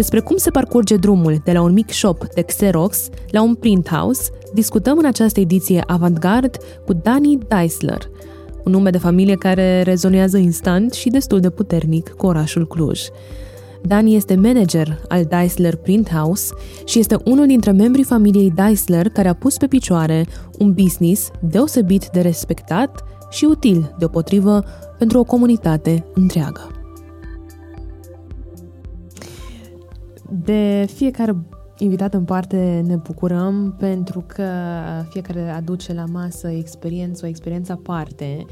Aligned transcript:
Despre 0.00 0.20
cum 0.20 0.36
se 0.36 0.50
parcurge 0.50 0.96
drumul 0.96 1.40
de 1.44 1.52
la 1.52 1.62
un 1.62 1.72
mic 1.72 1.90
shop 1.90 2.26
de 2.34 2.40
Xerox 2.40 3.08
la 3.30 3.42
un 3.42 3.54
print 3.54 3.88
house, 3.88 4.30
discutăm 4.54 4.98
în 4.98 5.04
această 5.04 5.40
ediție 5.40 5.84
Avantgard 5.86 6.56
cu 6.86 6.92
Dani 6.92 7.38
Deisler, 7.48 8.10
un 8.64 8.72
nume 8.72 8.90
de 8.90 8.98
familie 8.98 9.34
care 9.34 9.82
rezonează 9.82 10.36
instant 10.36 10.92
și 10.92 11.08
destul 11.08 11.40
de 11.40 11.50
puternic 11.50 12.08
cu 12.08 12.26
orașul 12.26 12.66
Cluj. 12.66 13.00
Dani 13.82 14.16
este 14.16 14.34
manager 14.34 15.00
al 15.08 15.24
Deisler 15.24 15.76
Print 15.76 16.10
House 16.10 16.54
și 16.84 16.98
este 16.98 17.16
unul 17.24 17.46
dintre 17.46 17.70
membrii 17.70 18.04
familiei 18.04 18.50
Deisler 18.50 19.08
care 19.08 19.28
a 19.28 19.34
pus 19.34 19.56
pe 19.56 19.66
picioare 19.66 20.26
un 20.58 20.72
business 20.72 21.30
deosebit 21.40 22.08
de 22.12 22.20
respectat 22.20 23.04
și 23.30 23.44
util 23.44 23.94
deopotrivă 23.98 24.64
pentru 24.98 25.18
o 25.18 25.24
comunitate 25.24 26.04
întreagă. 26.14 26.79
De 30.30 30.86
fiecare 30.94 31.36
invitat 31.78 32.14
în 32.14 32.24
parte 32.24 32.82
ne 32.86 32.96
bucurăm 32.96 33.74
pentru 33.78 34.24
că 34.26 34.44
fiecare 35.08 35.50
aduce 35.50 35.92
la 35.92 36.04
masă 36.04 36.48
experiență, 36.48 37.24
o 37.24 37.28
experiență 37.28 37.72
aparte 37.72 38.44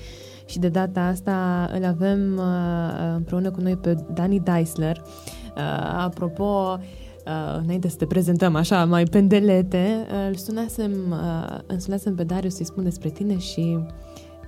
și 0.47 0.59
de 0.59 0.69
data 0.69 1.01
asta 1.01 1.69
îl 1.75 1.85
avem 1.85 2.37
uh, 2.37 3.15
împreună 3.17 3.51
cu 3.51 3.61
noi 3.61 3.77
pe 3.77 3.97
Dani 4.15 4.41
Deisler. 4.41 5.03
Uh, 5.57 5.95
apropo, 5.97 6.79
Uh, 7.29 7.61
înainte 7.63 7.89
să 7.89 7.97
te 7.97 8.07
prezentăm 8.07 8.55
așa 8.55 8.85
mai 8.85 9.05
pendelete, 9.05 10.07
uh, 10.11 10.29
îl 10.29 10.35
sunasem, 10.35 10.93
uh, 11.11 11.59
îl 11.67 11.79
sunasem 11.79 12.15
pe 12.15 12.25
Darius 12.25 12.55
să-i 12.55 12.65
spun 12.65 12.85
despre 12.85 13.09
tine 13.09 13.39
și 13.39 13.79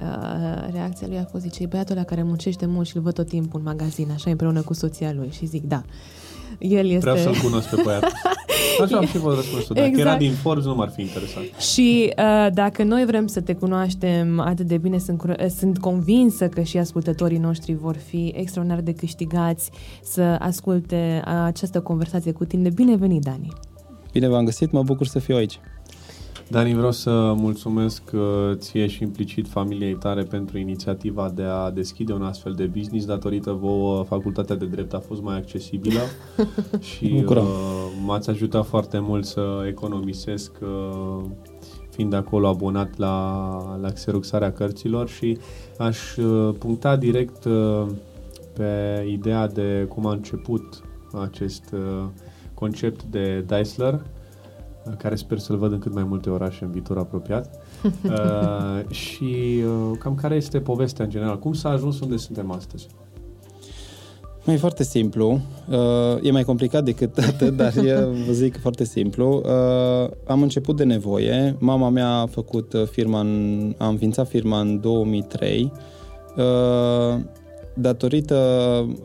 uh, 0.01 0.69
reacția 0.73 1.07
lui 1.07 1.19
a 1.19 1.25
fost, 1.25 1.43
zice, 1.43 1.63
e 1.63 1.67
băiatul 1.67 1.97
ăla 1.97 2.05
care 2.05 2.23
muncește 2.23 2.67
mult 2.67 2.87
și 2.87 2.97
îl 2.97 3.03
văd 3.03 3.15
tot 3.15 3.27
timpul 3.29 3.59
în 3.59 3.67
magazin, 3.67 4.11
așa 4.11 4.31
împreună 4.31 4.63
cu 4.63 4.73
soția 4.73 5.13
lui 5.13 5.31
și 5.31 5.47
zic, 5.47 5.63
da. 5.63 5.83
El 6.59 6.87
este... 6.87 6.99
Vreau 6.99 7.17
să-l 7.17 7.35
cunosc 7.43 7.69
pe 7.69 7.81
băiat. 7.85 8.13
Așa 8.83 8.97
am 8.97 9.07
și 9.07 9.19
vă 9.19 9.35
răspunsul. 9.35 9.75
Dacă 9.75 9.87
exact. 9.87 10.09
era 10.09 10.17
din 10.17 10.33
Forbes, 10.33 10.65
nu 10.65 10.75
m-ar 10.75 10.93
fi 10.95 11.01
interesant. 11.01 11.47
Și 11.75 12.13
uh, 12.19 12.53
dacă 12.53 12.83
noi 12.83 13.05
vrem 13.05 13.27
să 13.27 13.41
te 13.41 13.55
cunoaștem 13.55 14.41
atât 14.41 14.67
de 14.67 14.79
bine, 14.79 14.99
sunt, 14.99 15.23
uh, 15.23 15.47
sunt 15.59 15.79
convinsă 15.79 16.49
că 16.49 16.61
și 16.61 16.77
ascultătorii 16.77 17.39
noștri 17.39 17.75
vor 17.75 17.97
fi 17.97 18.33
extraordinar 18.37 18.81
de 18.83 18.93
câștigați 18.93 19.71
să 20.03 20.23
asculte 20.39 21.23
uh, 21.27 21.33
această 21.45 21.81
conversație 21.81 22.33
cu 22.33 22.45
tine. 22.45 22.69
Bine 22.69 22.97
venit, 22.97 23.23
Dani! 23.23 23.53
Bine 24.13 24.29
v-am 24.29 24.45
găsit, 24.45 24.71
mă 24.71 24.83
bucur 24.83 25.07
să 25.07 25.19
fiu 25.19 25.37
aici. 25.37 25.61
Dani, 26.51 26.75
vreau 26.75 26.93
să 26.93 27.33
mulțumesc 27.37 28.03
uh, 28.15 28.21
ție 28.55 28.87
și 28.87 29.03
implicit 29.03 29.49
familiei 29.49 29.95
tare 29.95 30.23
pentru 30.23 30.59
inițiativa 30.59 31.31
de 31.35 31.43
a 31.43 31.71
deschide 31.71 32.13
un 32.13 32.23
astfel 32.23 32.53
de 32.53 32.65
business. 32.65 33.07
Datorită 33.07 33.53
vouă, 33.53 34.03
facultatea 34.03 34.57
de 34.57 34.67
drept 34.67 34.95
a 34.95 34.99
fost 34.99 35.23
mai 35.23 35.37
accesibilă 35.37 36.01
și 36.91 37.25
uh, 37.29 37.43
m-ați 38.05 38.31
ajutat 38.31 38.67
foarte 38.67 38.99
mult 38.99 39.25
să 39.25 39.65
economisesc 39.67 40.53
uh, 40.63 41.25
fiind 41.91 42.13
acolo 42.13 42.49
abonat 42.49 42.97
la, 42.97 43.79
la 43.81 43.91
xeruxarea 43.91 44.53
cărților 44.53 45.09
și 45.09 45.39
aș 45.79 46.17
uh, 46.17 46.55
puncta 46.59 46.97
direct 46.97 47.45
uh, 47.45 47.87
pe 48.53 49.05
ideea 49.09 49.49
de 49.49 49.87
cum 49.89 50.07
a 50.07 50.13
început 50.13 50.83
acest 51.23 51.65
uh, 51.73 52.05
concept 52.55 53.03
de 53.03 53.45
Deisler, 53.47 54.01
care 54.99 55.15
sper 55.15 55.39
să-l 55.39 55.57
văd 55.57 55.73
în 55.73 55.79
cât 55.79 55.95
mai 55.95 56.05
multe 56.05 56.31
orașe 56.31 56.65
în 56.65 56.71
viitor 56.71 56.99
apropiat. 56.99 57.63
uh, 57.85 58.91
și 58.91 59.63
uh, 59.65 59.99
cam 59.99 60.15
care 60.15 60.35
este 60.35 60.61
povestea 60.61 61.05
în 61.05 61.11
general? 61.11 61.39
Cum 61.39 61.53
s-a 61.53 61.69
ajuns 61.69 62.01
unde 62.01 62.17
suntem 62.17 62.51
astăzi? 62.51 62.87
E 64.47 64.57
foarte 64.57 64.83
simplu. 64.83 65.41
Uh, 65.69 65.77
e 66.23 66.31
mai 66.31 66.43
complicat 66.43 66.85
decât 66.85 67.19
atât, 67.19 67.57
dar 67.57 67.77
eu 67.85 68.11
vă 68.27 68.33
zic 68.33 68.61
foarte 68.61 68.85
simplu. 68.85 69.43
Uh, 69.45 70.11
am 70.27 70.43
început 70.43 70.77
de 70.77 70.85
nevoie. 70.85 71.57
Mama 71.59 71.89
mea 71.89 72.09
a 72.09 72.27
făcut 72.27 72.73
uh, 72.73 72.87
firma, 72.87 73.21
în, 73.21 73.75
a 73.79 73.89
înființat 73.89 74.29
firma 74.29 74.61
în 74.61 74.81
2003. 74.81 75.73
Uh, 76.37 77.21
datorită 77.75 78.37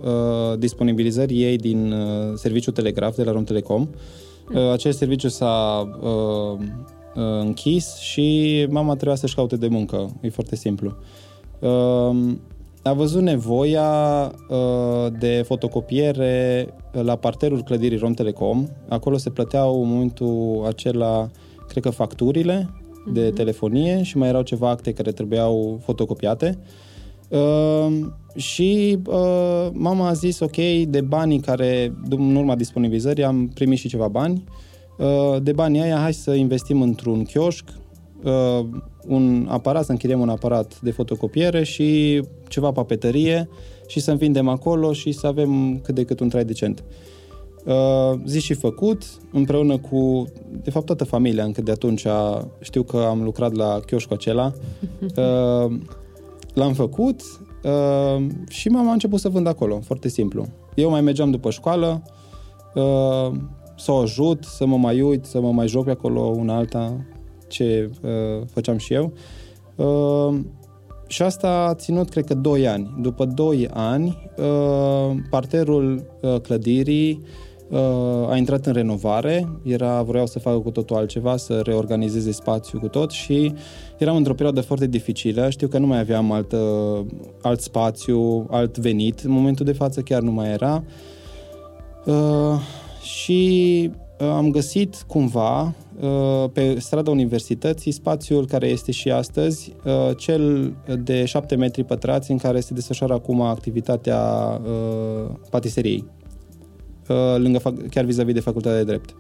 uh, 0.04 0.60
disponibilizării 0.60 1.44
ei 1.44 1.58
din 1.58 1.92
uh, 1.92 2.34
serviciul 2.36 2.74
telegraf 2.74 3.16
de 3.16 3.24
la 3.24 3.32
Romtelecom, 3.32 3.82
uh, 3.82 3.88
Uh, 3.88 4.25
acest 4.72 4.98
serviciu 4.98 5.28
s-a 5.28 5.82
uh, 6.02 6.60
uh, 7.16 7.40
închis 7.40 7.96
și 7.96 8.68
mama 8.70 8.94
trebuia 8.94 9.16
să-și 9.16 9.36
caute 9.36 9.56
de 9.56 9.68
muncă. 9.68 10.10
E 10.22 10.30
foarte 10.30 10.56
simplu. 10.56 10.96
Uh, 11.60 12.36
a 12.84 12.94
văzut 12.94 13.22
nevoia 13.22 14.32
uh, 14.50 15.08
de 15.20 15.44
fotocopiere 15.46 16.68
la 16.92 17.16
parterul 17.16 17.64
clădirii 17.64 17.98
Rom 17.98 18.14
Telecom. 18.14 18.68
Acolo 18.90 19.18
se 19.18 19.30
plăteau 19.30 19.84
în 19.84 19.90
momentul 19.90 20.64
acela, 20.68 21.30
cred 21.68 21.84
că, 21.84 21.90
facturile 21.90 22.70
uh-huh. 22.70 23.14
de 23.14 23.26
mhm. 23.26 23.36
telefonie 23.36 24.04
și 24.04 24.18
mai 24.18 24.28
erau 24.28 24.42
ceva 24.42 24.70
acte 24.70 24.94
care 24.94 25.12
trebuiau 25.12 25.80
fotocopiate. 25.84 26.58
Uh, 27.30 28.08
și 28.36 29.00
uh, 29.08 29.68
mama 29.72 30.08
a 30.08 30.14
zis, 30.14 30.40
ok, 30.40 30.56
de 30.88 31.02
banii 31.02 31.40
care, 31.40 31.94
în 32.10 32.36
urma 32.36 32.56
disponibilizării, 32.56 33.24
am 33.24 33.48
primit 33.54 33.78
și 33.78 33.88
ceva 33.88 34.08
bani. 34.08 34.44
Uh, 34.98 35.42
de 35.42 35.52
banii 35.52 35.82
aia, 35.82 35.98
hai 35.98 36.14
să 36.14 36.34
investim 36.34 36.82
într-un 36.82 37.24
chioșc, 37.24 37.66
uh, 38.24 38.66
un 39.08 39.48
aparat, 39.50 39.86
să 39.86 39.92
închiriem 39.92 40.20
un 40.20 40.30
aparat 40.30 40.80
de 40.82 40.92
fotocopiere 40.92 41.64
și 41.64 42.22
ceva 42.48 42.72
papeterie 42.72 43.50
și 43.88 44.00
să 44.00 44.14
vindem 44.14 44.48
acolo 44.48 44.94
și 44.94 45.12
să 45.12 45.28
avem 45.28 45.80
cât 45.84 45.96
de 45.96 46.04
cât 46.04 46.20
un 46.20 46.30
trai 46.30 46.46
decent. 46.46 46.84
Uh, 47.66 48.20
zi 48.26 48.40
și 48.40 48.54
făcut, 48.54 49.04
împreună 49.32 49.78
cu, 49.78 50.26
de 50.64 50.70
fapt, 50.70 50.86
toată 50.86 51.04
familia, 51.04 51.44
încă 51.44 51.62
de 51.62 51.72
atunci 51.72 52.06
știu 52.62 52.84
că 52.84 52.98
am 52.98 53.24
lucrat 53.24 53.54
la 53.54 53.80
chioșcul 53.86 54.16
acela. 54.16 54.54
Uh, 55.16 55.78
l-am 56.54 56.74
făcut, 56.74 57.22
Uh, 57.66 58.26
și 58.50 58.70
mama 58.70 58.90
a 58.90 58.94
început 58.94 59.20
să 59.20 59.30
vând 59.30 59.48
acolo, 59.48 59.80
foarte 59.80 60.08
simplu. 60.08 60.46
Eu 60.76 60.90
mai 60.90 61.02
mergeam 61.02 61.32
după 61.32 61.50
școală, 61.50 62.02
uh, 62.76 63.32
să 63.78 63.92
o 63.92 63.98
ajut, 63.98 64.44
să 64.44 64.66
mă 64.66 64.78
mai 64.78 65.02
uit, 65.02 65.26
să 65.26 65.40
mă 65.40 65.52
mai 65.52 65.68
joc 65.68 65.84
pe 65.86 65.92
acolo 65.92 66.20
una 66.20 66.56
alta, 66.56 67.06
ce 67.48 67.90
uh, 68.02 68.48
făceam 68.54 68.78
și 68.78 68.94
eu. 68.94 69.14
Uh, 69.76 70.40
și 71.08 71.22
asta 71.22 71.50
a 71.50 71.74
ținut, 71.74 72.10
cred 72.10 72.26
că, 72.26 72.34
2 72.34 72.68
ani. 72.68 72.96
După 73.02 73.26
2 73.26 73.68
ani, 73.74 74.30
uh, 74.38 75.16
parterul 75.30 76.08
uh, 76.22 76.40
clădirii 76.40 77.22
uh, 77.22 77.28
a 78.28 78.36
intrat 78.38 78.66
în 78.66 78.74
renovare, 78.74 79.48
era, 79.64 80.02
vreau 80.02 80.26
să 80.26 80.40
facă 80.40 80.58
cu 80.58 80.72
totul 80.72 80.96
altceva, 80.96 81.38
să 81.38 81.60
reorganizeze 81.64 82.32
spațiul 82.32 82.82
cu 82.82 82.88
tot 82.88 83.12
și 83.12 83.54
eram 83.98 84.16
într-o 84.16 84.34
perioadă 84.34 84.62
foarte 84.62 84.88
dificilă, 84.88 85.50
știu 85.50 85.68
că 85.68 85.78
nu 85.78 85.88
mai 85.88 86.00
aveam 86.00 86.32
alt, 86.32 86.56
alt 87.42 87.62
spațiu, 87.62 88.48
alt 88.50 88.78
venit, 88.78 89.20
în 89.20 89.32
momentul 89.32 89.66
de 89.66 89.72
față 89.72 90.02
chiar 90.02 90.22
nu 90.22 90.32
mai 90.32 90.52
era. 90.52 90.84
Uh, 92.06 92.60
și 93.02 93.92
uh, 94.20 94.28
am 94.28 94.52
găsit 94.52 95.04
cumva 95.08 95.74
uh, 96.02 96.50
pe 96.54 96.80
strada 96.80 97.12
universității 97.12 97.92
spațiul 97.92 98.46
care 98.46 98.68
este 98.68 98.92
și 98.92 99.12
astăzi, 99.12 99.74
uh, 99.86 100.18
cel 100.18 100.74
de 101.04 101.26
7 101.26 101.56
metri 101.56 101.84
pătrați 101.84 102.32
în 102.32 102.38
care 102.38 102.60
se 102.60 102.74
desfășoară 102.74 103.14
acum 103.14 103.42
activitatea 103.42 104.22
uh, 104.64 105.32
patiseriei. 105.50 106.04
Uh, 106.08 106.25
lângă, 107.38 107.74
chiar 107.90 108.06
vis-a-vis 108.06 108.34
de 108.34 108.40
facultatea 108.40 108.78
de 108.78 108.84
drept. 108.84 109.16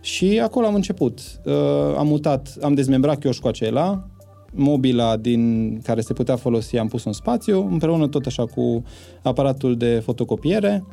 Și 0.00 0.40
acolo 0.42 0.66
am 0.66 0.74
început. 0.74 1.20
Uh, 1.44 1.52
am 1.96 2.06
mutat, 2.06 2.56
am 2.62 2.74
dezmembrat 2.74 3.18
chioșcul 3.18 3.48
acela, 3.48 4.06
mobila 4.52 5.16
din 5.16 5.80
care 5.82 6.00
se 6.00 6.12
putea 6.12 6.36
folosi 6.36 6.78
am 6.78 6.88
pus 6.88 7.04
în 7.04 7.12
spațiu, 7.12 7.68
împreună 7.70 8.08
tot 8.08 8.26
așa 8.26 8.46
cu 8.46 8.82
aparatul 9.22 9.76
de 9.76 10.00
fotocopiere. 10.04 10.84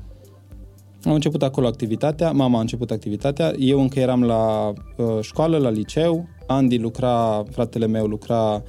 Am 1.03 1.13
început 1.13 1.44
acolo 1.44 1.67
activitatea, 1.67 2.31
mama 2.31 2.57
a 2.57 2.61
început 2.61 2.91
activitatea, 2.91 3.53
eu 3.57 3.81
încă 3.81 4.00
eram 4.00 4.23
la 4.23 4.73
uh, 4.97 5.06
școală, 5.21 5.57
la 5.57 5.69
liceu, 5.69 6.27
Andy 6.47 6.77
lucra, 6.77 7.44
fratele 7.50 7.88
meu 7.88 8.06
lucra, 8.06 8.63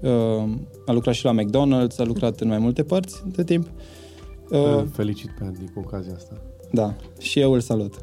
uh, 0.00 0.48
a 0.86 0.92
lucrat 0.92 1.14
și 1.14 1.24
la 1.24 1.34
McDonald's, 1.34 1.96
a 1.98 2.02
lucrat 2.02 2.40
în 2.40 2.48
mai 2.48 2.58
multe 2.58 2.82
părți 2.82 3.22
de 3.26 3.44
timp. 3.44 3.68
Uh, 4.50 4.84
Felicit 4.92 5.30
pe 5.38 5.44
Andy 5.44 5.64
cu 5.74 5.78
ocazia 5.84 6.12
asta. 6.14 6.40
Da, 6.70 6.94
și 7.18 7.40
eu 7.40 7.52
îl 7.52 7.60
salut. 7.60 7.94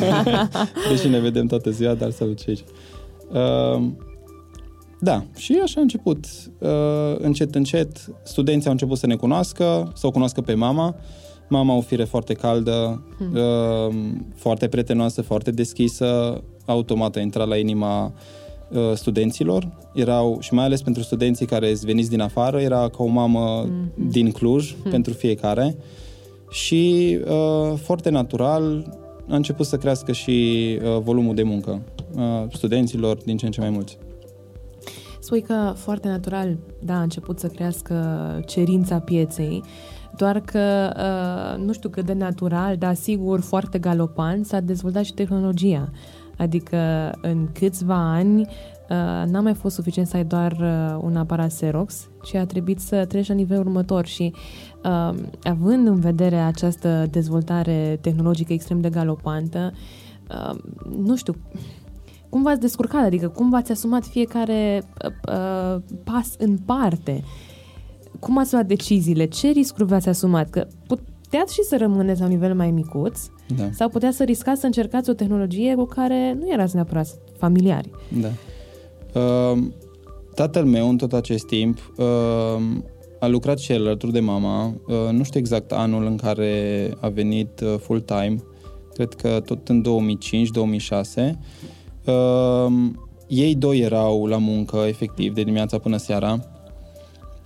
Deși 0.90 1.08
ne 1.08 1.18
vedem 1.18 1.46
toată 1.46 1.70
ziua, 1.70 1.94
dar 1.94 2.10
salut 2.10 2.38
și 2.38 2.48
aici. 2.48 2.64
Uh, 3.32 3.82
da, 5.00 5.24
și 5.36 5.60
așa 5.62 5.78
a 5.78 5.82
început. 5.82 6.24
Uh, 6.58 7.16
încet, 7.18 7.54
încet, 7.54 8.04
studenții 8.22 8.66
au 8.66 8.72
început 8.72 8.98
să 8.98 9.06
ne 9.06 9.16
cunoască, 9.16 9.92
să 9.94 10.06
o 10.06 10.10
cunoască 10.10 10.40
pe 10.40 10.54
mama. 10.54 10.94
Mama 11.48 11.76
o 11.76 11.80
fire 11.80 12.04
foarte 12.04 12.34
caldă, 12.34 13.04
hmm. 13.18 13.34
uh, 13.34 13.94
foarte 14.34 14.68
prietenoasă, 14.68 15.22
foarte 15.22 15.50
deschisă, 15.50 16.40
automat 16.66 17.16
a 17.16 17.20
intrat 17.20 17.48
la 17.48 17.56
inima 17.56 18.12
uh, 18.68 18.92
studenților. 18.94 19.68
Erau, 19.94 20.38
și 20.40 20.54
mai 20.54 20.64
ales 20.64 20.82
pentru 20.82 21.02
studenții 21.02 21.46
care 21.46 21.76
veniți 21.82 22.10
din 22.10 22.20
afară, 22.20 22.60
era 22.60 22.88
ca 22.88 23.02
o 23.02 23.06
mamă 23.06 23.60
hmm. 23.62 24.10
din 24.10 24.30
Cluj 24.30 24.74
hmm. 24.74 24.90
pentru 24.90 25.12
fiecare. 25.12 25.76
Uh, 25.76 25.82
și 26.50 27.18
uh, 27.24 27.78
foarte 27.78 28.10
natural 28.10 28.96
a 29.28 29.36
început 29.36 29.66
să 29.66 29.76
crească 29.76 30.12
și 30.12 30.78
uh, 30.82 31.00
volumul 31.02 31.34
de 31.34 31.42
muncă 31.42 31.80
uh, 32.14 32.44
studenților 32.52 33.16
din 33.16 33.36
ce 33.36 33.46
în 33.46 33.52
ce 33.52 33.60
mai 33.60 33.70
mulți. 33.70 33.98
Spui 35.20 35.40
că 35.40 35.72
foarte 35.76 36.08
natural, 36.08 36.56
da, 36.78 36.94
a 36.94 37.02
început 37.02 37.38
să 37.38 37.46
crească 37.46 37.94
cerința 38.46 38.98
pieței, 38.98 39.62
doar 40.16 40.40
că 40.40 40.92
uh, 40.96 41.64
nu 41.64 41.72
știu 41.72 41.88
cât 41.88 42.04
de 42.04 42.12
natural, 42.12 42.76
dar 42.76 42.94
sigur 42.94 43.40
foarte 43.40 43.78
galopant 43.78 44.46
s-a 44.46 44.60
dezvoltat 44.60 45.04
și 45.04 45.12
tehnologia. 45.12 45.90
Adică 46.38 47.12
în 47.20 47.48
câțiva 47.52 48.12
ani 48.12 48.40
uh, 48.40 49.26
n-a 49.26 49.40
mai 49.40 49.54
fost 49.54 49.74
suficient 49.74 50.08
să 50.08 50.16
ai 50.16 50.24
doar 50.24 50.52
uh, 50.52 50.98
un 51.00 51.16
aparat 51.16 51.48
Xerox, 51.48 52.08
ci 52.22 52.34
a 52.34 52.46
trebuit 52.46 52.80
să 52.80 53.04
treci 53.04 53.28
la 53.28 53.34
nivelul 53.34 53.66
următor 53.66 54.06
și 54.06 54.32
uh, 54.84 55.14
având 55.42 55.86
în 55.86 56.00
vedere 56.00 56.36
această 56.36 57.06
dezvoltare 57.10 57.98
tehnologică 58.00 58.52
extrem 58.52 58.80
de 58.80 58.90
galopantă, 58.90 59.72
uh, 60.30 60.58
nu 60.98 61.16
știu, 61.16 61.34
cum 62.28 62.42
v-ați 62.42 62.60
descurcat? 62.60 63.04
Adică 63.04 63.28
cum 63.28 63.50
v-ați 63.50 63.72
asumat 63.72 64.04
fiecare 64.04 64.82
uh, 65.04 65.10
uh, 65.34 65.82
pas 66.04 66.34
în 66.38 66.56
parte? 66.56 67.22
Cum 68.20 68.38
ați 68.38 68.52
luat 68.52 68.66
deciziile? 68.66 69.24
Ce 69.24 69.48
riscuri 69.48 69.86
v-ați 69.86 70.08
asumat? 70.08 70.50
Că 70.50 70.66
puteați 70.86 71.54
și 71.54 71.62
să 71.62 71.76
rămâneți 71.76 72.20
la 72.20 72.26
un 72.26 72.32
nivel 72.32 72.54
mai 72.54 72.70
micuț 72.70 73.20
da. 73.56 73.68
sau 73.72 73.88
puteați 73.88 74.16
să 74.16 74.24
riscați 74.24 74.60
să 74.60 74.66
încercați 74.66 75.10
o 75.10 75.12
tehnologie 75.12 75.74
cu 75.74 75.84
care 75.84 76.36
nu 76.40 76.52
erați 76.52 76.74
neapărat 76.74 77.18
familiari. 77.36 77.90
Da. 78.08 78.28
Uh, 79.20 79.58
tatăl 80.34 80.64
meu 80.64 80.88
în 80.88 80.96
tot 80.96 81.12
acest 81.12 81.46
timp 81.46 81.92
uh, 81.96 82.04
a 83.20 83.26
lucrat 83.26 83.58
și 83.58 83.72
el 83.72 83.86
alături 83.86 84.12
de 84.12 84.20
mama. 84.20 84.66
Uh, 84.66 84.94
nu 85.12 85.22
știu 85.22 85.40
exact 85.40 85.72
anul 85.72 86.06
în 86.06 86.16
care 86.16 86.90
a 87.00 87.08
venit 87.08 87.60
uh, 87.60 87.74
full-time. 87.80 88.36
Cred 88.94 89.14
că 89.14 89.40
tot 89.44 89.68
în 89.68 89.84
2005-2006 91.32 91.38
Uh, 92.08 92.72
ei 93.26 93.54
doi 93.54 93.78
erau 93.78 94.26
la 94.26 94.36
muncă, 94.36 94.76
efectiv, 94.86 95.34
de 95.34 95.42
dimineața 95.42 95.78
până 95.78 95.96
seara. 95.96 96.38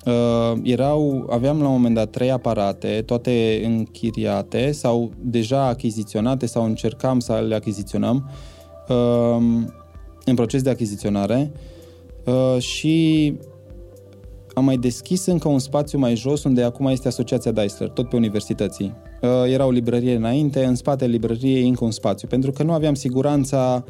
Uh, 0.06 0.52
erau, 0.62 1.26
aveam 1.30 1.60
la 1.60 1.66
un 1.66 1.72
moment 1.72 1.94
dat 1.94 2.10
trei 2.10 2.30
aparate, 2.30 3.02
toate 3.06 3.62
închiriate 3.64 4.72
sau 4.72 5.10
deja 5.20 5.66
achiziționate 5.66 6.46
sau 6.46 6.64
încercam 6.64 7.20
să 7.20 7.44
le 7.48 7.54
achiziționăm 7.54 8.30
uh, 8.88 9.36
în 10.24 10.34
proces 10.34 10.62
de 10.62 10.70
achiziționare 10.70 11.52
uh, 12.24 12.62
și 12.62 13.36
am 14.54 14.64
mai 14.64 14.76
deschis 14.76 15.26
încă 15.26 15.48
un 15.48 15.58
spațiu 15.58 15.98
mai 15.98 16.14
jos 16.14 16.44
unde 16.44 16.62
acum 16.62 16.86
este 16.86 17.08
Asociația 17.08 17.50
Deisler, 17.50 17.88
tot 17.88 18.08
pe 18.08 18.16
universității. 18.16 18.94
Uh, 19.22 19.28
era 19.52 19.66
o 19.66 19.70
librărie 19.70 20.14
înainte, 20.14 20.64
în 20.64 20.74
spatele 20.74 21.10
librăriei 21.10 21.68
încă 21.68 21.84
un 21.84 21.90
spațiu, 21.90 22.28
pentru 22.28 22.50
că 22.50 22.62
nu 22.62 22.72
aveam 22.72 22.94
siguranța 22.94 23.84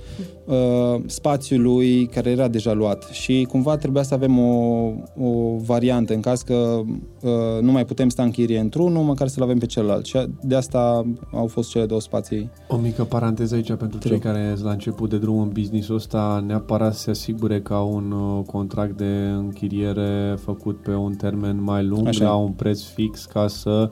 uh, 0.44 1.02
spațiului 1.06 2.06
care 2.06 2.30
era 2.30 2.48
deja 2.48 2.72
luat 2.72 3.02
și 3.10 3.46
cumva 3.50 3.76
trebuia 3.76 4.02
să 4.02 4.14
avem 4.14 4.38
o, 4.38 4.92
o 5.20 5.56
variantă 5.56 6.14
în 6.14 6.20
caz 6.20 6.42
că 6.42 6.80
uh, 7.20 7.30
nu 7.60 7.72
mai 7.72 7.84
putem 7.84 8.08
sta 8.08 8.22
în 8.22 8.30
chirie 8.30 8.58
într-unul, 8.58 9.02
măcar 9.02 9.28
să-l 9.28 9.42
avem 9.42 9.58
pe 9.58 9.66
celălalt. 9.66 10.04
Și 10.04 10.18
de 10.42 10.54
asta 10.54 11.06
au 11.32 11.46
fost 11.46 11.70
cele 11.70 11.86
două 11.86 12.00
spații. 12.00 12.50
O 12.68 12.76
mică 12.76 13.04
paranteză 13.04 13.54
aici 13.54 13.72
pentru 13.72 13.98
cei 13.98 14.18
care 14.18 14.50
sunt 14.52 14.64
la 14.64 14.72
început 14.72 15.10
de 15.10 15.18
drum 15.18 15.38
în 15.38 15.48
business-ul 15.52 15.94
ăsta, 15.94 16.44
neapărat 16.46 16.94
să 16.94 17.00
se 17.00 17.10
asigure 17.10 17.60
că 17.60 17.74
au 17.74 17.92
un 17.94 18.10
uh, 18.10 18.44
contract 18.46 18.96
de 18.96 19.30
închiriere 19.36 20.36
făcut 20.38 20.82
pe 20.82 20.94
un 20.94 21.14
termen 21.14 21.62
mai 21.62 21.84
lung, 21.84 22.06
Așa. 22.06 22.24
la 22.24 22.34
un 22.34 22.50
preț 22.50 22.82
fix, 22.82 23.24
ca 23.24 23.48
să 23.48 23.90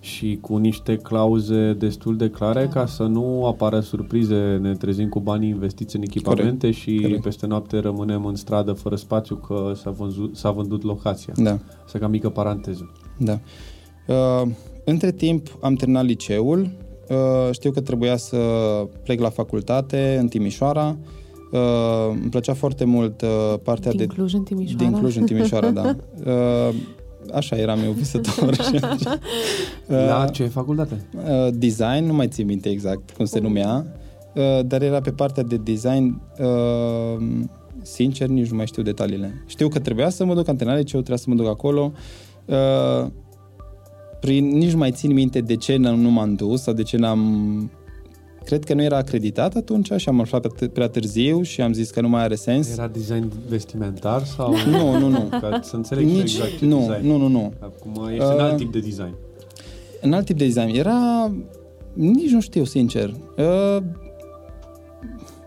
și 0.00 0.38
cu 0.40 0.56
niște 0.56 0.96
clauze 0.96 1.72
destul 1.72 2.16
de 2.16 2.30
clare 2.30 2.68
ca 2.72 2.86
să 2.86 3.02
nu 3.02 3.46
apară 3.46 3.80
surprize, 3.80 4.58
ne 4.60 4.74
trezim 4.74 5.08
cu 5.08 5.20
banii 5.20 5.48
investiți 5.48 5.96
în 5.96 6.02
echipamente 6.02 6.58
Corect. 6.66 6.78
și 6.78 6.98
Corect. 7.00 7.22
peste 7.22 7.46
noapte 7.46 7.78
rămânem 7.78 8.24
în 8.24 8.34
stradă 8.34 8.72
fără 8.72 8.96
spațiu 8.96 9.36
că 9.36 9.72
s-a 9.74 9.90
vândut, 9.90 10.36
s-a 10.36 10.50
vândut 10.50 10.82
locația. 10.82 11.32
Da. 11.36 11.58
Să 11.86 11.98
ca 11.98 12.06
mică 12.06 12.28
paranteză. 12.28 12.92
Da. 13.18 13.40
Uh, 14.06 14.50
între 14.84 15.12
timp 15.12 15.58
am 15.60 15.74
terminat 15.74 16.04
liceul, 16.04 16.70
uh, 17.08 17.52
știu 17.52 17.70
că 17.70 17.80
trebuia 17.80 18.16
să 18.16 18.38
plec 19.02 19.20
la 19.20 19.30
facultate 19.30 20.16
în 20.20 20.28
Timișoara, 20.28 20.96
Uh, 21.50 21.58
îmi 22.20 22.30
plăcea 22.30 22.54
foarte 22.54 22.84
mult 22.84 23.22
uh, 23.22 23.54
partea 23.62 23.90
din 23.90 24.00
de... 24.00 24.06
Cluj 24.06 24.34
în 24.34 24.42
Timișoara? 24.42 24.84
Din 24.84 24.98
Cluj 24.98 25.16
în 25.16 25.24
Timișoara, 25.24 25.70
da. 25.70 25.96
Uh, 26.26 26.74
așa 27.32 27.56
eram 27.56 27.78
eu 27.84 27.90
visător. 27.90 28.56
La 29.86 30.28
ce 30.32 30.44
facultate? 30.44 31.06
Uh, 31.14 31.48
design, 31.52 32.06
nu 32.06 32.12
mai 32.12 32.28
țin 32.28 32.46
minte 32.46 32.68
exact 32.68 33.10
cum 33.10 33.24
se 33.24 33.38
uh. 33.38 33.44
numea, 33.44 33.86
uh, 34.34 34.60
dar 34.66 34.82
era 34.82 35.00
pe 35.00 35.10
partea 35.10 35.42
de 35.42 35.56
design, 35.56 36.20
uh, 36.38 37.26
sincer, 37.82 38.28
nici 38.28 38.50
nu 38.50 38.56
mai 38.56 38.66
știu 38.66 38.82
detaliile. 38.82 39.44
Știu 39.46 39.68
că 39.68 39.78
trebuia 39.78 40.08
să 40.08 40.24
mă 40.24 40.34
duc 40.34 40.48
antrenare, 40.48 40.82
ce 40.82 40.96
eu 40.96 41.02
trebuia 41.02 41.16
să 41.16 41.24
mă 41.28 41.34
duc 41.34 41.46
acolo. 41.46 41.92
Uh, 42.44 43.10
prin, 44.20 44.48
nici 44.48 44.72
nu 44.72 44.78
mai 44.78 44.90
țin 44.90 45.12
minte 45.12 45.40
de 45.40 45.56
ce 45.56 45.76
nu 45.76 46.10
m-am 46.10 46.34
dus 46.34 46.62
sau 46.62 46.74
de 46.74 46.82
ce 46.82 46.96
n-am 46.96 47.70
Cred 48.50 48.64
că 48.64 48.74
nu 48.74 48.82
era 48.82 48.96
acreditat 48.96 49.54
atunci 49.54 49.92
și 49.96 50.08
am 50.08 50.20
aflat 50.20 50.46
prea 50.72 50.88
târziu 50.88 51.42
și 51.42 51.60
am 51.60 51.72
zis 51.72 51.90
că 51.90 52.00
nu 52.00 52.08
mai 52.08 52.22
are 52.22 52.34
sens. 52.34 52.72
Era 52.72 52.88
design 52.88 53.32
vestimentar 53.48 54.24
sau... 54.24 54.54
nu, 54.70 54.98
nu, 54.98 55.08
nu. 55.08 55.28
Ca 55.40 55.60
să 55.62 55.76
înțeleg 55.76 56.04
Nici, 56.04 56.20
exact 56.20 56.58
ce 56.58 56.64
nu, 56.64 56.78
design. 56.78 57.06
Nu, 57.06 57.16
nu, 57.16 57.26
nu. 57.28 57.52
Acum 57.58 58.08
este 58.12 58.24
uh, 58.24 58.34
un 58.34 58.40
alt 58.40 58.56
tip 58.56 58.72
de 58.72 58.78
design. 58.78 59.14
Un 60.02 60.12
alt 60.12 60.24
tip 60.24 60.38
de 60.38 60.44
design. 60.44 60.76
Era... 60.76 61.30
Nici 61.92 62.30
nu 62.30 62.40
știu, 62.40 62.64
sincer. 62.64 63.14
Uh, 63.36 63.82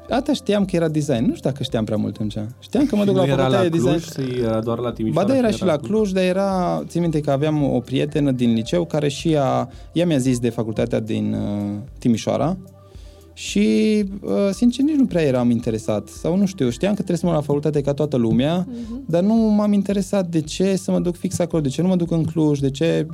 Ata 0.10 0.34
știam 0.34 0.66
că 0.66 0.76
era 0.76 0.88
design. 0.88 1.26
Nu 1.26 1.36
știu 1.36 1.50
dacă 1.50 1.64
știam 1.64 1.86
prea 1.86 1.98
mult 1.98 2.16
atunci. 2.16 2.38
Știam 2.60 2.86
că 2.86 2.96
mă 2.96 3.06
duc 3.06 3.16
la 3.16 3.26
facultate 3.26 3.70
de 3.70 3.78
design. 3.78 4.00
Cluj, 4.14 4.40
era 4.42 4.60
doar 4.60 4.78
la 4.78 4.92
Timișoara? 4.92 5.28
Ba 5.28 5.34
da, 5.34 5.40
era 5.40 5.50
și 5.50 5.64
la 5.64 5.78
Cluj, 5.78 6.12
dar 6.12 6.24
era... 6.24 6.84
Țin 6.88 7.02
minte 7.02 7.20
că 7.20 7.32
aveam 7.32 7.64
o 7.64 7.80
prietenă 7.80 8.32
din 8.32 8.54
liceu 8.54 8.86
care 8.86 9.08
și 9.08 9.32
ea, 9.32 9.70
ea 9.92 10.06
mi-a 10.06 10.18
zis 10.18 10.40
de 10.40 10.50
facultatea 10.50 11.00
din 11.00 11.34
uh, 11.34 11.78
Timișoara 12.00 12.58
și, 13.34 14.04
uh, 14.22 14.50
sincer, 14.52 14.86
nici 14.86 14.96
nu 14.96 15.06
prea 15.06 15.22
eram 15.22 15.50
interesat. 15.50 16.08
Sau 16.08 16.38
nu 16.38 16.46
știu, 16.46 16.70
știam 16.70 16.94
că 16.94 16.96
trebuie 16.96 17.18
să 17.18 17.26
mă 17.26 17.32
la 17.32 17.42
facultate 17.42 17.82
ca 17.82 17.94
toată 17.94 18.18
lumea, 18.18 18.68
uh-huh. 18.68 19.06
dar 19.06 19.22
nu 19.22 19.34
m-am 19.34 19.74
interesat 19.74 20.28
de 20.28 20.42
ce 20.42 20.76
să 20.76 20.92
mă 20.92 21.00
duc 21.00 21.16
fix 21.16 21.40
acolo, 21.40 21.62
de 21.62 21.70
ce 21.70 21.82
nu 21.82 21.88
mă 21.88 21.96
duc 21.96 22.12
în 22.12 22.24
Cluj, 22.24 22.60
de 22.60 22.70
ce... 22.70 23.08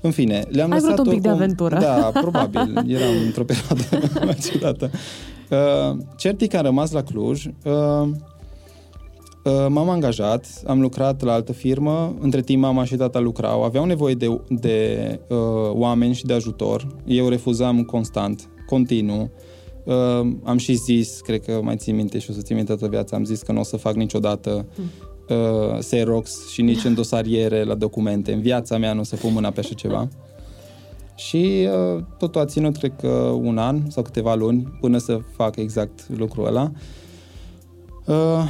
În 0.00 0.10
fine, 0.10 0.44
le-am 0.48 0.70
Ai 0.70 0.80
lăsat 0.80 0.94
vrut 0.94 1.06
un 1.06 1.12
pic 1.12 1.22
oricum... 1.22 1.38
de 1.38 1.44
aventură. 1.44 1.78
Da, 1.78 2.10
probabil. 2.20 2.84
Eram 2.86 3.14
într-o 3.26 3.44
perioadă 3.44 3.82
mai 4.26 4.36
ciudată. 4.50 4.90
Uh, 5.50 5.96
cert 6.16 6.48
că 6.48 6.56
am 6.56 6.62
rămas 6.62 6.90
la 6.90 7.02
Cluj. 7.02 7.44
Uh, 7.44 7.52
uh, 9.44 9.66
m-am 9.68 9.88
angajat, 9.88 10.46
am 10.66 10.80
lucrat 10.80 11.22
la 11.22 11.32
altă 11.32 11.52
firmă, 11.52 12.14
între 12.20 12.40
timp 12.40 12.62
mama 12.62 12.84
și 12.84 12.94
tata 12.94 13.18
lucrau, 13.18 13.62
aveau 13.62 13.84
nevoie 13.84 14.14
de, 14.14 14.40
de 14.48 15.20
uh, 15.28 15.36
oameni 15.72 16.14
și 16.14 16.24
de 16.24 16.32
ajutor. 16.32 16.86
Eu 17.04 17.28
refuzam 17.28 17.82
constant, 17.82 18.48
continuu. 18.66 19.20
Uh, 19.20 19.30
am 20.42 20.56
și 20.56 20.74
zis, 20.74 21.20
cred 21.20 21.44
că 21.44 21.60
mai 21.62 21.76
țin 21.76 21.94
minte 21.94 22.18
și 22.18 22.30
o 22.30 22.32
să 22.32 22.40
țin 22.40 22.56
minte 22.56 22.72
toată 22.74 22.88
viața, 22.88 23.16
am 23.16 23.24
zis 23.24 23.42
că 23.42 23.52
nu 23.52 23.60
o 23.60 23.62
să 23.62 23.76
fac 23.76 23.94
niciodată 23.94 24.66
uh, 25.28 25.78
Xerox 25.78 26.48
și 26.50 26.62
nici 26.62 26.84
în 26.84 26.94
dosariere 26.94 27.64
la 27.64 27.74
documente. 27.74 28.32
În 28.32 28.40
viața 28.40 28.78
mea 28.78 28.92
nu 28.92 29.00
o 29.00 29.04
să 29.04 29.16
pun 29.16 29.32
mâna 29.32 29.50
pe 29.50 29.60
așa 29.60 29.74
ceva. 29.74 30.08
Și 31.14 31.68
uh, 31.96 32.02
totul 32.18 32.40
a 32.40 32.44
ținut, 32.44 32.76
cred 32.76 32.92
că, 33.00 33.08
un 33.42 33.58
an 33.58 33.90
sau 33.90 34.02
câteva 34.02 34.34
luni 34.34 34.78
până 34.80 34.98
să 34.98 35.18
fac 35.36 35.56
exact 35.56 36.08
lucrul 36.16 36.46
ăla. 36.46 36.70
Uh, 38.06 38.44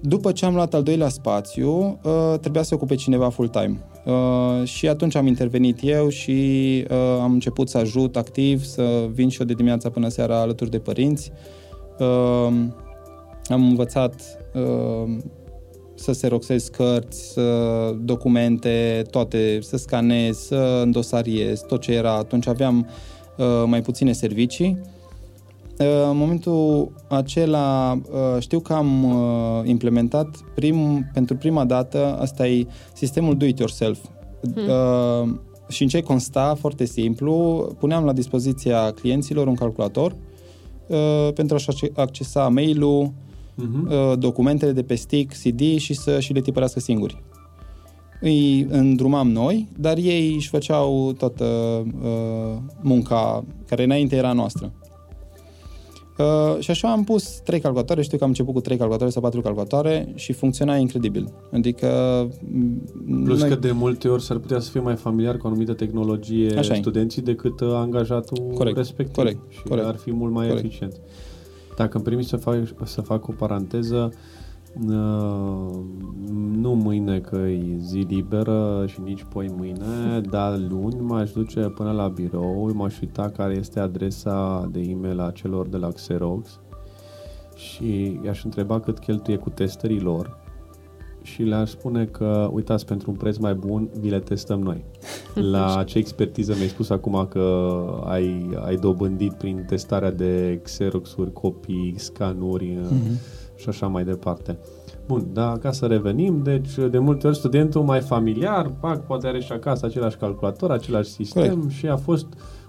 după 0.00 0.32
ce 0.32 0.44
am 0.44 0.54
luat 0.54 0.74
al 0.74 0.82
doilea 0.82 1.08
spațiu, 1.08 1.98
uh, 2.02 2.38
trebuia 2.40 2.62
să 2.62 2.74
ocupe 2.74 2.94
cineva 2.94 3.28
full-time. 3.28 3.84
Uh, 4.04 4.64
și 4.64 4.88
atunci 4.88 5.14
am 5.14 5.26
intervenit 5.26 5.78
eu 5.82 6.08
și 6.08 6.30
uh, 6.90 7.18
am 7.20 7.32
început 7.32 7.68
să 7.68 7.78
ajut 7.78 8.16
activ, 8.16 8.64
să 8.64 9.08
vin 9.12 9.28
și 9.28 9.40
eu 9.40 9.46
de 9.46 9.54
dimineața 9.54 9.90
până 9.90 10.08
seara 10.08 10.40
alături 10.40 10.70
de 10.70 10.78
părinți. 10.78 11.32
Uh, 11.98 12.52
am 13.48 13.68
învățat 13.68 14.14
uh, 14.54 15.16
să 15.94 16.12
se 16.12 16.26
roxez 16.26 16.68
cărți, 16.68 17.32
să 17.32 17.94
documente, 18.02 19.02
toate, 19.10 19.58
să 19.60 19.76
scanez, 19.76 20.38
să 20.38 20.80
îndosariez, 20.84 21.60
tot 21.60 21.80
ce 21.80 21.92
era. 21.92 22.12
Atunci 22.12 22.46
aveam 22.46 22.88
uh, 23.36 23.62
mai 23.66 23.82
puține 23.82 24.12
servicii. 24.12 24.80
Uh, 25.80 25.86
în 26.10 26.16
momentul 26.16 26.92
acela 27.08 27.92
uh, 28.12 28.40
știu 28.42 28.60
că 28.60 28.72
am 28.72 29.04
uh, 29.04 29.60
implementat 29.64 30.36
prim, 30.54 31.10
pentru 31.12 31.36
prima 31.36 31.64
dată, 31.64 32.16
asta 32.20 32.46
e 32.46 32.66
sistemul 32.94 33.36
do-it-yourself. 33.36 33.98
Hmm. 34.54 35.40
Și 35.68 35.82
în 35.82 35.88
ce 35.88 36.02
consta, 36.02 36.56
foarte 36.58 36.84
simplu, 36.84 37.66
puneam 37.78 38.04
la 38.04 38.12
dispoziția 38.12 38.90
clienților 38.90 39.46
un 39.46 39.54
calculator 39.54 40.14
pentru 41.34 41.54
a-și 41.54 41.90
accesa 41.94 42.48
mail-ul, 42.48 43.12
uh-huh. 43.12 44.16
documentele 44.18 44.72
de 44.72 44.82
pe 44.82 44.94
stick, 44.94 45.32
CD 45.42 45.76
și 45.76 45.94
să 45.94 46.20
și 46.20 46.32
le 46.32 46.40
tipărească 46.40 46.80
singuri. 46.80 47.22
Îi 48.20 48.66
îndrumam 48.70 49.30
noi, 49.30 49.68
dar 49.78 49.96
ei 49.96 50.34
își 50.34 50.48
făceau 50.48 51.12
toată 51.12 51.44
uh, 52.02 52.56
munca 52.80 53.44
care 53.66 53.84
înainte 53.84 54.16
era 54.16 54.32
noastră. 54.32 54.72
Uh, 56.20 56.56
și 56.58 56.70
așa 56.70 56.90
am 56.92 57.04
pus 57.04 57.40
trei 57.44 57.60
calculatoare, 57.60 58.02
știu 58.02 58.18
că 58.18 58.22
am 58.24 58.30
început 58.30 58.54
cu 58.54 58.60
trei 58.60 58.76
calculatoare 58.76 59.12
sau 59.12 59.22
patru 59.22 59.40
calculatoare 59.40 60.12
și 60.14 60.32
funcționa 60.32 60.76
incredibil. 60.76 61.32
Adică... 61.52 61.88
mm, 62.52 63.22
Plus 63.24 63.40
noi... 63.40 63.48
că 63.48 63.54
de 63.54 63.70
multe 63.70 64.08
ori 64.08 64.22
s-ar 64.22 64.36
putea 64.36 64.58
să 64.60 64.70
fie 64.70 64.80
mai 64.80 64.96
familiar 64.96 65.36
cu 65.36 65.46
o 65.46 65.48
anumită 65.48 65.72
tehnologie 65.72 66.58
așa 66.58 66.74
studenții 66.74 67.22
decât 67.22 67.60
uh, 67.60 67.68
angajatul 67.72 68.38
corect, 68.54 68.76
respectiv. 68.76 69.14
Corect, 69.14 69.40
și 69.48 69.62
corect, 69.62 69.86
ar 69.86 69.96
fi 69.96 70.12
mult 70.12 70.32
mai 70.32 70.46
corect. 70.46 70.64
eficient. 70.64 71.00
Dacă 71.76 71.96
îmi 71.96 72.04
permis 72.04 72.26
să 72.26 72.36
fac, 72.36 72.56
să 72.84 73.00
fac 73.00 73.28
o 73.28 73.32
paranteză, 73.32 74.12
Uh, 74.12 74.18
nu 76.52 76.74
mâine 76.74 77.18
că 77.18 77.36
e 77.36 77.76
zi 77.78 77.98
liberă 77.98 78.84
și 78.86 79.00
nici 79.00 79.24
poi 79.32 79.52
mâine, 79.56 80.20
dar 80.30 80.58
luni 80.58 81.00
m-aș 81.00 81.32
duce 81.32 81.60
până 81.60 81.92
la 81.92 82.08
birou, 82.08 82.70
m-aș 82.74 83.00
uita 83.00 83.30
care 83.30 83.56
este 83.56 83.80
adresa 83.80 84.68
de 84.72 84.80
e-mail 84.80 85.20
a 85.20 85.30
celor 85.30 85.68
de 85.68 85.76
la 85.76 85.88
Xerox 85.88 86.60
și 87.54 88.20
i-aș 88.24 88.44
întreba 88.44 88.80
cât 88.80 88.98
cheltuie 88.98 89.36
cu 89.36 89.50
testării 89.50 90.00
lor 90.00 90.38
și 91.22 91.42
le-aș 91.42 91.70
spune 91.70 92.04
că, 92.04 92.48
uitați, 92.52 92.86
pentru 92.86 93.10
un 93.10 93.16
preț 93.16 93.36
mai 93.36 93.54
bun, 93.54 93.90
vi 94.00 94.10
le 94.10 94.18
testăm 94.18 94.60
noi. 94.60 94.84
La 95.52 95.84
ce 95.84 95.98
expertiză 95.98 96.54
mi-ai 96.56 96.68
spus 96.68 96.90
acum 96.90 97.26
că 97.30 97.84
ai, 98.04 98.58
ai 98.64 98.76
dobândit 98.76 99.32
prin 99.32 99.64
testarea 99.66 100.10
de 100.10 100.60
Xerox-uri, 100.62 101.32
copii, 101.32 101.94
scanuri, 101.96 102.78
mm-hmm 102.78 103.40
și 103.60 103.68
așa 103.68 103.86
mai 103.86 104.04
departe. 104.04 104.58
Bun, 105.06 105.26
dar 105.32 105.58
ca 105.58 105.72
să 105.72 105.86
revenim, 105.86 106.42
deci 106.42 106.74
de 106.90 106.98
multe 106.98 107.26
ori 107.26 107.36
studentul 107.36 107.82
mai 107.82 108.00
familiar, 108.00 108.72
pac, 108.80 109.06
poate 109.06 109.26
are 109.26 109.40
și 109.40 109.52
acasă 109.52 109.86
același 109.86 110.16
calculator, 110.16 110.70
același 110.70 111.10
sistem 111.10 111.54
Corect. 111.54 111.70
și 111.70 111.86
a 111.86 111.96
fost 111.96 112.26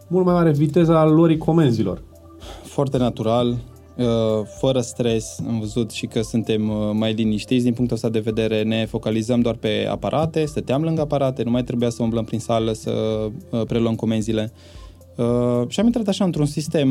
mult 0.07 0.25
mai 0.25 0.33
mare 0.33 0.51
viteza 0.51 0.99
al 0.99 1.13
lor 1.13 1.37
comenzilor. 1.37 2.01
Foarte 2.63 2.97
natural, 2.97 3.47
uh, 3.49 4.05
fără 4.59 4.79
stres, 4.79 5.39
am 5.47 5.59
văzut 5.59 5.91
și 5.91 6.05
că 6.05 6.21
suntem 6.21 6.69
uh, 6.69 6.89
mai 6.93 7.13
liniștiți 7.13 7.63
din 7.63 7.73
punctul 7.73 7.95
ăsta 7.95 8.09
de 8.09 8.19
vedere, 8.19 8.63
ne 8.63 8.85
focalizăm 8.85 9.39
doar 9.39 9.55
pe 9.55 9.87
aparate, 9.89 10.45
stăteam 10.45 10.83
lângă 10.83 11.01
aparate, 11.01 11.43
nu 11.43 11.51
mai 11.51 11.63
trebuia 11.63 11.89
să 11.89 12.03
umblăm 12.03 12.23
prin 12.23 12.39
sală 12.39 12.71
să 12.71 12.91
uh, 13.49 13.61
preluăm 13.67 13.95
comenzile. 13.95 14.51
Și 15.67 15.79
am 15.79 15.85
intrat 15.85 16.07
așa 16.07 16.25
într-un 16.25 16.45
sistem 16.45 16.89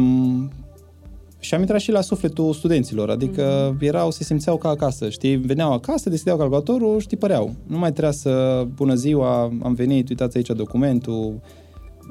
și 1.40 1.54
am 1.54 1.60
intrat 1.60 1.80
și 1.80 1.90
la 1.90 2.00
sufletul 2.00 2.52
studenților, 2.52 3.10
adică 3.10 3.72
mm-hmm. 3.74 3.82
erau, 3.82 4.10
se 4.10 4.24
simțeau 4.24 4.56
ca 4.56 4.68
acasă, 4.68 5.08
știi? 5.08 5.36
Veneau 5.36 5.72
acasă, 5.72 6.08
deschideau 6.08 6.36
calculatorul, 6.36 7.00
știi, 7.00 7.16
păreau. 7.16 7.54
Nu 7.66 7.78
mai 7.78 7.90
trebuia 7.90 8.12
să, 8.12 8.64
bună 8.74 8.94
ziua, 8.94 9.42
am 9.62 9.74
venit, 9.74 10.08
uitați 10.08 10.36
aici 10.36 10.48
documentul, 10.48 11.40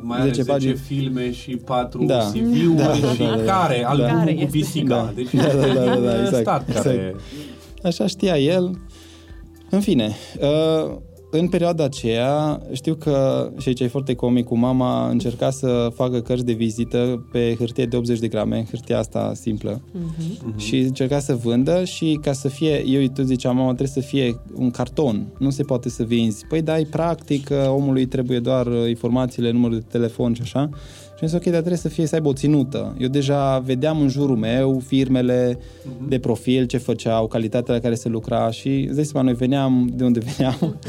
mai 0.01 0.21
10 0.21 0.29
are 0.29 0.41
10 0.41 0.51
pagini. 0.51 0.75
filme 0.75 1.31
și 1.31 1.55
4 1.55 2.05
da. 2.05 2.17
CV-uri 2.17 2.75
da, 2.75 2.85
da, 2.85 2.93
și 2.93 3.19
da, 3.19 3.25
da, 3.25 3.53
care, 3.53 3.79
da. 3.81 3.89
albumul 3.89 4.17
care 4.17 4.33
cu 4.33 4.45
pisica. 4.51 4.95
Da. 4.95 5.11
Deci 5.15 5.33
da, 5.33 5.43
da, 5.43 5.73
da, 5.73 5.83
da, 5.83 5.95
da, 5.95 6.21
exact, 6.21 6.41
stat 6.41 6.67
exact. 6.67 6.85
care... 6.85 7.15
Așa 7.83 8.07
știa 8.07 8.37
el. 8.37 8.79
În 9.69 9.79
fine, 9.79 10.15
uh, 10.41 10.95
în 11.31 11.47
perioada 11.47 11.83
aceea, 11.83 12.61
știu 12.71 12.95
că, 12.95 13.49
și 13.57 13.67
aici 13.67 13.79
e 13.79 13.87
foarte 13.87 14.15
comic, 14.15 14.45
cu 14.45 14.57
mama 14.57 15.09
încerca 15.09 15.49
să 15.49 15.91
facă 15.93 16.21
cărți 16.21 16.45
de 16.45 16.53
vizită 16.53 17.27
pe 17.31 17.55
hârtie 17.57 17.85
de 17.85 17.95
80 17.97 18.19
de 18.19 18.27
grame, 18.27 18.65
hârtia 18.69 18.97
asta 18.97 19.31
simplă, 19.35 19.81
uh-huh. 19.81 20.51
Uh-huh. 20.51 20.57
și 20.57 20.77
încerca 20.77 21.19
să 21.19 21.35
vândă 21.35 21.83
și 21.83 22.19
ca 22.21 22.33
să 22.33 22.47
fie, 22.47 22.83
eu 22.87 23.07
tot 23.07 23.25
ziceam, 23.25 23.55
mama, 23.55 23.73
trebuie 23.73 24.03
să 24.03 24.09
fie 24.09 24.41
un 24.55 24.71
carton, 24.71 25.25
nu 25.37 25.49
se 25.49 25.63
poate 25.63 25.89
să 25.89 26.03
vinzi. 26.03 26.45
Păi 26.45 26.61
dai, 26.61 26.83
practic, 26.83 27.49
omului 27.67 28.05
trebuie 28.05 28.39
doar 28.39 28.67
informațiile, 28.87 29.51
numărul 29.51 29.77
de 29.77 29.85
telefon 29.91 30.33
și 30.33 30.41
așa. 30.41 30.69
Și 31.19 31.25
am 31.25 31.27
zis, 31.27 31.37
ok, 31.37 31.43
dar 31.43 31.51
trebuie 31.51 31.77
să 31.77 31.89
fie, 31.89 32.05
să 32.05 32.15
aibă 32.15 32.27
o 32.27 32.33
ținută. 32.33 32.95
Eu 32.99 33.07
deja 33.07 33.59
vedeam 33.59 34.01
în 34.01 34.09
jurul 34.09 34.35
meu 34.35 34.81
firmele 34.85 35.57
uh-huh. 35.57 36.07
de 36.07 36.19
profil, 36.19 36.65
ce 36.65 36.77
făceau, 36.77 37.27
calitatea 37.27 37.73
la 37.73 37.79
care 37.79 37.95
se 37.95 38.09
lucra 38.09 38.51
și, 38.51 38.89
zici, 38.91 39.11
noi 39.11 39.33
veneam 39.33 39.91
de 39.93 40.03
unde 40.03 40.19
veneam 40.19 40.57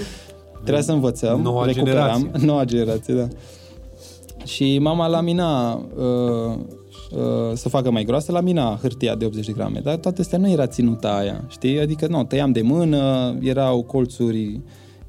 Trebuia 0.62 0.82
să 0.82 0.92
învățăm, 0.92 1.40
noua 1.40 1.64
recuperam. 1.64 2.18
Generație. 2.18 2.46
Noua 2.48 2.64
generație, 2.64 3.14
da. 3.14 3.28
Și 4.44 4.78
mama 4.78 5.06
lamina 5.06 5.74
uh, 5.74 6.56
uh, 7.10 7.52
să 7.54 7.68
facă 7.68 7.90
mai 7.90 8.04
groasă, 8.04 8.32
lamina 8.32 8.78
hârtia 8.82 9.14
de 9.14 9.24
80 9.24 9.46
de 9.46 9.52
grame, 9.52 9.80
dar 9.82 9.96
toate 9.96 10.20
astea 10.20 10.38
nu 10.38 10.50
era 10.50 10.66
ținuta 10.66 11.16
aia, 11.16 11.44
știi? 11.48 11.80
Adică, 11.80 12.06
nu, 12.06 12.24
tăiam 12.24 12.52
de 12.52 12.62
mână, 12.62 13.34
erau 13.40 13.82
colțuri 13.82 14.60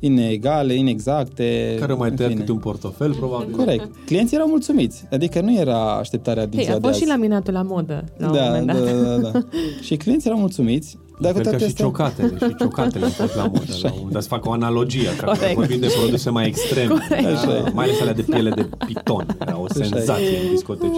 inegale, 0.01 0.73
inexacte. 0.73 1.75
Care 1.79 1.93
mai 1.93 2.11
tăiat 2.11 2.33
câte 2.33 2.51
un 2.51 2.57
portofel, 2.57 3.13
probabil. 3.13 3.55
Corect. 3.55 3.89
Clienții 4.05 4.35
erau 4.35 4.47
mulțumiți. 4.47 5.03
Adică 5.11 5.41
nu 5.41 5.59
era 5.59 5.97
așteptarea 5.97 6.45
din 6.45 6.55
hey, 6.55 6.65
ziua 6.65 6.77
a 6.77 6.79
fost 6.87 6.99
și 6.99 7.07
laminatul 7.07 7.53
la 7.53 7.61
modă, 7.61 8.03
la 8.17 8.31
da, 8.31 8.43
un 8.43 8.49
moment 8.49 8.65
dat. 8.67 8.93
Da, 8.93 9.29
da, 9.29 9.29
da. 9.31 9.39
și 9.85 9.95
clienții 9.95 10.29
erau 10.29 10.41
mulțumiți. 10.41 10.97
Dacă 11.21 11.39
Cred 11.39 11.51
că 11.51 11.57
și 11.57 11.63
astea... 11.63 11.85
ciocatele, 11.85 12.37
și 12.37 12.55
ciocatele 12.55 13.05
au 13.05 13.11
fost 13.11 13.35
la 13.35 13.43
modă. 13.43 13.73
La 13.81 13.93
un, 14.03 14.11
dar 14.11 14.21
să 14.21 14.27
fac 14.27 14.45
o 14.45 14.51
analogie, 14.51 15.15
că 15.17 15.33
vorbim 15.55 15.79
de 15.79 15.93
produse 15.99 16.29
mai 16.29 16.47
extreme, 16.47 16.93
da, 17.09 17.63
mai 17.73 17.85
ales 17.85 18.01
alea 18.01 18.13
de 18.13 18.21
piele 18.21 18.49
de 18.49 18.69
piton, 18.85 19.37
era 19.39 19.59
o 19.59 19.65
senzație 19.67 20.37
în 20.43 20.49
discoteci. 20.49 20.95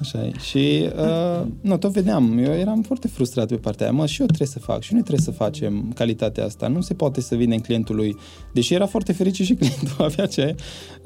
Așa 0.00 0.24
e. 0.24 0.32
Și 0.38 0.88
uh, 0.96 1.46
nu, 1.60 1.78
tot 1.78 1.92
vedeam, 1.92 2.38
eu 2.38 2.52
eram 2.52 2.82
foarte 2.82 3.08
frustrat 3.08 3.48
pe 3.48 3.56
partea 3.56 3.86
aia, 3.86 3.94
mă, 3.94 4.06
și 4.06 4.20
eu 4.20 4.26
trebuie 4.26 4.48
să 4.48 4.58
fac, 4.58 4.82
și 4.82 4.92
noi 4.92 5.02
trebuie 5.02 5.24
să 5.24 5.30
facem 5.30 5.92
calitatea 5.94 6.44
asta, 6.44 6.68
nu 6.68 6.80
se 6.80 6.94
poate 6.94 7.20
să 7.20 7.34
vindem 7.34 7.58
clientului, 7.58 8.16
deși 8.52 8.74
era 8.74 8.86
foarte 8.86 9.12
fericit 9.12 9.46
și 9.46 9.54
clientul 9.60 10.04
avea 10.04 10.26
ce, 10.26 10.54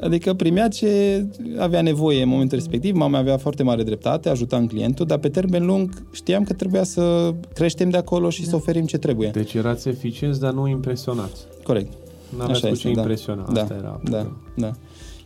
adică 0.01 0.35
primea 0.35 0.69
ce 0.69 1.25
avea 1.59 1.83
nevoie 1.83 2.23
în 2.23 2.29
momentul 2.29 2.59
respectiv, 2.59 2.95
mama 2.95 3.19
avea 3.19 3.37
foarte 3.37 3.63
mare 3.63 3.83
dreptate, 3.83 4.29
ajutam 4.29 4.67
clientul, 4.67 5.07
dar 5.07 5.19
pe 5.19 5.29
termen 5.29 5.67
lung 5.67 6.07
știam 6.13 6.45
că 6.45 6.53
trebuia 6.53 6.83
să 6.83 7.35
creștem 7.55 7.91
de 7.91 7.97
acolo 7.97 8.31
și 8.31 8.43
da. 8.43 8.49
să 8.49 8.57
oferim 8.57 8.85
ce 8.87 8.99
trebuie. 8.99 9.31
Deci 9.31 9.55
erați 9.55 9.89
eficienți, 9.89 10.41
dar 10.41 10.53
nu 10.53 10.69
impresionați. 10.69 11.45
Corect. 11.63 11.93
N-aveți 12.39 12.65
Așa 12.65 12.69
cu 12.69 12.75
ce 12.75 12.93
da. 12.93 13.01
impresiona, 13.01 13.47
da. 13.53 13.61
asta 13.61 13.75
era. 13.75 14.01
Da, 14.11 14.33
da. 14.57 14.71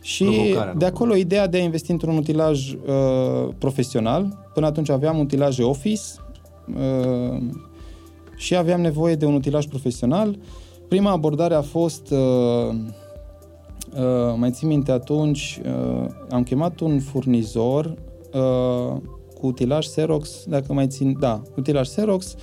Și 0.07 0.55
de 0.77 0.85
acolo 0.85 1.15
ideea 1.15 1.47
de 1.47 1.57
a 1.57 1.61
investi 1.61 1.91
într-un 1.91 2.17
utilaj 2.17 2.73
uh, 2.73 3.49
profesional. 3.57 4.49
Până 4.53 4.65
atunci 4.65 4.89
aveam 4.89 5.19
utilaje 5.19 5.63
office 5.63 6.01
uh, 6.67 7.41
și 8.35 8.55
aveam 8.55 8.81
nevoie 8.81 9.15
de 9.15 9.25
un 9.25 9.33
utilaj 9.33 9.65
profesional. 9.65 10.37
Prima 10.87 11.11
abordare 11.11 11.53
a 11.53 11.61
fost, 11.61 12.11
uh, 12.11 12.17
uh, 13.95 14.35
mai 14.35 14.51
țin 14.51 14.67
minte 14.67 14.91
atunci, 14.91 15.61
uh, 15.65 16.05
am 16.29 16.43
chemat 16.43 16.79
un 16.79 16.99
furnizor 16.99 17.95
uh, 18.33 18.97
cu 19.39 19.47
utilaj 19.47 19.85
Xerox, 19.85 20.45
dacă 20.47 20.73
mai 20.73 20.87
țin, 20.87 21.17
da, 21.19 21.41
utilaj 21.57 21.87
Xerox, 21.87 22.35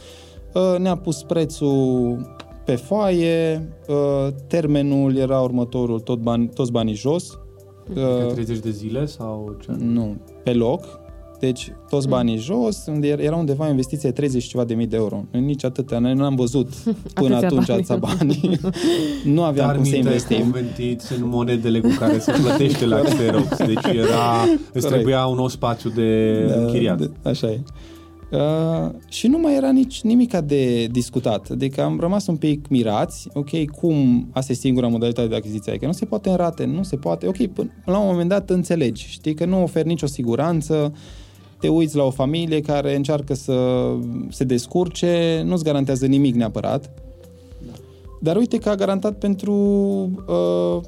uh, 0.54 0.78
ne-a 0.78 0.96
pus 0.96 1.22
prețul 1.22 2.18
pe 2.64 2.74
foaie, 2.74 3.68
uh, 3.88 4.32
termenul 4.46 5.16
era 5.16 5.40
următorul, 5.40 6.00
tot 6.00 6.18
bani, 6.18 6.48
toți 6.48 6.72
banii 6.72 6.94
jos, 6.94 7.38
Adică 7.90 8.30
30 8.32 8.58
de 8.58 8.70
zile 8.70 9.06
sau 9.06 9.56
ce? 9.62 9.70
Nu, 9.78 10.16
pe 10.42 10.52
loc. 10.52 11.02
Deci 11.38 11.72
toți 11.88 12.08
banii 12.08 12.34
mm. 12.34 12.40
jos, 12.40 12.84
unde 12.86 13.08
era 13.08 13.36
undeva 13.36 13.68
investiție 13.68 14.10
30 14.10 14.44
ceva 14.44 14.64
de 14.64 14.74
mii 14.74 14.86
de 14.86 14.96
euro. 14.96 15.24
Nici 15.30 15.64
atâtea, 15.64 15.98
noi 15.98 16.14
nu 16.14 16.24
am 16.24 16.34
văzut 16.34 16.68
până 17.14 17.36
atâția 17.36 17.46
atunci 17.46 17.68
atâția 17.68 17.96
bani. 17.96 18.58
nu 19.34 19.42
aveam 19.42 19.66
Dar 19.66 19.76
cum 19.76 19.84
să 19.84 19.96
investim. 19.96 20.38
convertiți 20.38 21.12
în 21.12 21.28
monedele 21.28 21.80
cu 21.80 21.88
care 21.98 22.18
se 22.18 22.32
plătește 22.42 22.86
la 22.86 23.00
Xerox. 23.10 23.56
Deci 23.56 23.94
era, 23.94 24.44
îți 24.72 24.86
trebuia 24.86 25.26
un 25.26 25.36
nou 25.36 25.48
spațiu 25.48 25.90
de 25.90 26.40
da, 26.48 26.54
închiriat. 26.54 26.98
De, 26.98 27.10
așa 27.22 27.46
e. 27.50 27.60
Uh, 28.34 28.90
și 29.08 29.26
nu 29.26 29.38
mai 29.38 29.56
era 29.56 29.70
nici 29.70 30.02
nimica 30.02 30.40
de 30.40 30.86
discutat. 30.86 31.50
Adică 31.50 31.82
am 31.82 32.00
rămas 32.00 32.26
un 32.26 32.36
pic 32.36 32.68
mirați, 32.68 33.28
ok, 33.32 33.70
cum? 33.70 34.28
Asta 34.32 34.52
e 34.52 34.54
singura 34.54 34.86
modalitate 34.86 35.28
de 35.28 35.34
achiziție, 35.34 35.70
adică 35.70 35.86
nu 35.86 35.92
se 35.92 36.04
poate 36.04 36.30
în 36.30 36.36
rate, 36.36 36.64
nu 36.64 36.82
se 36.82 36.96
poate, 36.96 37.26
ok, 37.26 37.46
până 37.46 37.70
la 37.84 37.98
un 37.98 38.06
moment 38.06 38.28
dat 38.28 38.50
înțelegi, 38.50 39.06
știi 39.08 39.34
că 39.34 39.44
nu 39.44 39.62
oferi 39.62 39.88
nicio 39.88 40.06
siguranță, 40.06 40.92
te 41.60 41.68
uiți 41.68 41.96
la 41.96 42.02
o 42.02 42.10
familie 42.10 42.60
care 42.60 42.96
încearcă 42.96 43.34
să 43.34 43.88
se 44.28 44.44
descurce, 44.44 45.42
nu-ți 45.44 45.64
garantează 45.64 46.06
nimic 46.06 46.34
neapărat, 46.34 46.90
dar 48.20 48.36
uite 48.36 48.58
că 48.58 48.68
a 48.68 48.74
garantat 48.74 49.18
pentru 49.18 49.52
uh, 50.26 50.80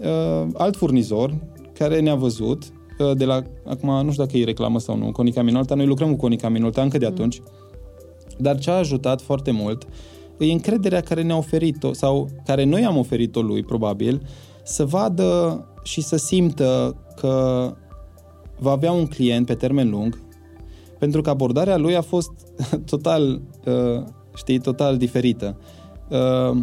uh, 0.00 0.46
alt 0.54 0.76
furnizor 0.76 1.34
care 1.72 2.00
ne-a 2.00 2.14
văzut 2.14 2.62
de 3.16 3.24
la, 3.24 3.42
acum 3.64 4.04
nu 4.04 4.10
știu 4.10 4.24
dacă 4.24 4.36
e 4.36 4.44
reclamă 4.44 4.78
sau 4.78 4.96
nu, 4.96 5.12
Conica 5.12 5.42
Minolta, 5.42 5.74
noi 5.74 5.86
lucrăm 5.86 6.10
cu 6.10 6.16
Conica 6.16 6.48
Minolta 6.48 6.82
încă 6.82 6.98
de 6.98 7.06
mm. 7.06 7.12
atunci, 7.12 7.42
dar 8.38 8.58
ce 8.58 8.70
a 8.70 8.74
ajutat 8.74 9.20
foarte 9.20 9.50
mult 9.50 9.86
e 10.38 10.52
încrederea 10.52 11.00
care 11.00 11.22
ne-a 11.22 11.36
oferit-o, 11.36 11.92
sau 11.92 12.28
care 12.44 12.64
noi 12.64 12.84
am 12.84 12.96
oferit-o 12.96 13.40
lui, 13.40 13.62
probabil, 13.62 14.22
să 14.62 14.84
vadă 14.84 15.64
și 15.82 16.00
să 16.00 16.16
simtă 16.16 16.96
că 17.16 17.74
va 18.58 18.70
avea 18.70 18.92
un 18.92 19.06
client 19.06 19.46
pe 19.46 19.54
termen 19.54 19.90
lung, 19.90 20.22
pentru 20.98 21.20
că 21.20 21.30
abordarea 21.30 21.76
lui 21.76 21.96
a 21.96 22.02
fost 22.02 22.30
total, 22.90 23.40
uh, 23.64 24.02
știi, 24.36 24.58
total 24.58 24.96
diferită. 24.96 25.56
Uh, 26.08 26.58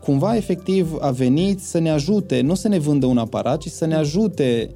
cumva, 0.00 0.36
efectiv, 0.36 0.96
a 1.00 1.10
venit 1.10 1.60
să 1.60 1.78
ne 1.78 1.90
ajute, 1.90 2.40
nu 2.40 2.54
să 2.54 2.68
ne 2.68 2.78
vândă 2.78 3.06
un 3.06 3.18
aparat, 3.18 3.58
ci 3.60 3.68
să 3.68 3.86
ne 3.86 3.94
ajute 3.94 4.74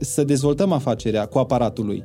să 0.00 0.24
dezvoltăm 0.24 0.72
afacerea 0.72 1.26
cu 1.26 1.38
aparatul 1.38 1.86
lui. 1.86 2.04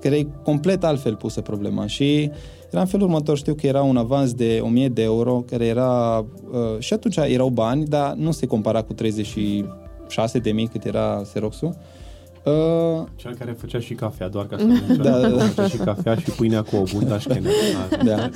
care 0.00 0.16
e 0.16 0.26
complet 0.42 0.84
altfel 0.84 1.16
pusă 1.16 1.40
problema 1.40 1.86
și 1.86 2.30
era 2.70 2.80
în 2.80 2.86
felul 2.86 3.06
următor, 3.06 3.36
știu 3.36 3.54
că 3.54 3.66
era 3.66 3.82
un 3.82 3.96
avans 3.96 4.32
de 4.32 4.60
1000 4.62 4.88
de 4.88 5.02
euro, 5.02 5.44
care 5.50 5.66
era, 5.66 6.18
uh, 6.18 6.78
și 6.78 6.92
atunci 6.92 7.16
erau 7.16 7.48
bani, 7.48 7.84
dar 7.84 8.14
nu 8.14 8.30
se 8.30 8.46
compara 8.46 8.82
cu 8.82 8.92
36 8.92 10.38
de 10.38 10.52
mii 10.52 10.66
cât 10.66 10.84
era 10.84 11.20
Xerox-ul. 11.22 11.74
Uh, 12.44 13.06
Cel 13.16 13.34
care 13.34 13.52
făcea 13.58 13.78
și 13.78 13.94
cafea, 13.94 14.28
doar 14.28 14.46
ca 14.46 14.56
să 14.56 14.64
da, 15.02 15.18
da, 15.18 15.28
da. 15.28 15.44
Făcea 15.44 15.68
și 15.68 15.76
cafea 15.76 16.14
și 16.14 16.30
pâinea 16.30 16.62
cu 16.62 16.76
o 16.76 16.82
bunda 16.92 17.18
și 17.18 17.28
Da. 18.04 18.28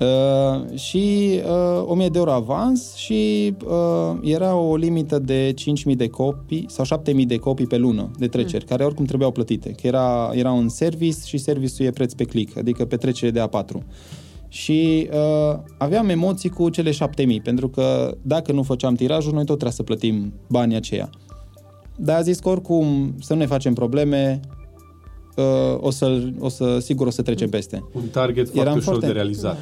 Uh, 0.00 0.78
și 0.78 1.40
uh, 1.78 1.84
1000 1.86 2.08
de 2.08 2.18
euro 2.18 2.32
avans 2.32 2.94
și 2.94 3.54
uh, 3.64 4.18
era 4.22 4.54
o 4.54 4.76
limită 4.76 5.18
de 5.18 5.52
5000 5.54 5.96
de 5.96 6.08
copii 6.08 6.66
sau 6.68 6.84
7000 6.84 7.26
de 7.26 7.36
copii 7.36 7.66
pe 7.66 7.76
lună 7.76 8.10
de 8.18 8.26
treceri, 8.26 8.62
mm. 8.62 8.68
care 8.68 8.84
oricum 8.84 9.04
trebuiau 9.04 9.30
plătite. 9.30 9.70
Că 9.70 9.86
era, 9.86 10.30
era 10.32 10.52
un 10.52 10.68
service 10.68 11.18
și 11.24 11.38
serviciul 11.38 11.86
e 11.86 11.90
preț 11.90 12.12
pe 12.12 12.24
click, 12.24 12.56
adică 12.56 12.84
pe 12.84 12.96
trecere 12.96 13.30
de 13.30 13.48
A4. 13.48 13.78
Și 14.48 15.08
uh, 15.12 15.58
aveam 15.78 16.08
emoții 16.08 16.48
cu 16.48 16.68
cele 16.68 16.90
7000, 16.90 17.40
pentru 17.40 17.68
că 17.68 18.16
dacă 18.22 18.52
nu 18.52 18.62
făceam 18.62 18.94
tirajul, 18.94 19.32
noi 19.32 19.44
tot 19.44 19.54
trebuia 19.58 19.70
să 19.70 19.82
plătim 19.82 20.32
banii 20.48 20.76
aceia. 20.76 21.10
Dar 21.96 22.16
a 22.16 22.22
zis 22.22 22.38
că 22.38 22.48
oricum 22.48 23.14
să 23.20 23.32
nu 23.32 23.38
ne 23.38 23.46
facem 23.46 23.74
probleme, 23.74 24.40
uh, 25.36 25.76
o, 25.80 25.90
să, 25.90 26.22
o 26.38 26.48
să, 26.48 26.78
sigur 26.78 27.06
o 27.06 27.10
să 27.10 27.22
trecem 27.22 27.48
peste. 27.48 27.84
Un 27.92 28.02
target 28.10 28.44
foarte 28.44 28.60
Eram 28.60 28.76
ușor 28.76 28.90
foarte... 28.90 29.06
de 29.06 29.12
realizat. 29.12 29.58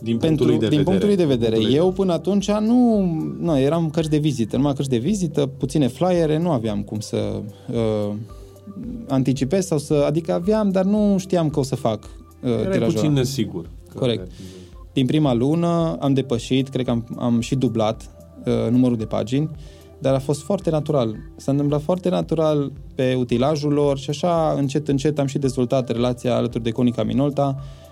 Din 0.00 0.16
punctul 0.16 0.46
Pentru, 0.46 0.46
de 0.46 0.68
din 0.68 0.78
vedere. 0.78 0.82
punctul 0.82 1.14
de 1.14 1.24
vedere. 1.24 1.72
Eu 1.72 1.92
până 1.92 2.12
atunci 2.12 2.50
nu, 2.50 3.00
nu, 3.40 3.58
eram 3.58 3.90
cărți 3.90 4.10
de 4.10 4.18
vizită, 4.18 4.56
numai 4.56 4.72
cărți 4.72 4.90
de 4.90 4.96
vizită, 4.96 5.46
puține 5.46 5.88
flyere, 5.88 6.38
nu 6.38 6.50
aveam 6.50 6.82
cum 6.82 7.00
să 7.00 7.42
uh, 7.72 8.14
anticipez 9.08 9.66
sau 9.66 9.78
să, 9.78 10.04
adică 10.06 10.32
aveam, 10.32 10.68
dar 10.68 10.84
nu 10.84 11.18
știam 11.18 11.50
că 11.50 11.58
o 11.58 11.62
să 11.62 11.76
fac 11.76 12.04
uh, 12.42 12.50
tirajul. 12.70 12.94
puțin 12.94 13.12
nesigur. 13.12 13.70
Corect. 13.94 14.30
Din 14.92 15.06
prima 15.06 15.34
lună 15.34 15.96
am 16.00 16.14
depășit, 16.14 16.68
cred 16.68 16.84
că 16.84 16.90
am, 16.90 17.16
am 17.18 17.40
și 17.40 17.54
dublat 17.54 18.10
uh, 18.44 18.70
numărul 18.70 18.96
de 18.96 19.04
pagini, 19.04 19.50
dar 19.98 20.14
a 20.14 20.18
fost 20.18 20.42
foarte 20.42 20.70
natural. 20.70 21.16
S-a 21.36 21.50
întâmplat 21.50 21.82
foarte 21.82 22.08
natural 22.08 22.72
pe 22.94 23.14
utilajul 23.18 23.72
lor 23.72 23.98
și 23.98 24.10
așa 24.10 24.54
încet, 24.56 24.88
încet 24.88 25.18
am 25.18 25.26
și 25.26 25.38
dezvoltat 25.38 25.90
relația 25.90 26.36
alături 26.36 26.62
de 26.62 26.70
Conica 26.70 27.02
Minolta, 27.02 27.56
Uh, 27.58 27.85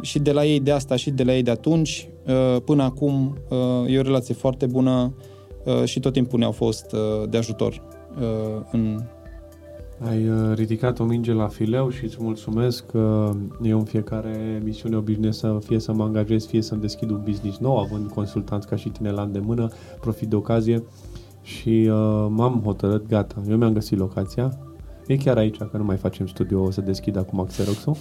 și 0.00 0.18
de 0.18 0.32
la 0.32 0.44
ei 0.44 0.60
de 0.60 0.70
asta 0.70 0.96
și 0.96 1.10
de 1.10 1.24
la 1.24 1.34
ei 1.34 1.42
de 1.42 1.50
atunci 1.50 2.08
uh, 2.26 2.62
până 2.64 2.82
acum 2.82 3.36
uh, 3.48 3.92
e 3.92 3.98
o 3.98 4.02
relație 4.02 4.34
foarte 4.34 4.66
bună 4.66 5.14
uh, 5.64 5.84
și 5.84 6.00
tot 6.00 6.12
timpul 6.12 6.38
ne-au 6.38 6.52
fost 6.52 6.92
uh, 6.92 7.28
de 7.28 7.36
ajutor 7.36 7.82
uh, 8.20 8.62
în 8.72 9.00
ai 10.08 10.28
uh, 10.28 10.54
ridicat 10.54 10.98
o 10.98 11.04
minge 11.04 11.32
la 11.32 11.48
fileu 11.48 11.90
și 11.90 12.04
îți 12.04 12.16
mulțumesc 12.20 12.86
că 12.86 13.30
eu 13.62 13.78
în 13.78 13.84
fiecare 13.84 14.60
misiune 14.64 14.96
obișnuiesc 14.96 15.38
să 15.38 15.58
fie 15.64 15.78
să 15.78 15.92
mă 15.92 16.02
angajez, 16.02 16.46
fie 16.46 16.62
să-mi 16.62 16.80
deschid 16.80 17.10
un 17.10 17.20
business 17.24 17.58
nou, 17.58 17.78
având 17.78 18.10
consultanți 18.10 18.66
ca 18.66 18.76
și 18.76 18.88
tine 18.88 19.10
la 19.10 19.22
îndemână, 19.22 19.68
profit 20.00 20.28
de 20.28 20.36
ocazie 20.36 20.84
și 21.42 21.88
uh, 21.90 22.26
m-am 22.28 22.60
hotărât, 22.64 23.08
gata, 23.08 23.34
eu 23.48 23.56
mi-am 23.56 23.72
găsit 23.72 23.98
locația, 23.98 24.58
e 25.06 25.16
chiar 25.16 25.36
aici, 25.36 25.56
că 25.56 25.76
nu 25.76 25.84
mai 25.84 25.96
facem 25.96 26.26
studio, 26.26 26.62
o 26.62 26.70
să 26.70 26.80
deschid 26.80 27.16
acum 27.16 27.44
Xerox-ul 27.46 27.96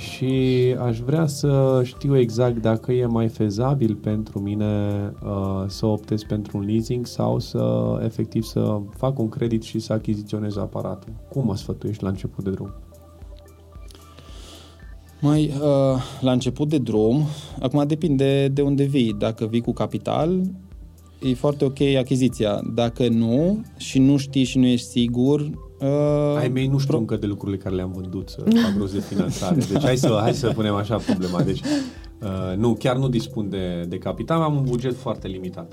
și 0.00 0.74
aș 0.78 0.98
vrea 0.98 1.26
să 1.26 1.80
știu 1.84 2.18
exact 2.18 2.60
dacă 2.60 2.92
e 2.92 3.06
mai 3.06 3.28
fezabil 3.28 3.94
pentru 3.94 4.38
mine 4.38 4.92
uh, 5.24 5.64
să 5.66 5.86
optez 5.86 6.22
pentru 6.22 6.58
un 6.58 6.64
leasing 6.64 7.06
sau 7.06 7.38
să 7.38 7.98
efectiv 8.04 8.42
să 8.42 8.80
fac 8.96 9.18
un 9.18 9.28
credit 9.28 9.62
și 9.62 9.78
să 9.78 9.92
achiziționez 9.92 10.56
aparatul. 10.56 11.12
Cum 11.28 11.44
mă 11.44 11.56
sfătuiești 11.56 12.02
la 12.02 12.08
început 12.08 12.44
de 12.44 12.50
drum? 12.50 12.72
Mai, 15.20 15.46
uh, 15.46 16.02
la 16.20 16.32
început 16.32 16.68
de 16.68 16.78
drum, 16.78 17.24
acum 17.60 17.86
depinde 17.86 18.48
de 18.48 18.62
unde 18.62 18.84
vii. 18.84 19.12
Dacă 19.18 19.46
vii 19.46 19.60
cu 19.60 19.72
capital, 19.72 20.40
e 21.20 21.34
foarte 21.34 21.64
ok 21.64 21.80
achiziția. 21.98 22.60
Dacă 22.74 23.08
nu 23.08 23.60
și 23.76 23.98
nu 23.98 24.16
știi 24.16 24.44
și 24.44 24.58
nu 24.58 24.66
ești 24.66 24.86
sigur, 24.86 25.50
Uh, 25.80 26.36
Ai 26.36 26.48
mei 26.48 26.66
nu 26.66 26.78
știu 26.78 26.90
pro... 26.90 26.98
încă 26.98 27.16
de 27.16 27.26
lucrurile 27.26 27.56
care 27.56 27.74
le-am 27.74 27.92
vândut 27.92 28.28
să 28.28 28.42
fac 28.64 28.78
rost 28.78 28.92
de 28.92 29.00
finanțare. 29.00 29.60
Deci 29.72 29.82
hai 29.82 29.96
să, 29.96 30.18
hai 30.20 30.34
să 30.34 30.50
punem 30.54 30.74
așa 30.74 30.96
problema. 30.96 31.42
Deci 31.42 31.60
uh, 31.60 32.56
nu, 32.56 32.72
chiar 32.72 32.96
nu 32.96 33.08
dispun 33.08 33.48
de, 33.48 33.84
de 33.88 33.98
capital, 33.98 34.40
am 34.40 34.56
un 34.56 34.64
buget 34.64 34.96
foarte 34.96 35.28
limitat. 35.28 35.72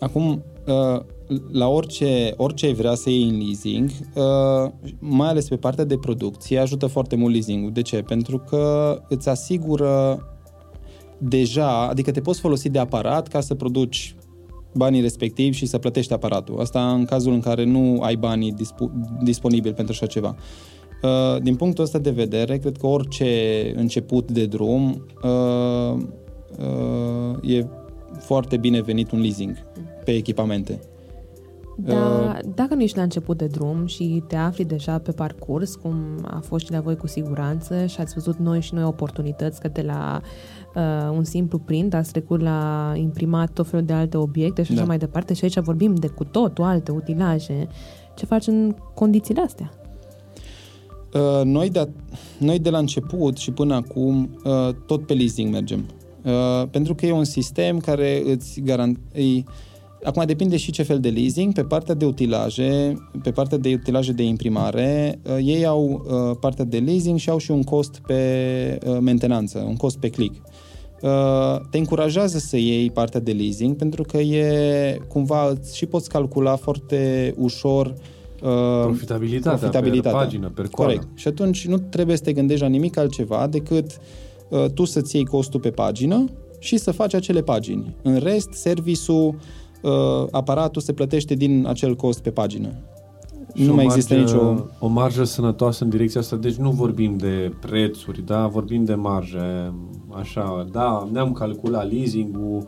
Acum, 0.00 0.42
uh, 0.66 1.00
la 1.52 1.68
orice, 1.68 2.34
orice 2.36 2.66
ai 2.66 2.72
vrea 2.72 2.94
să 2.94 3.10
iei 3.10 3.28
în 3.28 3.38
leasing, 3.38 3.90
uh, 4.14 4.70
mai 4.98 5.28
ales 5.28 5.48
pe 5.48 5.56
partea 5.56 5.84
de 5.84 5.96
producție, 5.96 6.58
ajută 6.58 6.86
foarte 6.86 7.16
mult 7.16 7.32
leasing 7.32 7.70
De 7.70 7.82
ce? 7.82 7.96
Pentru 7.96 8.38
că 8.38 8.98
îți 9.08 9.28
asigură 9.28 10.22
deja, 11.18 11.88
adică 11.88 12.10
te 12.10 12.20
poți 12.20 12.40
folosi 12.40 12.68
de 12.68 12.78
aparat 12.78 13.28
ca 13.28 13.40
să 13.40 13.54
produci 13.54 14.14
banii 14.74 15.00
respectivi 15.00 15.56
și 15.56 15.66
să 15.66 15.78
plătești 15.78 16.12
aparatul. 16.12 16.60
Asta 16.60 16.92
în 16.92 17.04
cazul 17.04 17.32
în 17.32 17.40
care 17.40 17.64
nu 17.64 18.00
ai 18.00 18.16
banii 18.16 18.54
disp- 18.54 19.22
disponibili 19.22 19.74
pentru 19.74 19.92
așa 19.92 20.06
ceva. 20.06 20.36
Uh, 21.02 21.42
din 21.42 21.56
punctul 21.56 21.84
ăsta 21.84 21.98
de 21.98 22.10
vedere, 22.10 22.58
cred 22.58 22.76
că 22.76 22.86
orice 22.86 23.72
început 23.76 24.30
de 24.30 24.46
drum 24.46 25.06
uh, 25.22 26.02
uh, 26.58 27.50
e 27.50 27.66
foarte 28.18 28.56
bine 28.56 28.80
venit 28.80 29.10
un 29.10 29.20
leasing 29.20 29.56
pe 30.04 30.10
echipamente. 30.10 30.80
Da, 31.76 32.36
dacă 32.54 32.74
nu 32.74 32.82
ești 32.82 32.96
la 32.96 33.02
început 33.02 33.38
de 33.38 33.46
drum 33.46 33.86
și 33.86 34.22
te 34.26 34.36
afli 34.36 34.64
deja 34.64 34.98
pe 34.98 35.12
parcurs, 35.12 35.74
cum 35.74 35.96
a 36.22 36.40
fost 36.42 36.64
și 36.64 36.72
la 36.72 36.80
voi 36.80 36.96
cu 36.96 37.06
siguranță 37.06 37.86
și 37.86 38.00
ați 38.00 38.14
văzut 38.14 38.36
noi 38.36 38.60
și 38.60 38.74
noi 38.74 38.84
oportunități 38.84 39.60
că 39.60 39.68
de 39.68 39.82
la 39.82 40.20
uh, 40.76 41.16
un 41.16 41.24
simplu 41.24 41.58
print, 41.58 41.94
ați 41.94 42.12
trecut 42.12 42.40
la 42.40 42.92
imprimat 42.96 43.50
tot 43.50 43.68
felul 43.68 43.86
de 43.86 43.92
alte 43.92 44.16
obiecte 44.16 44.62
și 44.62 44.72
așa 44.72 44.80
da. 44.80 44.86
mai 44.86 44.98
departe 44.98 45.34
și 45.34 45.44
aici 45.44 45.58
vorbim 45.58 45.94
de 45.94 46.06
cu 46.06 46.24
totul 46.24 46.64
alte 46.64 46.90
utilaje. 46.90 47.68
Ce 48.14 48.26
faci 48.26 48.46
în 48.46 48.74
condițiile 48.94 49.40
astea? 49.40 49.72
Uh, 51.14 51.44
noi, 51.44 51.70
de, 51.70 51.88
noi 52.38 52.58
de 52.58 52.70
la 52.70 52.78
început 52.78 53.36
și 53.36 53.50
până 53.50 53.74
acum 53.74 54.38
uh, 54.44 54.74
tot 54.86 55.06
pe 55.06 55.14
leasing 55.14 55.52
mergem. 55.52 55.84
Uh, 56.24 56.68
pentru 56.70 56.94
că 56.94 57.06
e 57.06 57.12
un 57.12 57.24
sistem 57.24 57.78
care 57.78 58.22
îți 58.26 58.60
garantează 58.60 59.44
Acum 60.04 60.22
depinde 60.26 60.56
și 60.56 60.70
ce 60.70 60.82
fel 60.82 61.00
de 61.00 61.08
leasing. 61.08 61.52
Pe 61.52 61.62
partea 61.62 61.94
de 61.94 62.04
utilaje, 62.04 62.94
pe 63.22 63.30
partea 63.30 63.58
de 63.58 63.72
utilaje 63.74 64.12
de 64.12 64.22
imprimare, 64.22 65.20
uh, 65.22 65.36
ei 65.44 65.66
au 65.66 66.04
uh, 66.06 66.36
partea 66.40 66.64
de 66.64 66.78
leasing 66.78 67.18
și 67.18 67.30
au 67.30 67.38
și 67.38 67.50
un 67.50 67.62
cost 67.62 68.00
pe 68.06 68.78
uh, 68.86 68.96
mentenanță, 69.00 69.64
un 69.68 69.76
cost 69.76 69.98
pe 69.98 70.08
click. 70.08 70.34
Uh, 71.04 71.60
te 71.70 71.78
încurajează 71.78 72.38
să 72.38 72.56
iei 72.56 72.90
partea 72.90 73.20
de 73.20 73.32
leasing 73.32 73.76
pentru 73.76 74.02
că 74.02 74.16
e 74.16 74.98
cumva 75.08 75.52
și 75.74 75.86
poți 75.86 76.08
calcula 76.08 76.56
foarte 76.56 77.34
ușor 77.36 77.86
uh, 77.86 78.80
profitabilitatea, 78.82 79.58
profitabilitatea 79.58 80.18
pe 80.18 80.24
pagină, 80.24 80.48
pe 80.48 80.62
Corect. 80.70 81.06
Și 81.14 81.28
atunci 81.28 81.66
nu 81.66 81.78
trebuie 81.78 82.16
să 82.16 82.22
te 82.22 82.32
gândești 82.32 82.62
la 82.62 82.68
nimic 82.68 82.96
altceva 82.96 83.46
decât 83.46 83.98
uh, 84.48 84.64
tu 84.74 84.84
să-ți 84.84 85.16
iei 85.16 85.24
costul 85.24 85.60
pe 85.60 85.70
pagină 85.70 86.24
și 86.58 86.76
să 86.76 86.90
faci 86.90 87.14
acele 87.14 87.42
pagini. 87.42 87.96
În 88.02 88.16
rest, 88.16 88.52
serviciul 88.52 89.34
uh, 89.82 89.92
aparatul 90.30 90.82
se 90.82 90.92
plătește 90.92 91.34
din 91.34 91.64
acel 91.68 91.96
cost 91.96 92.20
pe 92.20 92.30
pagină. 92.30 92.74
Și 93.54 93.66
nu 93.66 93.74
mai 93.74 93.84
există 93.84 94.14
margă, 94.14 94.32
nicio... 94.32 94.64
O 94.78 94.86
marjă 94.86 95.24
sănătoasă 95.24 95.84
în 95.84 95.90
direcția 95.90 96.20
asta, 96.20 96.36
deci 96.36 96.54
nu 96.54 96.70
vorbim 96.70 97.16
de 97.16 97.52
prețuri, 97.60 98.22
da, 98.22 98.46
vorbim 98.46 98.84
de 98.84 98.94
marje, 98.94 99.72
așa, 100.10 100.66
da, 100.72 101.08
ne-am 101.12 101.32
calculat 101.32 101.92
leasing-ul, 101.92 102.66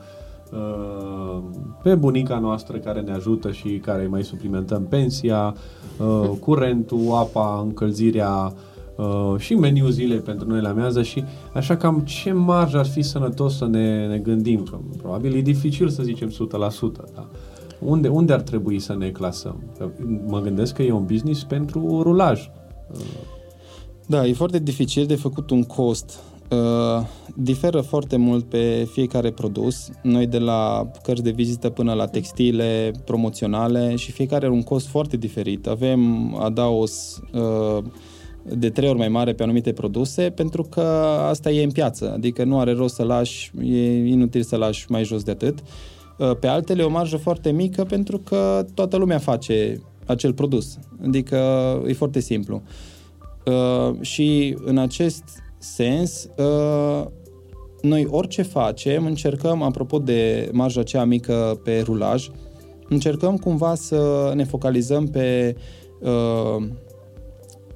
uh, 0.52 1.38
pe 1.82 1.94
bunica 1.94 2.38
noastră 2.38 2.76
care 2.76 3.00
ne 3.00 3.12
ajută 3.12 3.52
și 3.52 3.68
care 3.68 4.06
mai 4.06 4.24
suplimentăm 4.24 4.82
pensia, 4.82 5.54
uh, 5.98 6.30
curentul, 6.44 7.12
apa, 7.12 7.60
încălzirea, 7.64 8.52
uh, 8.96 9.34
și 9.38 9.54
meniu 9.54 9.88
zile 9.88 10.16
pentru 10.16 10.48
noi 10.48 10.60
la 10.60 10.72
mează 10.72 11.02
și 11.02 11.24
așa 11.54 11.76
cam 11.76 12.00
ce 12.00 12.32
marjă 12.32 12.78
ar 12.78 12.86
fi 12.86 13.02
sănătos 13.02 13.56
să 13.56 13.66
ne, 13.66 14.06
ne 14.06 14.18
gândim, 14.18 14.62
că 14.62 14.78
probabil 14.96 15.36
e 15.36 15.40
dificil 15.40 15.88
să 15.88 16.02
zicem 16.02 16.30
100%, 16.30 16.34
da? 17.14 17.28
Unde, 17.78 18.08
unde 18.08 18.32
ar 18.32 18.40
trebui 18.40 18.78
să 18.78 18.94
ne 18.94 19.08
clasăm? 19.08 19.62
Mă 20.26 20.40
gândesc 20.40 20.74
că 20.74 20.82
e 20.82 20.92
un 20.92 21.04
business 21.04 21.44
pentru 21.44 22.02
rulaj. 22.02 22.50
Da, 24.06 24.26
e 24.26 24.32
foarte 24.32 24.58
dificil 24.58 25.06
de 25.06 25.14
făcut 25.14 25.50
un 25.50 25.62
cost. 25.62 26.20
Uh, 26.50 27.06
diferă 27.34 27.80
foarte 27.80 28.16
mult 28.16 28.44
pe 28.44 28.88
fiecare 28.92 29.30
produs. 29.30 29.90
Noi 30.02 30.26
de 30.26 30.38
la 30.38 30.90
cărți 31.02 31.22
de 31.22 31.30
vizită 31.30 31.70
până 31.70 31.92
la 31.92 32.06
textile 32.06 32.90
promoționale 33.04 33.96
și 33.96 34.12
fiecare 34.12 34.44
are 34.44 34.54
un 34.54 34.62
cost 34.62 34.86
foarte 34.86 35.16
diferit. 35.16 35.66
Avem 35.66 36.34
adaos 36.34 37.20
uh, 37.32 37.84
de 38.42 38.70
trei 38.70 38.88
ori 38.88 38.98
mai 38.98 39.08
mare 39.08 39.32
pe 39.32 39.42
anumite 39.42 39.72
produse 39.72 40.30
pentru 40.30 40.62
că 40.62 40.80
asta 41.28 41.50
e 41.50 41.62
în 41.62 41.70
piață, 41.70 42.12
adică 42.12 42.44
nu 42.44 42.58
are 42.58 42.72
rost 42.72 42.94
să 42.94 43.02
lași, 43.02 43.52
e 43.62 44.06
inutil 44.06 44.42
să 44.42 44.56
lași 44.56 44.90
mai 44.90 45.04
jos 45.04 45.22
de 45.22 45.30
atât. 45.30 45.58
Uh, 45.58 45.66
pe 46.40 46.46
altele 46.46 46.82
o 46.82 46.88
marjă 46.88 47.16
foarte 47.16 47.50
mică 47.50 47.84
pentru 47.84 48.18
că 48.18 48.66
toată 48.74 48.96
lumea 48.96 49.18
face 49.18 49.80
acel 50.06 50.32
produs, 50.32 50.78
adică 51.06 51.36
e 51.86 51.92
foarte 51.92 52.20
simplu. 52.20 52.62
Uh, 53.46 54.00
și 54.00 54.56
în 54.64 54.78
acest 54.78 55.24
sens, 55.58 56.28
uh, 56.36 57.06
noi 57.82 58.06
orice 58.10 58.42
facem, 58.42 59.06
încercăm, 59.06 59.62
apropo 59.62 59.98
de 59.98 60.50
marja 60.52 60.82
cea 60.82 61.04
mică 61.04 61.60
pe 61.64 61.80
rulaj, 61.80 62.28
încercăm 62.88 63.36
cumva 63.36 63.74
să 63.74 64.32
ne 64.34 64.44
focalizăm 64.44 65.06
pe 65.06 65.56
uh, 66.00 66.66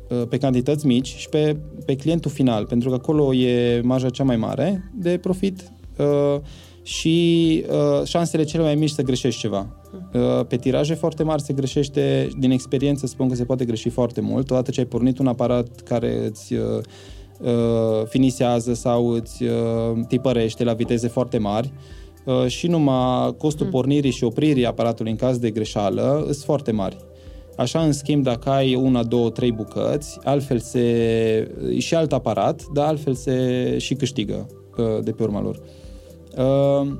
uh, 0.08 0.22
pe 0.28 0.38
cantități 0.38 0.86
mici 0.86 1.14
și 1.16 1.28
pe, 1.28 1.56
pe 1.84 1.96
clientul 1.96 2.30
final, 2.30 2.66
pentru 2.66 2.88
că 2.88 2.94
acolo 2.94 3.34
e 3.34 3.80
marja 3.84 4.10
cea 4.10 4.24
mai 4.24 4.36
mare 4.36 4.90
de 4.94 5.18
profit 5.18 5.72
uh, 5.96 6.40
și 6.90 7.64
uh, 7.68 8.04
șansele 8.04 8.44
cele 8.44 8.62
mai 8.62 8.74
mici 8.74 8.90
să 8.90 9.02
greșești 9.02 9.40
ceva. 9.40 9.66
Uh, 10.12 10.46
pe 10.48 10.56
tiraje 10.56 10.94
foarte 10.94 11.22
mari 11.22 11.42
se 11.42 11.52
greșește, 11.52 12.28
din 12.38 12.50
experiență 12.50 13.06
spun 13.06 13.28
că 13.28 13.34
se 13.34 13.44
poate 13.44 13.64
greși 13.64 13.88
foarte 13.88 14.20
mult. 14.20 14.50
Odată 14.50 14.70
ce 14.70 14.80
ai 14.80 14.86
pornit 14.86 15.18
un 15.18 15.26
aparat 15.26 15.80
care 15.80 16.26
îți 16.26 16.54
uh, 16.54 16.60
uh, 17.40 18.06
finisează 18.06 18.74
sau 18.74 19.08
îți 19.08 19.44
uh, 19.44 20.04
tipărește 20.08 20.64
la 20.64 20.72
viteze 20.72 21.08
foarte 21.08 21.38
mari, 21.38 21.72
uh, 22.24 22.46
și 22.46 22.66
numai 22.66 23.34
costul 23.38 23.66
mm. 23.66 23.72
pornirii 23.72 24.10
și 24.10 24.24
opririi 24.24 24.66
aparatului 24.66 25.10
în 25.10 25.16
caz 25.16 25.38
de 25.38 25.50
greșeală 25.50 26.20
sunt 26.24 26.36
foarte 26.36 26.72
mari. 26.72 26.96
Așa, 27.56 27.80
în 27.80 27.92
schimb, 27.92 28.22
dacă 28.22 28.50
ai 28.50 28.74
una, 28.74 29.02
două, 29.02 29.30
trei 29.30 29.52
bucăți, 29.52 30.18
altfel 30.24 30.58
se... 30.58 31.50
și 31.78 31.94
alt 31.94 32.12
aparat, 32.12 32.62
dar 32.74 32.86
altfel 32.86 33.14
se 33.14 33.76
și 33.78 33.94
câștigă 33.94 34.46
uh, 34.76 35.02
de 35.02 35.10
pe 35.10 35.22
urma 35.22 35.42
lor. 35.42 35.60
Uh, 36.38 36.92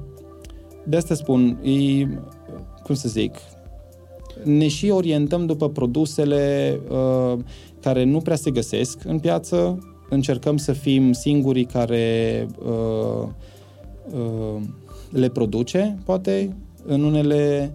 de 0.85 0.97
asta 0.97 1.15
spun, 1.15 1.59
e, 1.63 2.07
cum 2.83 2.95
să 2.95 3.09
zic, 3.09 3.35
ne 4.45 4.69
și 4.69 4.89
orientăm 4.89 5.47
după 5.47 5.69
produsele 5.69 6.81
uh, 6.91 7.39
care 7.81 8.05
nu 8.05 8.19
prea 8.19 8.37
se 8.37 8.51
găsesc 8.51 9.05
în 9.05 9.19
piață, 9.19 9.79
încercăm 10.09 10.57
să 10.57 10.73
fim 10.73 11.13
singurii 11.13 11.65
care 11.65 12.47
uh, 12.65 13.29
uh, 14.13 14.63
le 15.11 15.29
produce, 15.29 15.99
poate, 16.05 16.57
în 16.87 17.03
unele 17.03 17.73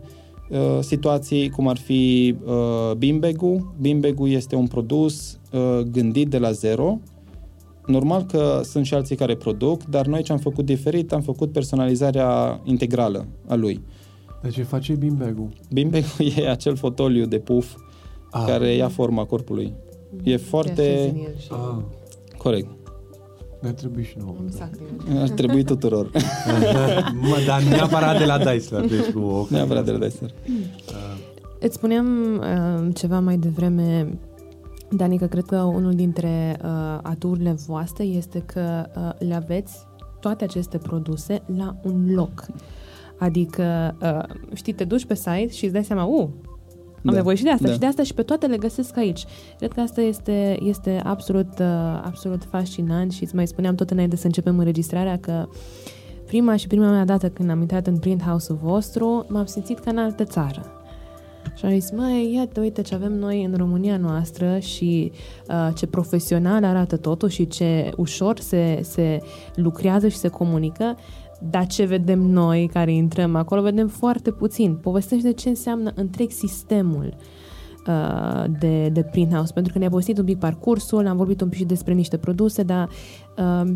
uh, 0.50 0.78
situații, 0.80 1.50
cum 1.50 1.68
ar 1.68 1.78
fi 1.78 2.36
uh, 2.46 2.92
Bimbegu. 2.98 3.74
Bimbegu 3.82 4.28
este 4.28 4.56
un 4.56 4.68
produs 4.68 5.40
uh, 5.52 5.80
gândit 5.92 6.30
de 6.30 6.38
la 6.38 6.52
zero. 6.52 7.00
Normal 7.86 8.26
că 8.26 8.62
sunt 8.64 8.86
și 8.86 8.94
alții 8.94 9.16
care 9.16 9.36
produc, 9.36 9.84
dar 9.84 10.06
noi 10.06 10.24
ce 10.24 10.32
am 10.32 10.38
făcut 10.38 10.66
diferit, 10.66 11.14
am 11.14 11.22
făcut 11.22 11.52
personalizarea 11.52 12.62
integrală 12.64 13.26
a 13.48 13.56
lui. 13.56 13.84
De 14.42 14.50
ce 14.50 14.64
face 14.64 14.94
Bimbegu? 14.94 15.50
Bimbegu 15.72 16.06
e 16.38 16.50
acel 16.50 16.76
fotoliu 16.76 17.26
de 17.26 17.40
puf 17.40 17.76
ah. 18.32 18.44
care 18.48 18.74
ia 18.74 18.90
forma 18.90 19.26
corpului. 19.26 19.74
E 20.24 20.38
foarte... 20.38 21.14
Ah. 21.50 21.78
Corect. 22.38 22.68
Ne 23.60 23.72
trebuie 23.72 24.04
și 24.04 24.16
nouă. 24.20 24.36
Exact. 24.46 24.80
Ar 25.18 25.30
trebui 25.30 25.64
tuturor. 25.64 26.12
mă, 27.30 27.38
dar 27.46 27.62
neapărat 27.62 28.18
de 28.18 28.26
la 28.26 28.38
Daisler. 28.38 28.86
Deci 28.88 29.12
cu 29.14 29.20
o 29.20 29.46
neapărat 29.50 29.86
de 29.86 29.92
la 29.92 29.98
Daisler. 29.98 30.34
Uh. 30.48 30.54
Îți 31.60 31.76
spuneam 31.76 32.08
uh, 32.38 32.88
ceva 32.94 33.20
mai 33.20 33.38
devreme 33.38 34.18
Dani, 34.90 35.18
că 35.18 35.26
cred 35.26 35.44
că 35.44 35.62
unul 35.62 35.94
dintre 35.94 36.58
uh, 36.64 37.00
aturile 37.02 37.52
voastre 37.52 38.04
este 38.04 38.40
că 38.40 38.86
uh, 38.98 39.28
le 39.28 39.34
aveți 39.34 39.88
toate 40.20 40.44
aceste 40.44 40.78
produse 40.78 41.42
la 41.58 41.76
un 41.84 42.14
loc. 42.14 42.46
Adică, 43.20 43.96
uh, 44.02 44.36
știi, 44.54 44.74
te 44.74 44.84
duci 44.84 45.06
pe 45.06 45.16
site 45.16 45.50
și 45.50 45.64
îți 45.64 45.74
dai 45.74 45.84
seama, 45.84 46.04
uh, 46.04 46.28
am 47.06 47.12
da. 47.12 47.12
nevoie 47.12 47.36
și 47.36 47.44
de 47.44 47.50
asta. 47.50 47.68
Da. 47.68 47.74
Și 47.74 47.80
de 47.80 47.86
asta 47.86 48.04
și 48.04 48.14
pe 48.14 48.22
toate 48.22 48.46
le 48.46 48.58
găsesc 48.58 48.98
aici. 48.98 49.26
Cred 49.58 49.72
că 49.72 49.80
asta 49.80 50.02
este, 50.02 50.58
este 50.62 51.02
absolut, 51.04 51.60
uh, 51.60 52.02
absolut 52.04 52.44
fascinant 52.44 53.12
și 53.12 53.24
îți 53.24 53.36
mai 53.36 53.48
spuneam 53.48 53.76
tot 53.76 53.90
înainte 53.90 54.16
să 54.16 54.26
începem 54.26 54.58
înregistrarea 54.58 55.18
că 55.18 55.48
prima 56.26 56.56
și 56.56 56.68
prima 56.68 56.92
mea 56.92 57.06
dată 57.06 57.30
când 57.30 57.50
am 57.50 57.62
intrat 57.62 57.88
în 57.88 57.98
print 57.98 58.22
house-ul 58.22 58.60
vostru, 58.62 59.26
m-am 59.30 59.46
simțit 59.46 59.80
ca 59.80 59.92
în 59.92 59.98
altă 59.98 60.24
țară. 60.24 60.85
Și 61.54 61.66
am 61.66 61.72
zis, 61.72 61.92
măi, 61.92 62.34
iată, 62.36 62.60
uite 62.60 62.82
ce 62.82 62.96
avem 62.96 63.14
noi 63.14 63.44
în 63.44 63.54
România 63.58 63.98
noastră 63.98 64.60
și 64.60 65.12
uh, 65.48 65.70
ce 65.76 65.86
profesional 65.86 66.64
arată 66.64 66.98
totul 66.98 67.30
și 67.30 67.48
ce 67.48 67.92
ușor 67.98 68.40
se, 68.40 68.80
se 68.84 69.20
lucrează 69.56 70.08
și 70.08 70.18
se 70.18 70.28
comunică. 70.28 70.98
Dar 71.50 71.68
ce 71.68 71.86
vedem 71.86 72.20
noi 72.20 72.70
care 72.74 72.94
intrăm 72.94 73.36
acolo, 73.36 73.62
vedem 73.62 73.88
foarte 73.88 74.32
puțin. 74.32 74.76
Povestește 74.76 75.32
ce 75.32 75.50
înseamnă 75.50 75.92
întreg 75.96 76.30
sistemul 76.30 77.16
uh, 77.88 78.44
de, 78.60 78.90
de 78.90 79.04
print 79.04 79.34
house, 79.34 79.54
pentru 79.54 79.74
că 79.74 79.80
ne-a 79.80 79.90
povestit 79.90 80.18
un 80.18 80.26
pic 80.26 80.40
parcursul, 80.40 81.08
am 81.08 81.18
vorbit 81.18 81.42
un 81.42 81.50
pic 81.50 81.58
și 81.58 81.66
despre 81.66 81.94
niște 81.94 82.18
produse, 82.18 82.64
dar 82.64 82.90
uh, 83.38 83.74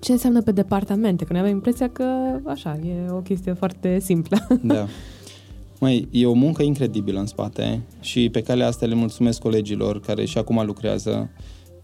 ce 0.00 0.12
înseamnă 0.12 0.42
pe 0.42 0.52
departamente? 0.52 1.24
Că 1.24 1.32
noi 1.32 1.40
avem 1.40 1.54
impresia 1.54 1.88
că, 1.88 2.04
așa, 2.44 2.72
e 2.74 3.10
o 3.10 3.20
chestie 3.20 3.52
foarte 3.52 3.98
simplă. 3.98 4.38
Da. 4.62 4.86
Mai 5.80 6.08
e 6.10 6.26
o 6.26 6.32
muncă 6.32 6.62
incredibilă 6.62 7.18
în 7.18 7.26
spate 7.26 7.80
și 8.00 8.28
pe 8.28 8.40
calea 8.42 8.66
asta 8.66 8.86
le 8.86 8.94
mulțumesc 8.94 9.40
colegilor 9.40 10.00
care 10.00 10.24
și 10.24 10.38
acum 10.38 10.66
lucrează 10.66 11.30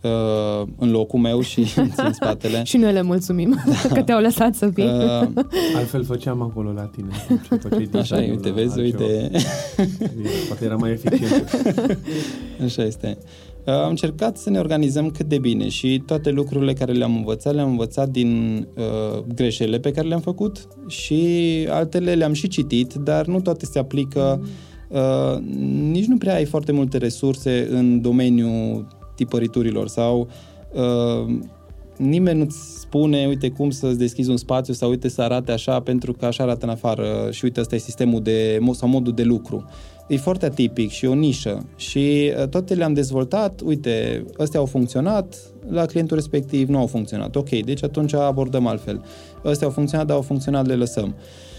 uh, 0.00 0.66
în 0.78 0.90
locul 0.90 1.18
meu 1.18 1.40
și 1.40 1.66
în 1.96 2.12
spatele. 2.12 2.62
și 2.64 2.76
noi 2.76 2.92
le 2.92 3.02
mulțumim 3.02 3.60
da. 3.66 3.88
că 3.94 4.02
te-au 4.02 4.20
lăsat 4.20 4.54
să 4.54 4.70
fii. 4.74 4.84
Uh, 4.84 5.28
Altfel 5.76 6.04
făceam 6.04 6.42
acolo 6.42 6.72
la 6.72 6.82
tine. 6.82 7.10
Așa, 7.98 8.16
uite, 8.16 8.50
vezi, 8.50 8.78
uite. 8.78 9.30
Poate 10.46 10.64
era 10.64 10.76
mai 10.76 10.90
eficient. 10.90 11.50
Așa 12.64 12.82
este. 12.82 13.18
Uh, 13.66 13.72
am 13.72 13.88
încercat 13.88 14.36
să 14.36 14.50
ne 14.50 14.58
organizăm 14.58 15.10
cât 15.10 15.26
de 15.26 15.38
bine 15.38 15.68
și 15.68 16.02
toate 16.06 16.30
lucrurile 16.30 16.72
care 16.72 16.92
le-am 16.92 17.16
învățat, 17.16 17.54
le-am 17.54 17.70
învățat 17.70 18.08
din 18.08 18.58
uh, 18.76 19.24
greșelile 19.34 19.78
pe 19.78 19.90
care 19.90 20.08
le-am 20.08 20.20
făcut 20.20 20.68
și 20.86 21.26
altele 21.70 22.14
le-am 22.14 22.32
și 22.32 22.48
citit, 22.48 22.94
dar 22.94 23.26
nu 23.26 23.40
toate 23.40 23.66
se 23.66 23.78
aplică. 23.78 24.46
Uh, 24.88 25.38
nici 25.90 26.04
nu 26.06 26.16
prea 26.16 26.34
ai 26.34 26.44
foarte 26.44 26.72
multe 26.72 26.98
resurse 26.98 27.68
în 27.70 28.00
domeniul 28.00 28.86
tipăriturilor 29.14 29.88
sau 29.88 30.28
uh, 30.72 31.36
nimeni 31.96 32.38
nu-ți 32.38 32.80
spune, 32.80 33.26
uite 33.26 33.50
cum 33.50 33.70
să-ți 33.70 33.98
deschizi 33.98 34.30
un 34.30 34.36
spațiu 34.36 34.74
sau 34.74 34.90
uite 34.90 35.08
să 35.08 35.22
arate 35.22 35.52
așa 35.52 35.80
pentru 35.80 36.12
că 36.12 36.26
așa 36.26 36.42
arată 36.42 36.64
în 36.64 36.70
afară 36.70 37.28
și 37.30 37.44
uite 37.44 37.60
ăsta 37.60 37.74
e 37.74 37.78
sistemul 37.78 38.22
de, 38.22 38.58
sau 38.72 38.88
modul 38.88 39.12
de 39.12 39.22
lucru. 39.22 39.64
E 40.08 40.16
foarte 40.16 40.46
atipic 40.46 40.90
și 40.90 41.06
o 41.06 41.14
nișă 41.14 41.66
și 41.76 42.32
uh, 42.40 42.48
toate 42.48 42.74
le-am 42.74 42.92
dezvoltat, 42.92 43.60
uite, 43.64 44.24
astea 44.38 44.60
au 44.60 44.66
funcționat, 44.66 45.36
la 45.68 45.86
clientul 45.86 46.16
respectiv 46.16 46.68
nu 46.68 46.78
au 46.78 46.86
funcționat. 46.86 47.36
Ok, 47.36 47.48
deci 47.48 47.82
atunci 47.82 48.14
abordăm 48.14 48.66
altfel. 48.66 49.04
Astea 49.44 49.66
au 49.66 49.72
funcționat, 49.72 50.06
dar 50.06 50.16
au 50.16 50.22
funcționat, 50.22 50.66
le 50.66 50.74
lăsăm. 50.74 51.14
Uh, 51.16 51.54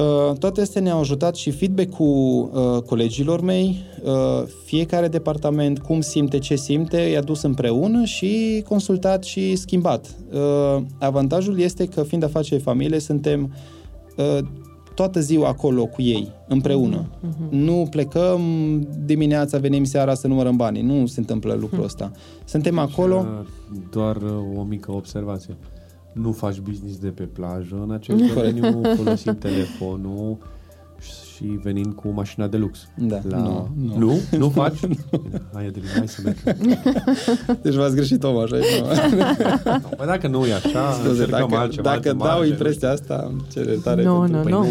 Uh, 0.00 0.32
toate 0.38 0.60
astea 0.60 0.80
ne-au 0.80 1.00
ajutat 1.00 1.36
și 1.36 1.50
feedback-ul 1.50 2.50
uh, 2.52 2.82
colegilor 2.82 3.40
mei, 3.40 3.84
uh, 4.02 4.42
fiecare 4.64 5.08
departament, 5.08 5.78
cum 5.78 6.00
simte, 6.00 6.38
ce 6.38 6.56
simte, 6.56 6.96
i-a 6.96 7.20
dus 7.20 7.42
împreună 7.42 8.04
și 8.04 8.62
consultat 8.68 9.24
și 9.24 9.56
schimbat. 9.56 10.14
Uh, 10.32 10.82
avantajul 10.98 11.60
este 11.60 11.86
că, 11.86 12.02
fiind 12.02 12.24
afaceri 12.24 12.60
familie, 12.60 12.98
suntem 12.98 13.54
uh, 14.16 14.38
toată 14.94 15.20
ziua 15.20 15.48
acolo 15.48 15.86
cu 15.86 16.02
ei, 16.02 16.32
împreună. 16.48 17.06
Uh-huh. 17.06 17.50
Nu 17.50 17.86
plecăm 17.90 18.40
dimineața, 19.04 19.58
venim 19.58 19.84
seara 19.84 20.14
să 20.14 20.26
numărăm 20.26 20.56
banii. 20.56 20.82
Nu 20.82 21.06
se 21.06 21.20
întâmplă 21.20 21.56
lucrul 21.60 21.84
ăsta. 21.84 22.10
Suntem 22.44 22.78
acolo... 22.78 23.26
Doar 23.90 24.16
uh, 24.16 24.58
o 24.58 24.62
mică 24.62 24.92
observație 24.92 25.56
nu 26.12 26.32
faci 26.32 26.58
business 26.58 26.98
de 26.98 27.08
pe 27.08 27.22
plajă 27.22 27.80
în 27.82 27.90
acest 27.90 28.22
domeniu, 28.34 28.82
folosim 28.96 29.36
telefonul 29.36 30.38
și 31.40 31.58
venind 31.62 31.94
cu 31.94 32.08
mașina 32.08 32.46
de 32.46 32.56
lux. 32.56 32.88
Da, 32.96 33.20
la... 33.28 33.36
nu, 33.36 33.68
nu. 33.74 33.98
Nu? 33.98 34.18
Nu 34.38 34.48
faci? 34.48 34.78
Hai, 35.52 35.70
de 35.70 35.80
hai 35.96 36.08
să 36.08 36.20
mergem. 36.24 36.78
Deci 37.62 37.74
v-ați 37.74 37.94
greșit 37.94 38.22
om 38.24 38.38
așa. 38.38 38.56
no, 39.82 39.88
păi 39.96 40.06
dacă 40.06 40.28
nu 40.28 40.46
e 40.46 40.54
așa, 40.54 40.92
Scuze, 40.92 41.26
dacă, 41.26 41.56
altceva, 41.56 41.90
dacă 41.90 42.12
dau 42.12 42.44
impresia 42.44 42.90
asta, 42.90 43.34
ce 43.52 43.80
tare. 43.82 44.02
Nu, 44.02 44.26
nu, 44.26 44.38
păi 44.38 44.52
nu. 44.52 44.64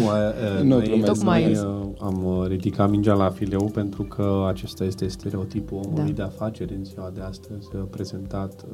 Nu, 0.62 0.62
noi, 0.62 1.02
Tocmai 1.04 1.42
noi 1.42 1.52
uh, 1.52 1.88
am 2.00 2.24
uh, 2.24 2.46
ridicat 2.46 2.90
mingea 2.90 3.14
la 3.14 3.30
fileu 3.30 3.64
pentru 3.64 4.02
că 4.02 4.44
acesta 4.48 4.84
este 4.84 5.08
stereotipul 5.08 5.80
omului 5.84 6.12
da. 6.12 6.16
de 6.16 6.22
afaceri 6.22 6.74
în 6.74 6.84
ziua 6.84 7.10
de 7.14 7.20
astăzi, 7.20 7.68
uh, 7.74 7.82
prezentat 7.90 8.64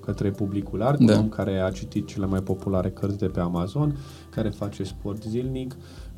către 0.00 0.30
publicul 0.30 0.78
larg, 0.78 0.98
da. 0.98 1.12
un 1.12 1.18
om 1.18 1.28
care 1.28 1.58
a 1.58 1.70
citit 1.70 2.06
cele 2.06 2.26
mai 2.26 2.40
populare 2.40 2.90
cărți 2.90 3.18
de 3.18 3.26
pe 3.26 3.40
Amazon, 3.40 3.96
care 4.30 4.48
face 4.48 4.82
sport 4.82 5.22
zilnic, 5.22 5.76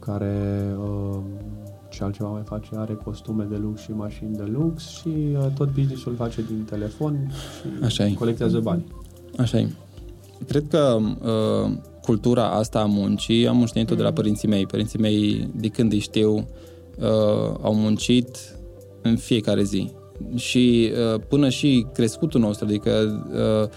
care 0.08 0.64
uh, 0.82 1.18
ce 1.90 2.04
altceva 2.04 2.28
mai 2.28 2.42
face, 2.44 2.68
are 2.74 2.94
costume 3.04 3.46
de 3.50 3.56
lux 3.56 3.80
și 3.80 3.90
mașini 3.90 4.36
de 4.36 4.42
lux 4.52 4.88
și 4.88 5.08
uh, 5.08 5.46
tot 5.56 5.72
businessul 5.74 6.14
face 6.14 6.44
din 6.46 6.64
telefon 6.68 7.32
și 7.62 7.84
Așa 7.84 8.12
colectează 8.18 8.58
bani. 8.58 8.84
Așa 9.36 9.58
e. 9.58 9.68
Cred 10.46 10.64
că 10.68 10.98
uh, 11.20 11.72
cultura 12.02 12.50
asta 12.50 12.80
a 12.80 12.84
muncii 12.84 13.48
am 13.48 13.56
moștenit-o 13.56 13.92
mm. 13.92 13.96
de 13.96 14.02
la 14.02 14.08
mm. 14.08 14.14
părinții 14.14 14.48
mei. 14.48 14.66
Părinții 14.66 14.98
mei, 14.98 15.48
de 15.54 15.68
când 15.68 15.92
îi 15.92 15.98
știu, 15.98 16.34
uh, 16.34 17.56
au 17.60 17.74
muncit 17.74 18.56
în 19.02 19.16
fiecare 19.16 19.62
zi. 19.62 19.90
și 20.34 20.92
uh, 21.14 21.20
până 21.28 21.48
și 21.48 21.86
crescutul 21.92 22.40
nostru, 22.40 22.64
adică 22.64 23.24
uh, 23.32 23.68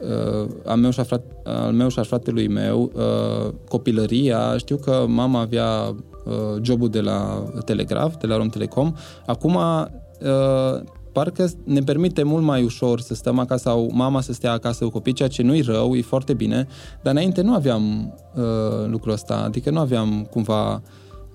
uh, 0.00 0.48
al 0.64 0.78
meu 0.78 0.90
și 0.90 1.00
a, 1.00 1.02
frat, 1.02 1.22
al 1.44 1.72
meu 1.72 1.88
și 1.88 1.98
a 1.98 2.02
fratelui 2.02 2.48
meu, 2.48 2.92
uh, 2.94 3.52
copilăria, 3.68 4.56
știu 4.56 4.76
că 4.76 5.04
mama 5.08 5.40
avea 5.40 5.94
uh, 6.24 6.62
jobul 6.62 6.88
de 6.88 7.00
la 7.00 7.44
Telegraf, 7.64 8.16
de 8.16 8.26
la 8.26 8.36
Rom 8.36 8.48
Telecom, 8.48 8.92
acum 9.26 9.54
uh, 9.54 10.80
parcă 11.18 11.48
ne 11.64 11.80
permite 11.80 12.22
mult 12.22 12.44
mai 12.44 12.64
ușor 12.64 13.00
să 13.00 13.14
stăm 13.14 13.38
acasă 13.38 13.62
sau 13.62 13.90
mama 13.92 14.20
să 14.20 14.32
stea 14.32 14.52
acasă 14.52 14.84
cu 14.84 14.90
copii, 14.90 15.12
ceea 15.12 15.28
ce 15.28 15.42
nu-i 15.42 15.60
rău, 15.60 15.94
e 15.94 16.02
foarte 16.02 16.34
bine, 16.34 16.66
dar 17.02 17.12
înainte 17.12 17.40
nu 17.40 17.54
aveam 17.54 18.14
uh, 18.34 18.42
lucrul 18.86 19.12
ăsta, 19.12 19.42
adică 19.44 19.70
nu 19.70 19.78
aveam 19.78 20.26
cumva 20.30 20.82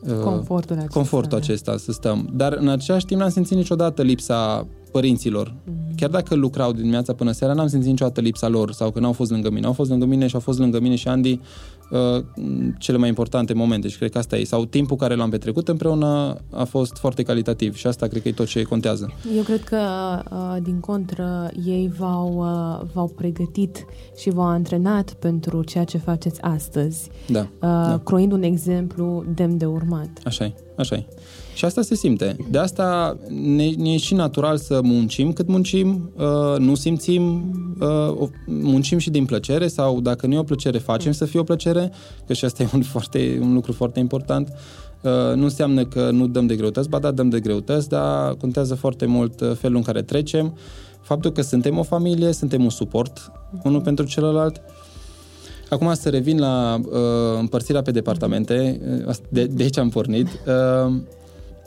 uh, 0.02 0.20
confortul 0.24 0.76
acesta, 0.76 0.94
confortul 0.94 1.38
acesta 1.38 1.78
să 1.78 1.92
stăm. 1.92 2.30
Dar 2.34 2.54
în 2.54 2.68
același 2.68 3.06
timp 3.06 3.20
n-am 3.20 3.30
simțit 3.30 3.58
niciodată 3.58 4.02
lipsa 4.02 4.68
părinților. 4.94 5.54
Mm-hmm. 5.54 5.96
Chiar 5.96 6.10
dacă 6.10 6.36
lucrau 6.36 6.72
din 6.72 6.80
dimineața 6.80 7.14
până 7.14 7.32
seara, 7.32 7.54
n-am 7.54 7.68
simțit 7.68 7.90
niciodată 7.90 8.22
lipsa 8.22 8.48
lor 8.48 8.72
sau 8.72 8.92
că 8.92 9.00
n-au 9.00 9.12
fost 9.12 9.32
lângă 9.32 9.50
mine. 9.50 9.66
Au 9.66 9.74
fost 9.74 9.90
lângă 9.90 10.06
mine 10.06 10.28
și 10.28 10.36
au 10.36 10.42
fost 10.42 10.60
lângă 10.60 10.80
mine 10.80 10.96
și 10.96 11.08
Andy 11.08 11.40
uh, 11.92 12.24
cele 12.80 12.98
mai 12.98 13.08
importante 13.08 13.54
momente 13.54 13.88
și 13.88 13.98
cred 13.98 14.12
că 14.12 14.18
asta 14.18 14.38
e. 14.38 14.44
Sau 14.44 14.66
timpul 14.66 14.98
care 14.98 15.16
l-am 15.16 15.30
petrecut 15.30 15.68
împreună 15.68 16.38
a 16.52 16.64
fost 16.64 16.98
foarte 16.98 17.24
calitativ 17.24 17.76
și 17.76 17.88
asta 17.88 18.08
cred 18.08 18.22
că 18.22 18.28
e 18.28 18.32
tot 18.32 18.48
ce 18.48 18.62
contează. 18.62 19.14
Eu 19.36 19.44
cred 19.44 19.64
că, 19.64 19.80
uh, 20.32 20.58
din 20.64 20.80
contră, 20.80 21.52
ei 21.66 21.92
v-au, 21.98 22.34
uh, 22.38 22.88
v-au 22.94 23.08
pregătit 23.08 23.86
și 24.18 24.30
v-au 24.30 24.48
antrenat 24.48 25.14
pentru 25.14 25.64
ceea 25.64 25.84
ce 25.84 25.98
faceți 25.98 26.42
astăzi. 26.42 27.10
Da. 27.28 27.40
Uh, 27.40 27.48
da. 27.60 28.02
Croind 28.04 28.32
un 28.32 28.44
exemplu 28.44 29.26
demn 29.36 29.58
de 29.58 29.66
urmat. 29.66 30.10
Așa 30.24 30.46
e, 30.46 30.54
așa 30.76 30.96
e. 30.96 31.06
Și 31.56 31.66
asta 31.66 31.82
se 31.82 31.96
simte. 31.96 32.36
De 32.52 32.58
asta 32.58 33.18
ne, 33.30 33.70
ne 33.70 33.94
e 33.94 33.98
și 33.98 34.14
natural 34.14 34.58
să 34.58 34.80
muncim 34.84 35.34
cât 35.34 35.48
muncim, 35.48 36.12
uh, 36.18 36.58
nu 36.58 36.76
simțim, 36.76 37.52
uh, 37.80 38.30
muncim 38.46 38.98
și 38.98 39.10
din 39.10 39.26
plăcere 39.26 39.68
sau 39.68 40.02
dacă 40.02 40.28
nu 40.28 40.34
e 40.34 40.38
o 40.38 40.44
plăcere, 40.44 40.78
facem 40.78 41.12
să 41.12 41.26
fie 41.26 41.40
o 41.40 41.44
plăcere, 41.44 41.92
că 42.28 42.34
și 42.34 42.46
asta 42.46 42.64
e 42.64 42.68
un, 42.74 42.82
foarte, 42.94 43.40
un 43.42 43.54
lucru 43.54 43.72
foarte 43.72 44.00
important. 44.00 44.50
Uh, 45.02 45.36
nu 45.36 45.44
înseamnă 45.44 45.86
că 45.86 46.12
nu 46.12 46.28
dăm 46.28 46.46
de 46.46 46.56
greutăți, 46.56 46.90
ba 46.90 47.00
da, 47.00 47.12
dăm 47.12 47.30
de 47.30 47.40
greutăți, 47.40 47.90
dar 47.90 48.34
contează 48.34 48.76
foarte 48.76 49.06
mult 49.06 49.42
uh, 49.42 49.52
felul 49.56 49.78
în 49.78 49.84
care 49.84 50.02
trecem, 50.02 50.58
faptul 51.02 51.32
că 51.32 51.42
suntem 51.42 51.78
o 51.78 51.84
familie, 51.84 52.32
suntem 52.32 52.64
un 52.64 52.70
suport 52.70 53.32
unul 53.64 53.82
pentru 53.82 54.06
celălalt. 54.06 54.62
Acum 55.70 55.94
să 55.94 56.10
revin 56.10 56.40
la 56.40 56.80
uh, 56.86 57.40
împărțirea 57.40 57.82
pe 57.82 57.92
departamente, 57.92 58.82
uh, 59.08 59.16
de, 59.30 59.46
de 59.46 59.64
aici 59.64 59.78
am 59.78 59.90
pornit. 59.90 60.28
Uh, 60.28 60.94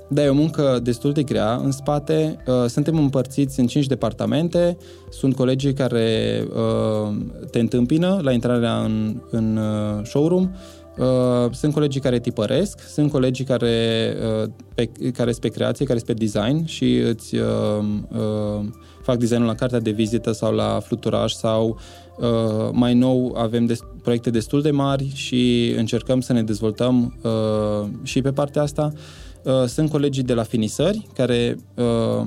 da, 0.08 0.24
e 0.24 0.28
o 0.28 0.34
muncă 0.34 0.80
destul 0.82 1.12
de 1.12 1.22
grea. 1.22 1.60
În 1.64 1.70
spate 1.70 2.36
uh, 2.46 2.64
suntem 2.66 2.98
împărțiți 2.98 3.60
în 3.60 3.66
cinci 3.66 3.86
departamente. 3.86 4.76
Sunt 5.10 5.34
colegii 5.34 5.72
care 5.72 6.42
uh, 6.48 7.16
te 7.50 7.58
întâmpină 7.58 8.20
la 8.22 8.32
intrarea 8.32 8.76
în, 8.76 9.20
în 9.30 9.56
uh, 9.56 10.04
showroom. 10.04 10.50
Uh, 10.98 11.52
sunt 11.52 11.72
colegii 11.72 12.00
care 12.00 12.18
tipăresc, 12.18 12.80
sunt 12.88 13.10
colegii 13.10 13.44
care, 13.44 14.14
uh, 14.42 14.48
pe, 14.74 14.90
care 15.12 15.30
sunt 15.30 15.42
pe 15.42 15.48
creație, 15.48 15.86
care 15.86 15.98
sunt 15.98 16.18
pe 16.18 16.24
design 16.24 16.64
și 16.64 16.96
îți 16.96 17.36
uh, 17.36 17.84
uh, 18.12 18.64
fac 19.02 19.16
designul 19.16 19.46
la 19.46 19.54
cartea 19.54 19.80
de 19.80 19.90
vizită 19.90 20.32
sau 20.32 20.54
la 20.54 20.80
fluturaj 20.84 21.32
sau 21.32 21.78
uh, 22.18 22.68
mai 22.72 22.94
nou 22.94 23.34
avem 23.36 23.66
des, 23.66 23.80
proiecte 24.02 24.30
destul 24.30 24.62
de 24.62 24.70
mari 24.70 25.12
și 25.14 25.74
încercăm 25.76 26.20
să 26.20 26.32
ne 26.32 26.42
dezvoltăm 26.42 27.18
uh, 27.22 27.88
și 28.02 28.20
pe 28.22 28.32
partea 28.32 28.62
asta. 28.62 28.92
Uh, 28.94 29.00
Uh, 29.46 29.64
sunt 29.66 29.90
colegii 29.90 30.22
de 30.22 30.34
la 30.34 30.42
finisări 30.42 31.06
care 31.14 31.56
uh, 31.74 32.26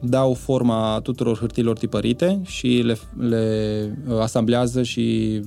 dau 0.00 0.34
forma 0.34 1.00
tuturor 1.02 1.38
hârtilor 1.38 1.78
tipărite 1.78 2.40
și 2.44 2.82
le, 2.84 2.96
le 3.28 3.98
uh, 4.08 4.18
asamblează 4.20 4.82
și 4.82 5.40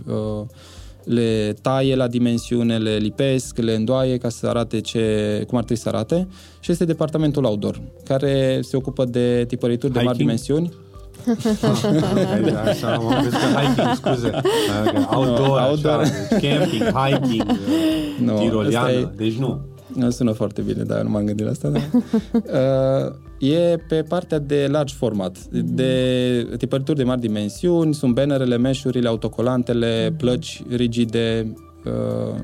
le 1.04 1.54
taie 1.62 1.96
la 1.96 2.08
dimensiune, 2.08 2.78
le 2.78 2.96
lipesc, 2.96 3.58
le 3.58 3.74
îndoaie 3.74 4.18
ca 4.18 4.30
să 4.30 4.48
arate 4.48 4.82
ce, 4.82 5.44
cum 5.48 5.58
ar 5.58 5.64
trebui 5.64 5.84
să 5.84 5.90
arate. 5.90 6.28
Și 6.60 6.72
este 6.72 6.86
departamentul 6.86 7.44
outdoor, 7.44 7.82
care 8.04 8.60
se 8.62 8.78
ocupă 8.78 9.06
de 9.06 9.46
tipărituri 9.48 9.94
de 9.94 10.02
mari 10.02 10.18
dimensiuni. 10.18 10.74
Așa, 12.66 12.94
am 12.94 13.02
hiking, 13.56 13.96
scuze. 13.96 14.32
Outdoor, 15.12 15.60
outdoor. 15.70 16.00
Așa, 16.00 16.12
deci 16.30 16.50
camping, 16.50 16.84
hiking, 16.84 17.58
no, 18.26 18.38
tiroliană, 18.38 18.90
e... 18.92 19.10
deci 19.16 19.36
nu. 19.36 19.60
Sună 20.10 20.32
foarte 20.32 20.62
bine, 20.62 20.84
dar 20.84 21.02
nu 21.02 21.10
m-am 21.10 21.26
gândit 21.26 21.46
la 21.46 21.52
asta. 21.52 21.70
Da. 21.70 21.80
uh, 23.40 23.50
e 23.50 23.78
pe 23.88 24.04
partea 24.08 24.40
de 24.40 24.68
large 24.72 24.94
format, 24.98 25.38
de 25.52 26.56
tipărituri 26.58 26.98
de 26.98 27.04
mari 27.04 27.20
dimensiuni, 27.20 27.94
sunt 27.94 28.14
bannerele, 28.14 28.58
meșurile, 28.58 29.08
autocolantele, 29.08 30.08
mhm. 30.08 30.18
plăci 30.18 30.62
rigide, 30.70 31.54
uh, 31.86 32.40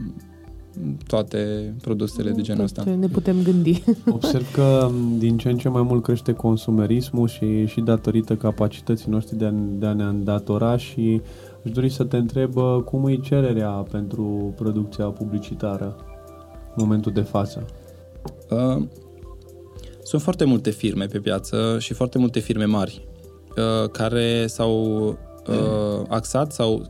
toate 1.08 1.74
produsele 1.82 2.32
de 2.32 2.42
genul 2.42 2.64
ăsta. 2.64 2.84
Ne 3.00 3.08
putem 3.08 3.36
gândi. 3.44 3.84
Observ 4.10 4.52
că 4.54 4.90
din 5.18 5.38
ce 5.38 5.50
în 5.50 5.58
ce 5.58 5.70
mai 5.70 5.82
mult 5.82 6.04
crește 6.04 6.34
consumerismul 6.34 7.28
și, 7.28 7.66
și 7.66 7.82
datorită 7.82 8.36
capacității 8.36 9.10
noștri 9.10 9.38
de 9.38 9.46
a, 9.46 9.52
de 9.52 9.86
a 9.86 9.94
ne 9.94 10.04
îndatora 10.04 10.78
și 10.78 11.22
aș 11.66 11.72
dori 11.72 11.90
să 11.90 12.04
te 12.04 12.18
întreb 12.18 12.56
uh, 12.56 12.78
cum 12.86 13.08
e 13.08 13.16
cererea 13.16 13.70
pentru 13.70 14.54
producția 14.56 15.06
publicitară 15.06 15.96
momentul 16.76 17.12
de 17.12 17.22
față? 17.22 17.66
Uh, 18.50 18.84
sunt 20.04 20.22
foarte 20.22 20.44
multe 20.44 20.70
firme 20.70 21.06
pe 21.06 21.20
piață 21.20 21.76
și 21.80 21.94
foarte 21.94 22.18
multe 22.18 22.40
firme 22.40 22.66
mari 22.66 23.08
uh, 23.58 23.90
care 23.90 24.48
s-au 24.48 25.08
uh, 25.48 26.02
axat 26.08 26.52
sau 26.52 26.74
uh, 26.74 26.86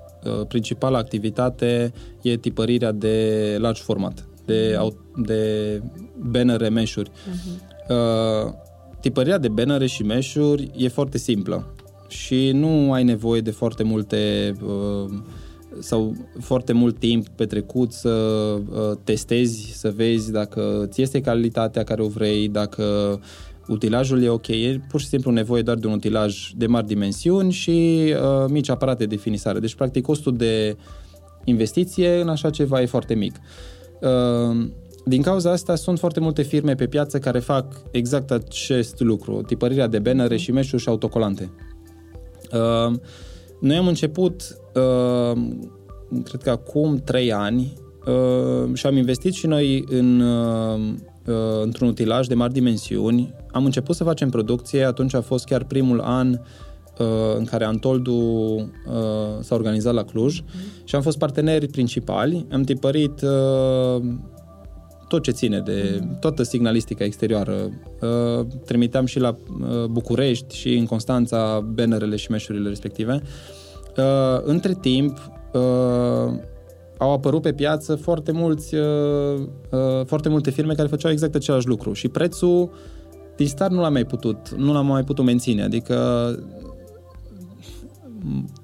principala 0.48 0.98
activitate 0.98 1.94
e 2.22 2.38
tipărirea 2.38 2.92
de 2.92 3.58
large 3.60 3.82
format, 3.82 4.28
de, 4.46 4.78
de 5.16 5.82
bannere, 6.20 6.70
meșuri. 6.70 7.10
Uh-huh. 7.10 7.72
Uh, 7.90 8.54
tipărirea 9.02 9.38
de 9.38 9.48
bannere 9.48 9.86
și 9.86 10.04
meșuri 10.04 10.72
e 10.76 10.88
foarte 10.88 11.18
simplă 11.18 11.74
și 12.08 12.52
nu 12.52 12.94
ai 12.94 13.04
nevoie 13.04 13.42
de 13.42 13.52
foarte 13.52 13.84
multe 13.84 14.54
uh, 14.66 15.20
sau 15.80 16.16
foarte 16.40 16.74
mult 16.74 17.00
timp 17.00 17.28
petrecut 17.28 17.92
să 17.92 18.10
uh, 18.10 18.98
testezi, 19.04 19.72
să 19.76 19.94
vezi 19.96 20.32
dacă 20.32 20.88
ți 20.90 21.02
este 21.02 21.22
calitatea 21.22 21.84
care 21.84 22.02
o 22.02 22.08
vrei, 22.08 22.48
dacă 22.48 23.20
utilajul 23.68 24.24
e 24.24 24.30
ok, 24.30 24.48
e 24.48 24.80
pur 24.90 25.00
și 25.00 25.08
simplu 25.08 25.32
nevoie 25.32 25.62
doar 25.62 25.78
de 25.78 25.88
un 25.88 25.94
utilaj 25.94 26.52
de 26.56 26.68
mari 26.68 26.88
dimensiuni 26.88 27.52
și 27.52 28.04
uh, 28.14 28.50
mici 28.50 28.70
aparate 28.70 29.06
de 29.06 29.16
finisare. 29.16 29.60
Deci, 29.60 29.76
practic, 29.76 30.04
costul 30.04 30.36
de 30.36 30.78
investiție 31.44 32.22
în 32.22 32.30
așa 32.30 32.50
ceva 32.50 32.82
e 32.82 32.86
foarte 32.86 33.14
mic. 33.14 33.36
Uh, 34.02 34.68
din 35.06 35.22
cauza 35.22 35.52
asta 35.52 35.76
sunt 35.76 36.00
foarte 36.00 36.20
multe 36.20 36.42
firme 36.42 36.76
pe 36.76 36.88
piață 36.88 37.20
care 37.20 37.40
fac 37.40 37.82
exact 37.92 38.32
acest 38.32 39.00
lucru, 39.00 39.42
tipărirea 39.42 39.88
de 39.88 40.00
bannere 40.00 40.38
și 40.38 40.52
meșuri 40.52 40.82
și 40.82 40.90
autocolante. 40.90 41.52
Uh, 42.52 42.96
noi 43.60 43.76
am 43.76 43.88
început, 43.88 44.58
uh, 44.76 45.42
cred 46.24 46.42
că 46.42 46.50
acum 46.50 46.96
trei 46.98 47.34
ani, 47.34 47.74
uh, 48.06 48.74
și 48.74 48.86
am 48.86 48.98
investit 48.98 49.34
și 49.34 49.48
noi 49.48 49.84
în, 49.90 50.20
uh, 50.20 50.80
uh, 50.80 50.94
într-un 51.62 51.88
utilaj 51.88 52.28
de 52.28 52.36
mari 52.36 52.54
dimensiuni. 52.54 53.34
Am 53.52 53.66
început 53.66 53.96
să 53.96 54.04
facem 54.04 54.30
producție, 54.30 54.84
atunci 54.84 55.14
a 55.14 55.22
fost 55.22 55.46
chiar 55.46 55.64
primul 55.64 56.00
an 56.00 56.30
uh, 56.30 57.08
în 57.38 57.46
care 57.46 57.66
Antoldu 57.66 58.14
uh, 58.14 58.64
s-a 59.42 59.56
organizat 59.56 59.94
la 59.94 60.04
Cluj 60.04 60.40
mm. 60.40 60.48
și 60.84 60.96
am 60.96 61.02
fost 61.02 61.18
parteneri 61.18 61.68
principali. 61.68 62.46
Am 62.52 62.64
tipărit 62.64 63.22
uh, 63.22 64.04
tot 65.08 65.24
ce 65.24 65.32
ține 65.32 65.60
de 65.60 66.00
toată 66.20 66.44
signalistica 66.44 67.04
exterioară. 67.04 67.72
Uh, 68.02 68.46
trimiteam 68.66 69.06
și 69.06 69.20
la 69.20 69.30
uh, 69.30 69.86
București 69.86 70.56
și 70.56 70.74
în 70.74 70.86
Constanța 70.86 71.60
bannerele 71.74 72.16
și 72.16 72.32
meșurile 72.32 72.70
respective. 72.70 73.22
Uh, 73.98 74.42
între 74.44 74.74
timp, 74.82 75.32
au 76.98 77.12
apărut 77.12 77.42
pe 77.42 77.54
piață 77.54 77.96
foarte, 77.96 78.32
mulți, 78.32 78.76
foarte 80.06 80.30
multe 80.30 80.50
firme 80.50 80.74
care 80.74 80.88
făceau 80.88 81.12
exact 81.12 81.36
același 81.36 81.68
lucru 81.68 81.94
și 81.94 82.08
prețul 82.08 82.70
din 83.36 83.48
start 83.48 83.72
nu 83.72 83.82
l-am 83.82 83.94
mai 83.94 84.06
putut, 84.06 84.50
nu 84.58 84.74
l-am 84.74 84.86
mai 84.86 85.04
putut 85.04 85.26
menține. 85.26 85.64
Adică 85.64 85.96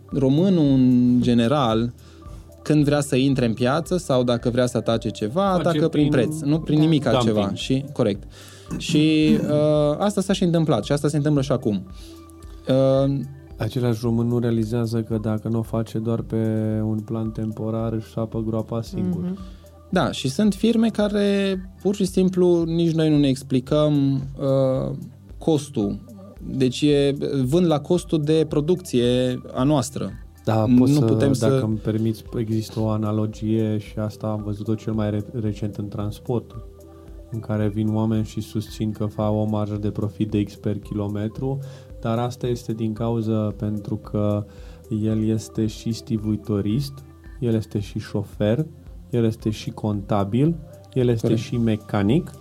românul 0.05 0.65
în 0.65 1.17
general 1.21 1.93
când 2.61 2.83
vrea 2.83 3.01
să 3.01 3.15
intre 3.15 3.45
în 3.45 3.53
piață 3.53 3.97
sau 3.97 4.23
dacă 4.23 4.49
vrea 4.49 4.65
să 4.65 4.77
atace 4.77 5.09
ceva, 5.09 5.49
Face 5.49 5.67
atacă 5.67 5.87
prin, 5.87 6.09
prin 6.09 6.09
preț, 6.09 6.39
nu 6.39 6.59
prin 6.59 6.77
da, 6.77 6.83
nimic 6.83 7.03
dumping. 7.03 7.27
altceva. 7.27 7.53
Și, 7.53 7.85
corect. 7.93 8.23
Și 8.77 9.37
uh, 9.41 9.95
asta 9.97 10.21
s-a 10.21 10.33
și 10.33 10.43
întâmplat 10.43 10.83
și 10.83 10.91
asta 10.91 11.07
se 11.07 11.17
întâmplă 11.17 11.41
și 11.41 11.51
acum. 11.51 11.87
Uh, 12.67 13.19
Același 13.59 13.99
român 14.03 14.27
nu 14.27 14.39
realizează 14.39 15.01
că 15.01 15.17
dacă 15.21 15.47
nu 15.47 15.59
o 15.59 15.61
face 15.61 15.97
doar 15.97 16.21
pe 16.21 16.35
un 16.83 16.99
plan 16.99 17.31
temporar, 17.31 17.93
își 17.93 18.11
sapă 18.11 18.43
groapa 18.47 18.81
singur. 18.81 19.23
Mm-hmm. 19.23 19.57
Da, 19.89 20.11
și 20.11 20.29
sunt 20.29 20.53
firme 20.53 20.89
care 20.89 21.59
pur 21.81 21.95
și 21.95 22.05
simplu 22.05 22.63
nici 22.63 22.93
noi 22.93 23.09
nu 23.09 23.17
ne 23.17 23.27
explicăm 23.27 24.13
uh, 24.13 24.95
costul 25.37 25.99
Deci 26.47 26.81
e, 26.81 27.15
vând 27.43 27.65
la 27.65 27.79
costul 27.79 28.21
de 28.21 28.45
producție 28.49 29.41
a 29.53 29.63
noastră. 29.63 30.11
Da, 30.45 30.65
Nu 30.65 30.77
pot 30.77 30.89
să, 30.89 31.01
putem 31.01 31.31
dacă 31.39 31.57
să- 31.57 31.63
îmi 31.65 31.77
permiți, 31.77 32.23
există 32.37 32.79
o 32.79 32.89
analogie 32.89 33.77
și 33.77 33.99
asta 33.99 34.27
am 34.27 34.41
văzut-o 34.43 34.75
cel 34.75 34.93
mai 34.93 35.09
re- 35.09 35.25
recent 35.41 35.75
în 35.75 35.87
transport, 35.87 36.55
în 37.31 37.39
care 37.39 37.67
vin 37.67 37.95
oameni 37.95 38.25
și 38.25 38.41
susțin 38.41 38.91
că 38.91 39.05
fac 39.05 39.31
o 39.31 39.43
marjă 39.43 39.75
de 39.75 39.89
profit 39.89 40.29
de 40.31 40.43
X 40.43 40.55
per 40.55 40.77
kilometru, 40.79 41.59
dar 41.99 42.17
asta 42.17 42.47
este 42.47 42.73
din 42.73 42.93
cauza 42.93 43.53
pentru 43.57 43.95
că 43.95 44.45
el 45.01 45.27
este 45.27 45.65
și 45.65 45.91
stivuitorist, 45.91 46.93
el 47.39 47.53
este 47.53 47.79
și 47.79 47.99
șofer, 47.99 48.65
el 49.09 49.25
este 49.25 49.49
și 49.49 49.69
contabil, 49.69 50.55
el 50.93 51.07
este 51.07 51.27
Corect. 51.27 51.45
și 51.45 51.57
mecanic 51.57 52.31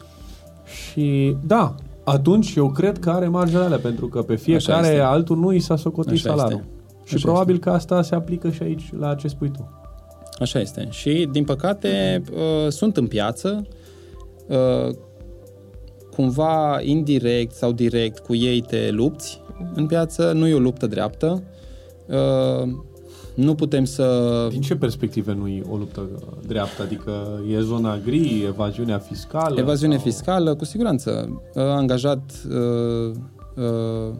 și 0.64 1.36
da, 1.46 1.74
atunci 2.04 2.54
eu 2.54 2.70
cred 2.70 2.98
că 2.98 3.10
are 3.10 3.28
marjele 3.28 3.64
alea, 3.64 3.78
pentru 3.78 4.08
că 4.08 4.22
pe 4.22 4.36
fiecare 4.36 4.86
este. 4.86 5.00
altul 5.00 5.36
nu 5.36 5.52
i 5.52 5.58
s-a 5.58 5.76
socotit 5.76 6.12
Așa 6.12 6.28
salariul. 6.28 6.60
este. 6.60 6.72
Și 7.04 7.14
Așa 7.14 7.24
probabil 7.24 7.58
că 7.58 7.70
asta 7.70 8.02
se 8.02 8.14
aplică 8.14 8.50
și 8.50 8.62
aici 8.62 8.92
la 8.98 9.14
ce 9.14 9.28
spui 9.28 9.50
tu. 9.50 9.68
Așa 10.40 10.60
este. 10.60 10.86
Și, 10.90 11.28
din 11.32 11.44
păcate, 11.44 12.22
uh, 12.32 12.68
sunt 12.68 12.96
în 12.96 13.06
piață, 13.06 13.66
uh, 14.48 14.94
cumva 16.10 16.80
indirect 16.82 17.54
sau 17.54 17.72
direct 17.72 18.18
cu 18.18 18.34
ei 18.34 18.60
te 18.60 18.90
lupți 18.90 19.40
în 19.74 19.86
piață, 19.86 20.32
nu 20.32 20.46
e 20.46 20.54
o 20.54 20.58
luptă 20.58 20.86
dreaptă. 20.86 21.42
Uh, 22.06 22.68
Nu 23.34 23.54
putem 23.54 23.84
să... 23.84 24.46
Din 24.50 24.60
ce 24.60 24.76
perspective 24.76 25.34
nu 25.34 25.48
e 25.48 25.62
o 25.70 25.76
luptă 25.76 26.08
dreaptă? 26.46 26.82
Adică 26.82 27.40
e 27.50 27.60
zona 27.60 27.98
gri, 28.04 28.44
evaziunea 28.46 28.98
fiscală? 28.98 29.58
Evaziune 29.58 29.94
sau... 29.94 30.04
fiscală, 30.04 30.54
cu 30.54 30.64
siguranță. 30.64 31.40
Uh, 31.54 31.62
Angajat 31.62 32.32
uh, 32.48 33.14
uh, 33.56 34.14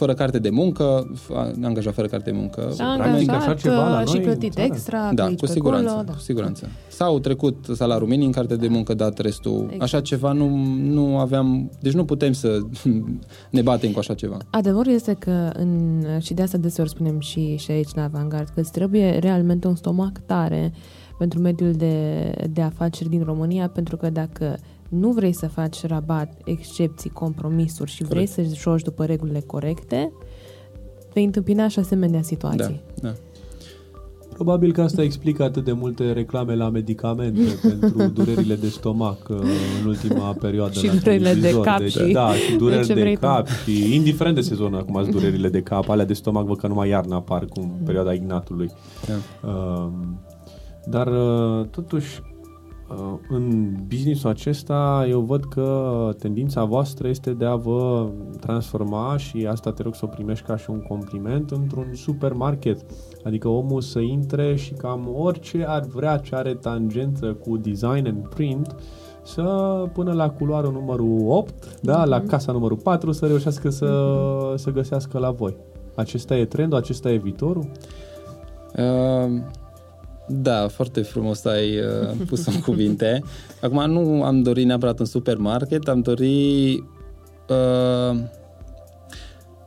fără 0.00 0.14
carte 0.14 0.38
de 0.38 0.50
muncă, 0.50 1.10
f- 1.14 1.62
angajat 1.62 1.94
fără 1.94 2.06
carte 2.06 2.30
de 2.30 2.36
muncă. 2.36 2.68
S-a 2.72 2.94
practic 2.96 3.28
angajat 3.28 3.42
așa 3.42 3.54
ceva 3.54 3.88
la 3.88 4.00
uh, 4.00 4.06
și 4.06 4.14
noi 4.14 4.24
în 4.24 4.30
plătit 4.30 4.52
țară. 4.52 4.66
extra, 4.66 5.10
Da, 5.12 5.22
pe 5.22 5.28
aici, 5.28 5.38
cu 5.38 5.44
pe 5.46 5.52
siguranță, 5.52 5.88
acolo, 5.88 6.04
da. 6.04 6.12
cu 6.12 6.18
siguranță. 6.18 6.68
Sau 6.88 7.18
trecut 7.18 7.66
salariul 7.74 8.08
minim, 8.08 8.30
carte 8.30 8.56
de 8.56 8.68
muncă, 8.68 8.94
dat 8.94 9.18
restul. 9.18 9.60
Exact. 9.62 9.82
Așa 9.82 10.00
ceva 10.00 10.32
nu, 10.32 10.48
nu 10.76 11.18
aveam... 11.18 11.70
Deci 11.80 11.92
nu 11.92 12.04
putem 12.04 12.32
să 12.32 12.58
ne 13.56 13.62
batem 13.62 13.90
cu 13.90 13.98
așa 13.98 14.14
ceva. 14.14 14.36
Adevărul 14.50 14.92
este 14.92 15.14
că, 15.18 15.50
în, 15.52 16.02
și 16.20 16.34
de 16.34 16.42
asta 16.42 16.58
deseori 16.58 16.90
spunem 16.90 17.20
și, 17.20 17.56
și 17.56 17.70
aici 17.70 17.94
la 17.94 18.02
Avangard, 18.02 18.48
că 18.48 18.60
îți 18.60 18.72
trebuie 18.72 19.18
realmente 19.18 19.66
un 19.66 19.74
stomac 19.74 20.18
tare 20.26 20.72
pentru 21.18 21.40
mediul 21.40 21.72
de, 21.72 21.94
de 22.50 22.60
afaceri 22.60 23.08
din 23.08 23.22
România, 23.22 23.68
pentru 23.68 23.96
că 23.96 24.10
dacă 24.10 24.58
nu 24.90 25.10
vrei 25.10 25.32
să 25.32 25.48
faci 25.48 25.86
rabat, 25.86 26.32
excepții, 26.44 27.10
compromisuri 27.10 27.90
și 27.90 28.04
vrei 28.04 28.26
să 28.26 28.42
joci 28.42 28.82
după 28.82 29.04
regulile 29.04 29.40
corecte, 29.40 30.12
vei 31.12 31.24
întâmpina 31.24 31.68
și 31.68 31.78
asemenea 31.78 32.22
situații. 32.22 32.80
Da, 33.00 33.08
da. 33.08 33.14
Probabil 34.34 34.72
că 34.72 34.82
asta 34.82 35.02
explică 35.02 35.42
atât 35.42 35.64
de 35.64 35.72
multe 35.72 36.12
reclame 36.12 36.54
la 36.54 36.68
medicamente 36.70 37.40
pentru 37.68 38.06
durerile 38.08 38.54
de 38.54 38.68
stomac 38.68 39.28
uh, 39.28 39.36
în 39.82 39.86
ultima 39.88 40.32
perioadă. 40.32 40.72
Și 40.72 40.86
la 40.86 40.92
durerile 40.94 41.28
de 41.28 41.34
televizor. 41.40 41.64
cap 41.64 41.78
deci, 41.78 41.90
și- 41.92 42.12
Da, 42.12 42.32
și 42.32 42.56
dureri 42.56 42.86
ce 42.86 42.94
de, 42.94 43.00
vrei 43.00 43.14
tu. 43.14 43.20
cap 43.20 43.46
și 43.46 43.94
indiferent 43.94 44.34
de 44.34 44.40
sezon 44.40 44.74
acum 44.74 44.94
sunt 45.00 45.10
durerile 45.14 45.48
de 45.48 45.60
cap, 45.62 45.88
alea 45.88 46.04
de 46.04 46.12
stomac 46.14 46.46
văd 46.46 46.58
că 46.58 46.66
numai 46.66 46.88
iarna 46.88 47.16
apar 47.16 47.44
cu 47.44 47.60
Mm. 47.60 47.84
perioada 47.84 48.12
ignatului. 48.12 48.70
da. 49.06 49.48
Um, 49.48 50.20
dar 50.86 51.06
uh, 51.06 51.66
totuși 51.70 52.20
uh, 52.22 52.39
în 53.28 53.74
businessul 53.88 54.30
acesta 54.30 55.06
eu 55.08 55.20
văd 55.20 55.44
că 55.44 56.08
tendința 56.18 56.64
voastră 56.64 57.08
este 57.08 57.30
de 57.30 57.44
a 57.44 57.54
vă 57.54 58.08
transforma 58.40 59.16
și 59.16 59.46
asta 59.46 59.72
te 59.72 59.82
rog 59.82 59.94
să 59.94 60.04
o 60.04 60.08
primești 60.08 60.46
ca 60.46 60.56
și 60.56 60.70
un 60.70 60.80
compliment 60.80 61.50
într-un 61.50 61.94
supermarket. 61.94 62.84
Adică 63.24 63.48
omul 63.48 63.80
să 63.80 63.98
intre 63.98 64.56
și 64.56 64.72
cam 64.72 65.08
orice 65.14 65.64
ar 65.68 65.86
vrea 65.86 66.16
ce 66.16 66.34
are 66.34 66.54
tangență 66.54 67.26
cu 67.26 67.56
design 67.56 68.06
and 68.06 68.28
print 68.28 68.76
să 69.22 69.42
până 69.92 70.12
la 70.12 70.30
culoarul 70.30 70.72
numărul 70.72 71.24
8, 71.28 71.80
da, 71.82 72.04
la 72.04 72.20
casa 72.20 72.52
numărul 72.52 72.76
4 72.76 73.12
să 73.12 73.26
reușească 73.26 73.70
să, 73.70 74.14
să 74.56 74.70
găsească 74.70 75.18
la 75.18 75.30
voi. 75.30 75.56
Acesta 75.94 76.36
e 76.36 76.44
trendul, 76.44 76.78
acesta 76.78 77.10
e 77.10 77.16
viitorul? 77.16 77.70
Uh, 78.76 79.42
Da, 80.32 80.68
foarte 80.68 81.00
frumos 81.00 81.44
ai 81.44 81.78
uh, 81.78 82.16
pus 82.28 82.46
în 82.46 82.60
cuvinte. 82.60 83.22
Acum 83.60 83.90
nu 83.90 84.22
am 84.22 84.42
dorit 84.42 84.66
neapărat 84.66 84.98
un 84.98 85.06
supermarket, 85.06 85.88
am 85.88 86.00
dorit 86.00 86.84
uh, 87.48 88.18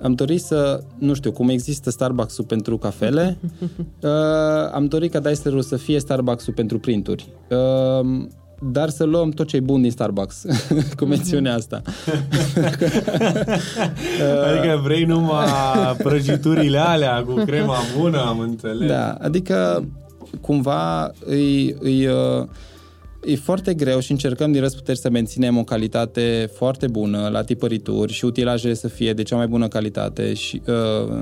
am 0.01 0.13
dorit 0.13 0.41
să, 0.41 0.83
nu 0.97 1.13
știu, 1.13 1.31
cum 1.31 1.49
există 1.49 1.89
Starbucks-ul 1.89 2.43
pentru 2.43 2.77
cafele, 2.77 3.37
uh, 4.01 4.09
am 4.73 4.85
dorit 4.85 5.11
ca 5.11 5.19
Daislerul 5.19 5.61
să 5.61 5.75
fie 5.75 5.99
Starbucks-ul 5.99 6.53
pentru 6.53 6.79
printuri. 6.79 7.29
Uh, 7.49 8.25
dar 8.71 8.89
să 8.89 9.03
luăm 9.03 9.29
tot 9.29 9.47
ce 9.47 9.55
e 9.55 9.59
bun 9.59 9.81
din 9.81 9.91
Starbucks, 9.91 10.45
cu 10.97 11.05
mențiunea 11.05 11.53
asta. 11.53 11.81
Adică 14.45 14.79
vrei 14.83 15.03
numai 15.03 15.45
prăjiturile 15.97 16.77
alea 16.77 17.23
cu 17.23 17.33
crema 17.33 17.77
bună, 17.99 18.25
am 18.25 18.39
înțeles. 18.39 18.87
Da, 18.87 19.11
adică 19.11 19.87
cumva 20.41 21.11
îi, 21.25 21.75
îi, 21.79 22.07
uh, 22.07 22.47
e 23.25 23.35
foarte 23.35 23.73
greu 23.73 23.99
și 23.99 24.11
încercăm 24.11 24.51
din 24.51 24.61
răsputeri 24.61 24.97
să 24.97 25.09
menținem 25.09 25.57
o 25.57 25.63
calitate 25.63 26.49
foarte 26.53 26.87
bună 26.87 27.29
la 27.31 27.43
tipărituri 27.43 28.13
și 28.13 28.25
utilajele 28.25 28.73
să 28.73 28.87
fie 28.87 29.13
de 29.13 29.23
cea 29.23 29.35
mai 29.35 29.47
bună 29.47 29.67
calitate 29.67 30.33
și 30.33 30.61
uh, 30.67 30.73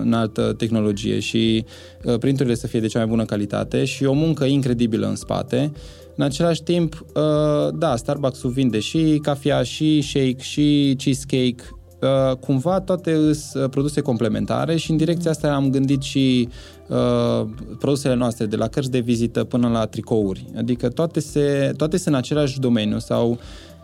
în 0.02 0.14
altă 0.14 0.54
tehnologie 0.58 1.20
și 1.20 1.66
uh, 2.04 2.18
printurile 2.18 2.56
să 2.56 2.68
fie 2.68 2.80
de 2.80 2.88
cea 2.88 3.00
mai 3.00 3.08
bună 3.08 3.26
calitate 3.26 3.86
și 3.86 4.06
o 4.06 4.14
muncă 4.14 4.46
incredibilă 4.46 5.08
în 5.08 5.16
spate. 5.16 5.72
În 6.16 6.24
același 6.24 6.64
timp, 6.64 7.06
uh, 7.16 7.74
da, 7.74 7.96
Starbucks-ul 7.96 8.50
vinde 8.50 8.80
și 8.80 9.20
cafea, 9.22 9.64
și 9.64 10.02
shake, 10.02 10.36
și 10.40 10.96
cheesecake, 10.98 11.64
Uh, 12.02 12.36
cumva 12.36 12.80
toate 12.80 13.34
sunt 13.34 13.72
produse 13.72 14.02
complementare 14.02 14.76
și 14.76 14.92
în 14.92 14.98
direcția 14.98 15.32
asta 15.32 15.54
am 15.54 15.70
gândit 15.70 16.02
și 16.02 16.50
uh, 16.92 17.48
produsele 17.80 18.14
noastre, 18.14 18.46
de 18.46 18.56
la 18.56 18.68
cărți 18.68 18.92
de 18.92 19.00
vizită 19.00 19.44
până 19.44 19.70
la 19.70 19.86
tricouri. 19.86 20.46
Adică 20.58 20.90
toate, 20.90 21.20
se, 21.20 21.74
toate 21.78 21.98
sunt 21.98 22.14
în 22.14 22.20
același 22.20 22.60
domeniu 22.60 23.00
sau 23.00 23.38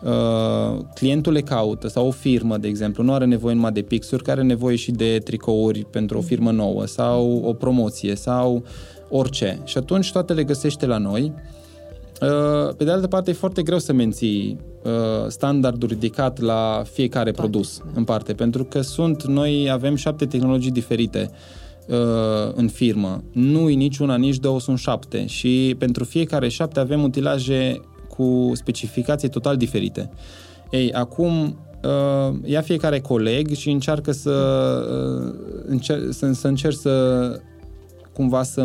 uh, 0.03 0.79
clientul 0.93 1.33
le 1.33 1.41
caută 1.41 1.87
sau 1.87 2.07
o 2.07 2.11
firmă, 2.11 2.57
de 2.57 2.67
exemplu, 2.67 3.03
nu 3.03 3.13
are 3.13 3.25
nevoie 3.25 3.55
numai 3.55 3.71
de 3.71 3.81
pixuri, 3.81 4.23
care 4.23 4.39
are 4.39 4.47
nevoie 4.47 4.75
și 4.75 4.91
de 4.91 5.21
tricouri 5.23 5.85
pentru 5.91 6.17
o 6.17 6.21
firmă 6.21 6.51
nouă 6.51 6.85
sau 6.85 7.41
o 7.45 7.53
promoție 7.53 8.15
sau 8.15 8.63
orice. 9.09 9.59
Și 9.63 9.77
atunci 9.77 10.11
toate 10.11 10.33
le 10.33 10.43
găsește 10.43 10.85
la 10.85 10.97
noi. 10.97 11.33
Uh, 12.21 12.75
Pe 12.77 12.83
de 12.83 12.91
altă 12.91 13.07
parte, 13.07 13.29
e 13.29 13.33
foarte 13.33 13.61
greu 13.61 13.79
să 13.79 13.93
menții 13.93 14.57
uh, 14.83 14.91
standardul 15.27 15.87
ridicat 15.87 16.39
la 16.39 16.83
fiecare 16.91 17.31
Toate, 17.31 17.49
produs 17.49 17.77
da. 17.77 17.91
în 17.95 18.03
parte, 18.03 18.33
pentru 18.33 18.63
că 18.63 18.81
sunt, 18.81 19.23
noi 19.23 19.69
avem 19.71 19.95
șapte 19.95 20.25
tehnologii 20.25 20.71
diferite 20.71 21.29
uh, 21.31 21.37
în 22.53 22.67
firmă. 22.67 23.23
Nu 23.31 23.69
e 23.69 23.73
nici 23.73 23.97
una, 23.97 24.15
nici 24.15 24.37
două, 24.37 24.59
sunt 24.59 24.77
șapte 24.77 25.25
și 25.25 25.75
pentru 25.77 26.03
fiecare 26.03 26.47
șapte 26.47 26.79
avem 26.79 27.03
utilaje 27.03 27.81
cu 28.07 28.51
specificații 28.53 29.29
total 29.29 29.57
diferite. 29.57 30.09
Ei, 30.71 30.93
acum 30.93 31.59
uh, 31.83 32.35
ia 32.43 32.61
fiecare 32.61 32.99
coleg 32.99 33.53
și 33.53 33.69
încearcă 33.69 34.11
să, 34.11 34.31
uh, 34.91 35.33
încer- 35.69 36.09
să, 36.09 36.31
să 36.33 36.47
încerc 36.47 36.75
să 36.75 37.31
cumva 38.13 38.43
să 38.43 38.61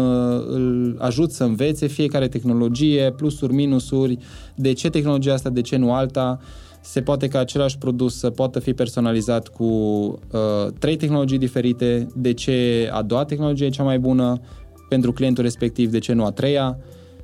îl 0.49 0.97
ajut 0.99 1.33
să 1.33 1.45
învețe 1.45 1.87
fiecare 1.87 2.29
tehnologie, 2.29 3.13
plusuri, 3.17 3.53
minusuri, 3.53 4.19
de 4.55 4.73
ce 4.73 4.91
tehnologia 4.91 5.33
asta, 5.33 5.51
de 5.51 5.61
ce 5.61 5.77
nu 5.77 5.93
alta. 5.93 6.41
Se 6.83 7.03
poate 7.03 7.29
ca 7.29 7.39
același 7.39 7.79
produs 7.79 8.19
să 8.19 8.31
poată 8.31 8.59
fi 8.59 8.73
personalizat 8.73 9.49
cu 9.49 9.65
uh, 9.65 10.73
trei 10.79 10.97
tehnologii 10.97 11.39
diferite, 11.39 12.07
de 12.15 12.33
ce 12.33 12.89
a 12.93 13.03
doua 13.03 13.25
tehnologie 13.25 13.67
e 13.67 13.71
cea 13.71 13.83
mai 13.83 13.99
bună 13.99 14.41
pentru 14.89 15.13
clientul 15.13 15.43
respectiv, 15.43 15.91
de 15.91 15.99
ce 15.99 16.13
nu 16.13 16.25
a 16.25 16.31
treia. 16.31 16.79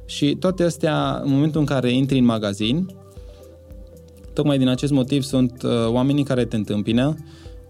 Și 0.05 0.37
toate 0.41 0.63
astea, 0.63 1.21
în 1.25 1.31
momentul 1.31 1.61
în 1.61 1.67
care 1.67 1.93
intri 1.93 2.19
în 2.19 2.25
magazin, 2.25 2.87
tocmai 4.33 4.59
din 4.59 4.69
acest 4.69 4.93
motiv 4.93 5.23
sunt 5.23 5.63
uh, 5.63 5.71
oamenii 5.89 6.25
care 6.25 6.45
te 6.45 6.57
întâmpină, 6.57 7.15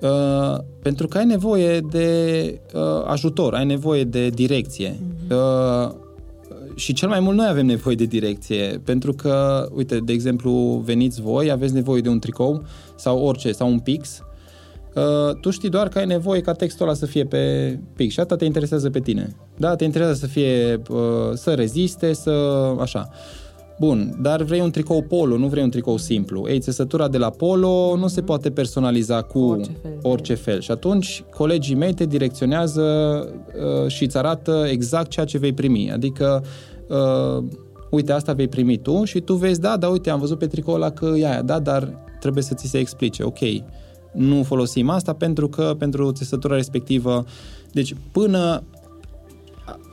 uh, 0.00 0.58
pentru 0.82 1.06
că 1.08 1.18
ai 1.18 1.24
nevoie 1.24 1.80
de 1.80 2.60
uh, 2.74 2.80
ajutor, 3.06 3.54
ai 3.54 3.66
nevoie 3.66 4.04
de 4.04 4.28
direcție. 4.28 4.96
Uh, 5.30 5.90
și 6.78 6.92
cel 6.92 7.08
mai 7.08 7.20
mult 7.20 7.36
noi 7.36 7.46
avem 7.48 7.66
nevoie 7.66 7.96
de 7.96 8.04
direcție, 8.04 8.80
pentru 8.84 9.12
că, 9.12 9.68
uite, 9.74 9.98
de 9.98 10.12
exemplu, 10.12 10.82
veniți 10.84 11.20
voi, 11.20 11.50
aveți 11.50 11.74
nevoie 11.74 12.00
de 12.00 12.08
un 12.08 12.18
tricou 12.18 12.62
sau 12.96 13.18
orice, 13.18 13.52
sau 13.52 13.68
un 13.70 13.78
pix, 13.78 14.22
Uh, 14.94 15.34
tu 15.40 15.50
știi 15.50 15.68
doar 15.68 15.88
că 15.88 15.98
ai 15.98 16.06
nevoie 16.06 16.40
ca 16.40 16.52
textul 16.52 16.86
ăla 16.86 16.94
să 16.94 17.06
fie 17.06 17.24
pe 17.24 17.78
pix 17.96 18.12
și 18.12 18.20
asta 18.20 18.36
te 18.36 18.44
interesează 18.44 18.90
pe 18.90 19.00
tine. 19.00 19.36
Da, 19.56 19.76
te 19.76 19.84
interesează 19.84 20.18
să 20.18 20.26
fie, 20.26 20.82
uh, 20.88 20.98
să 21.34 21.54
reziste, 21.54 22.12
să, 22.12 22.30
așa. 22.80 23.08
Bun, 23.80 24.16
dar 24.20 24.42
vrei 24.42 24.60
un 24.60 24.70
tricou 24.70 25.02
polo, 25.02 25.36
nu 25.36 25.46
vrei 25.46 25.62
un 25.62 25.70
tricou 25.70 25.96
simplu. 25.96 26.46
Ei, 26.48 26.58
țesătura 26.60 27.08
de 27.08 27.18
la 27.18 27.30
polo 27.30 27.96
nu 27.96 28.06
se 28.06 28.20
poate 28.22 28.50
personaliza 28.50 29.22
cu 29.22 29.38
Orice 29.38 29.70
fel 29.82 29.90
de- 30.00 30.08
orice 30.08 30.34
fel. 30.34 30.60
Și 30.60 30.70
atunci 30.70 31.24
colegii 31.34 31.74
mei 31.74 31.94
te 31.94 32.04
direcționează 32.06 32.82
uh, 33.82 33.90
și 33.90 34.04
îți 34.04 34.16
arată 34.16 34.66
exact 34.70 35.10
ceea 35.10 35.26
ce 35.26 35.38
vei 35.38 35.52
primi. 35.52 35.92
Adică, 35.92 36.44
uh, 36.88 37.44
uite, 37.90 38.12
asta 38.12 38.32
vei 38.32 38.48
primi 38.48 38.76
tu 38.76 39.04
și 39.04 39.20
tu 39.20 39.34
vezi, 39.34 39.60
da, 39.60 39.76
da, 39.76 39.88
uite, 39.88 40.10
am 40.10 40.20
văzut 40.20 40.38
pe 40.38 40.46
tricoul 40.46 40.76
ăla 40.82 40.90
că 40.90 41.12
e 41.16 41.26
aia, 41.28 41.42
da, 41.42 41.58
dar 41.58 41.88
trebuie 42.20 42.42
să 42.42 42.54
ți 42.54 42.66
se 42.66 42.78
explice. 42.78 43.22
Ok, 43.22 43.38
nu 44.12 44.42
folosim 44.42 44.88
asta 44.90 45.12
pentru 45.12 45.48
că 45.48 45.74
pentru 45.78 46.12
țesătura 46.12 46.54
respectivă. 46.54 47.24
Deci, 47.72 47.94
până 48.12 48.62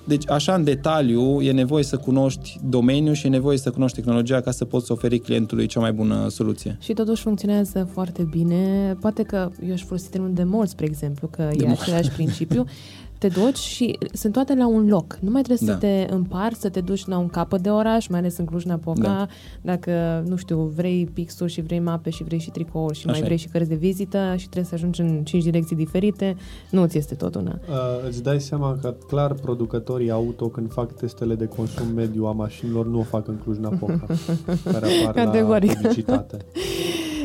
deci, 0.08 0.30
așa 0.30 0.54
în 0.54 0.64
detaliu, 0.64 1.42
e 1.42 1.52
nevoie 1.52 1.84
să 1.84 1.98
cunoști 1.98 2.60
domeniul 2.64 3.14
și 3.14 3.26
e 3.26 3.30
nevoie 3.30 3.58
să 3.58 3.72
cunoști 3.72 3.98
tehnologia 3.98 4.42
ca 4.42 4.52
să 4.52 4.66
poți 4.66 4.92
oferi 4.92 5.20
clientului 5.20 5.66
cea 5.66 5.80
mai 5.80 5.94
bună 5.94 6.28
soluție. 6.30 6.78
Și 6.82 6.94
totuși 6.94 7.22
funcționează 7.22 7.90
foarte 7.92 8.28
bine. 8.32 8.96
Poate 9.00 9.24
că 9.24 9.50
eu 9.68 9.74
aș 9.74 9.84
folosi 9.84 10.10
termenul 10.10 10.36
de 10.36 10.44
mult, 10.44 10.70
spre 10.70 10.86
exemplu, 10.86 11.28
că 11.28 11.42
e 11.42 11.66
mult. 11.66 11.80
același 11.80 12.10
principiu. 12.10 12.66
Te 13.18 13.28
duci 13.28 13.58
și 13.58 13.98
sunt 14.14 14.34
toate 14.34 14.56
la 14.56 14.68
un 14.68 14.88
loc. 14.90 15.18
Nu 15.22 15.32
mai 15.32 15.42
trebuie 15.42 15.68
Da. 15.68 15.74
să 15.74 15.80
te 15.80 16.14
împarți, 16.14 16.62
să 16.62 16.70
te 16.70 16.80
duci 16.82 17.06
la 17.06 17.18
un 17.18 17.28
capăt 17.28 17.62
de 17.62 17.70
oraș, 17.70 18.08
mai 18.08 18.20
ales 18.20 18.38
în 18.38 18.46
Cluj-Napoca. 18.46 19.02
Da. 19.02 19.28
Dacă, 19.62 20.24
nu 20.28 20.36
știu, 20.36 20.72
vrei 20.76 21.10
pixuri 21.14 21.52
și 21.52 21.62
vrei 21.62 21.80
mape 21.80 22.10
și 22.10 22.24
vrei 22.24 22.40
și 22.40 22.50
tricouri 22.50 22.96
și 22.96 23.02
Așa 23.08 23.12
mai 23.12 23.20
e. 23.20 23.24
vrei 23.24 23.38
și 23.38 23.48
cărți 23.48 23.70
de 23.70 23.76
vizită 23.76 24.34
și 24.38 24.44
trebuie 24.50 24.64
să 24.64 24.74
ajungi 24.74 25.02
în 25.02 25.24
cinci 25.24 25.44
direcții 25.44 25.76
diferite, 25.76 26.36
nu 26.70 26.86
ți 26.86 26.98
este 26.98 27.16
tot 27.16 27.36
una. 27.36 27.60
Uh, 27.70 27.76
îți 28.08 28.24
dai 28.24 28.42
seama 28.42 28.78
că 28.82 28.94
clar 29.08 29.34
producătorii 29.34 30.12
auto 30.12 30.48
când 30.48 30.72
fac 30.72 30.92
testele 30.94 31.36
de 31.36 31.46
consum 31.46 31.88
mediu 31.96 32.26
a 32.26 32.32
mașinilor 32.32 32.88
nu 32.88 33.00
o 33.00 33.04
fac 33.04 33.28
în 33.28 33.36
Cluj-Napoca, 33.44 34.06
care 34.72 34.88
apar 35.02 35.14
Categoric. 35.26 35.70
la 35.72 35.76
publicitate. 35.76 36.38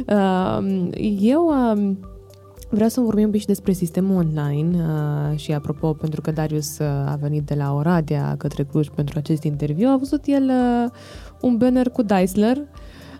Uh, 0.09 0.89
eu 1.35 1.73
uh, 1.77 1.91
vreau 2.71 2.89
să 2.89 3.01
vorbim 3.01 3.25
un 3.25 3.31
pic 3.31 3.41
și 3.41 3.47
despre 3.47 3.73
sistemul 3.73 4.17
online 4.17 4.85
uh, 4.85 5.39
și 5.39 5.53
apropo, 5.53 5.93
pentru 5.93 6.21
că 6.21 6.31
Darius 6.31 6.79
uh, 6.79 6.87
a 6.87 7.19
venit 7.21 7.43
de 7.43 7.55
la 7.55 7.75
Oradea 7.75 8.35
către 8.39 8.65
Cluj 8.65 8.89
pentru 8.89 9.19
acest 9.19 9.43
interviu, 9.43 9.89
a 9.89 9.97
văzut 9.97 10.23
el 10.25 10.43
uh, 10.43 10.91
un 11.41 11.57
banner 11.57 11.89
cu 11.89 12.03
Daisler 12.03 12.57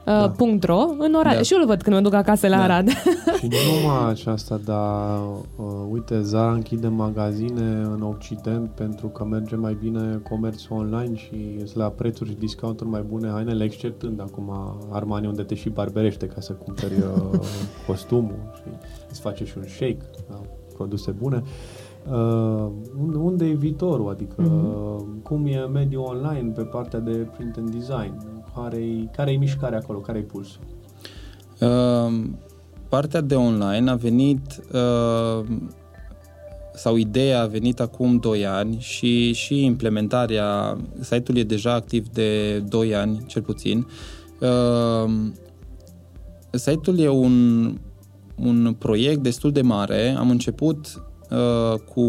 Da. 0.05 0.33
Uh, 0.39 0.57
.ro 0.63 0.79
în 0.99 1.15
Oradea. 1.15 1.37
Da. 1.37 1.43
Și 1.43 1.53
eu 1.53 1.61
îl 1.61 1.67
văd 1.67 1.83
când 1.83 1.97
mă 1.97 2.03
duc 2.03 2.15
acasă 2.15 2.49
la 2.49 2.57
Da. 2.57 2.63
Arad. 2.63 2.89
Și 3.39 3.47
nu 3.47 3.57
numai 3.83 4.11
aceasta, 4.11 4.61
dar 4.65 5.19
uh, 5.57 5.67
uite, 5.91 6.21
Zara 6.23 6.53
închide 6.53 6.89
magazine 6.89 7.83
în 7.95 8.03
Occident 8.03 8.69
pentru 8.71 9.07
că 9.09 9.25
merge 9.25 9.57
mai 9.57 9.77
bine 9.83 10.21
comerțul 10.31 10.77
online 10.77 11.17
și 11.17 11.57
sunt 11.59 11.75
la 11.77 11.89
prețuri 11.89 12.29
și 12.31 12.37
discounturi 12.37 12.91
mai 12.91 13.05
bune 13.09 13.29
hainele, 13.29 13.65
exceptând 13.65 14.21
acum 14.21 14.53
Armani 14.91 15.27
unde 15.27 15.43
te 15.43 15.55
și 15.55 15.69
barberește 15.69 16.27
ca 16.27 16.41
să 16.41 16.53
cumperi 16.53 16.95
uh, 16.95 17.41
costumul 17.87 18.51
și 18.55 18.63
îți 19.11 19.21
face 19.21 19.45
și 19.45 19.55
un 19.59 19.65
shake, 19.67 20.11
da, 20.31 20.41
produse 20.75 21.11
bune. 21.11 21.43
Uh, 22.11 22.69
unde, 23.01 23.17
unde 23.17 23.45
e 23.47 23.53
viitorul? 23.55 24.11
Adică 24.11 24.43
Mhm. 24.43 25.23
cum 25.23 25.47
e 25.47 25.59
mediul 25.73 26.03
online 26.03 26.51
pe 26.55 26.63
partea 26.63 26.99
de 26.99 27.11
print 27.37 27.57
and 27.57 27.71
design? 27.71 28.15
Care-i, 28.55 29.09
care-i 29.17 29.37
mișcarea 29.37 29.79
acolo? 29.79 29.99
Care-i 29.99 30.23
pulsul? 30.23 30.61
Uh, 31.61 32.25
partea 32.89 33.21
de 33.21 33.35
online 33.35 33.91
a 33.91 33.95
venit 33.95 34.61
uh, 34.73 35.47
sau 36.75 36.97
ideea 36.97 37.41
a 37.41 37.47
venit 37.47 37.81
acum 37.81 38.17
2 38.17 38.47
ani 38.47 38.79
și, 38.79 39.33
și 39.33 39.65
implementarea, 39.65 40.79
site-ul 41.01 41.39
e 41.39 41.43
deja 41.43 41.73
activ 41.73 42.09
de 42.09 42.59
2 42.59 42.95
ani, 42.95 43.25
cel 43.27 43.43
puțin. 43.43 43.87
Uh, 44.41 45.11
site-ul 46.51 46.99
e 46.99 47.09
un, 47.09 47.77
un 48.37 48.75
proiect 48.79 49.23
destul 49.23 49.53
de 49.53 49.63
mare. 49.63 50.15
Am 50.19 50.31
început 50.31 51.03
uh, 51.31 51.79
cu 51.95 52.05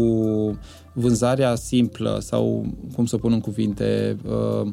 vânzarea 0.92 1.54
simplă 1.54 2.18
sau, 2.20 2.66
cum 2.94 3.06
să 3.06 3.16
pun 3.16 3.32
în 3.32 3.40
cuvinte, 3.40 4.16
uh, 4.28 4.72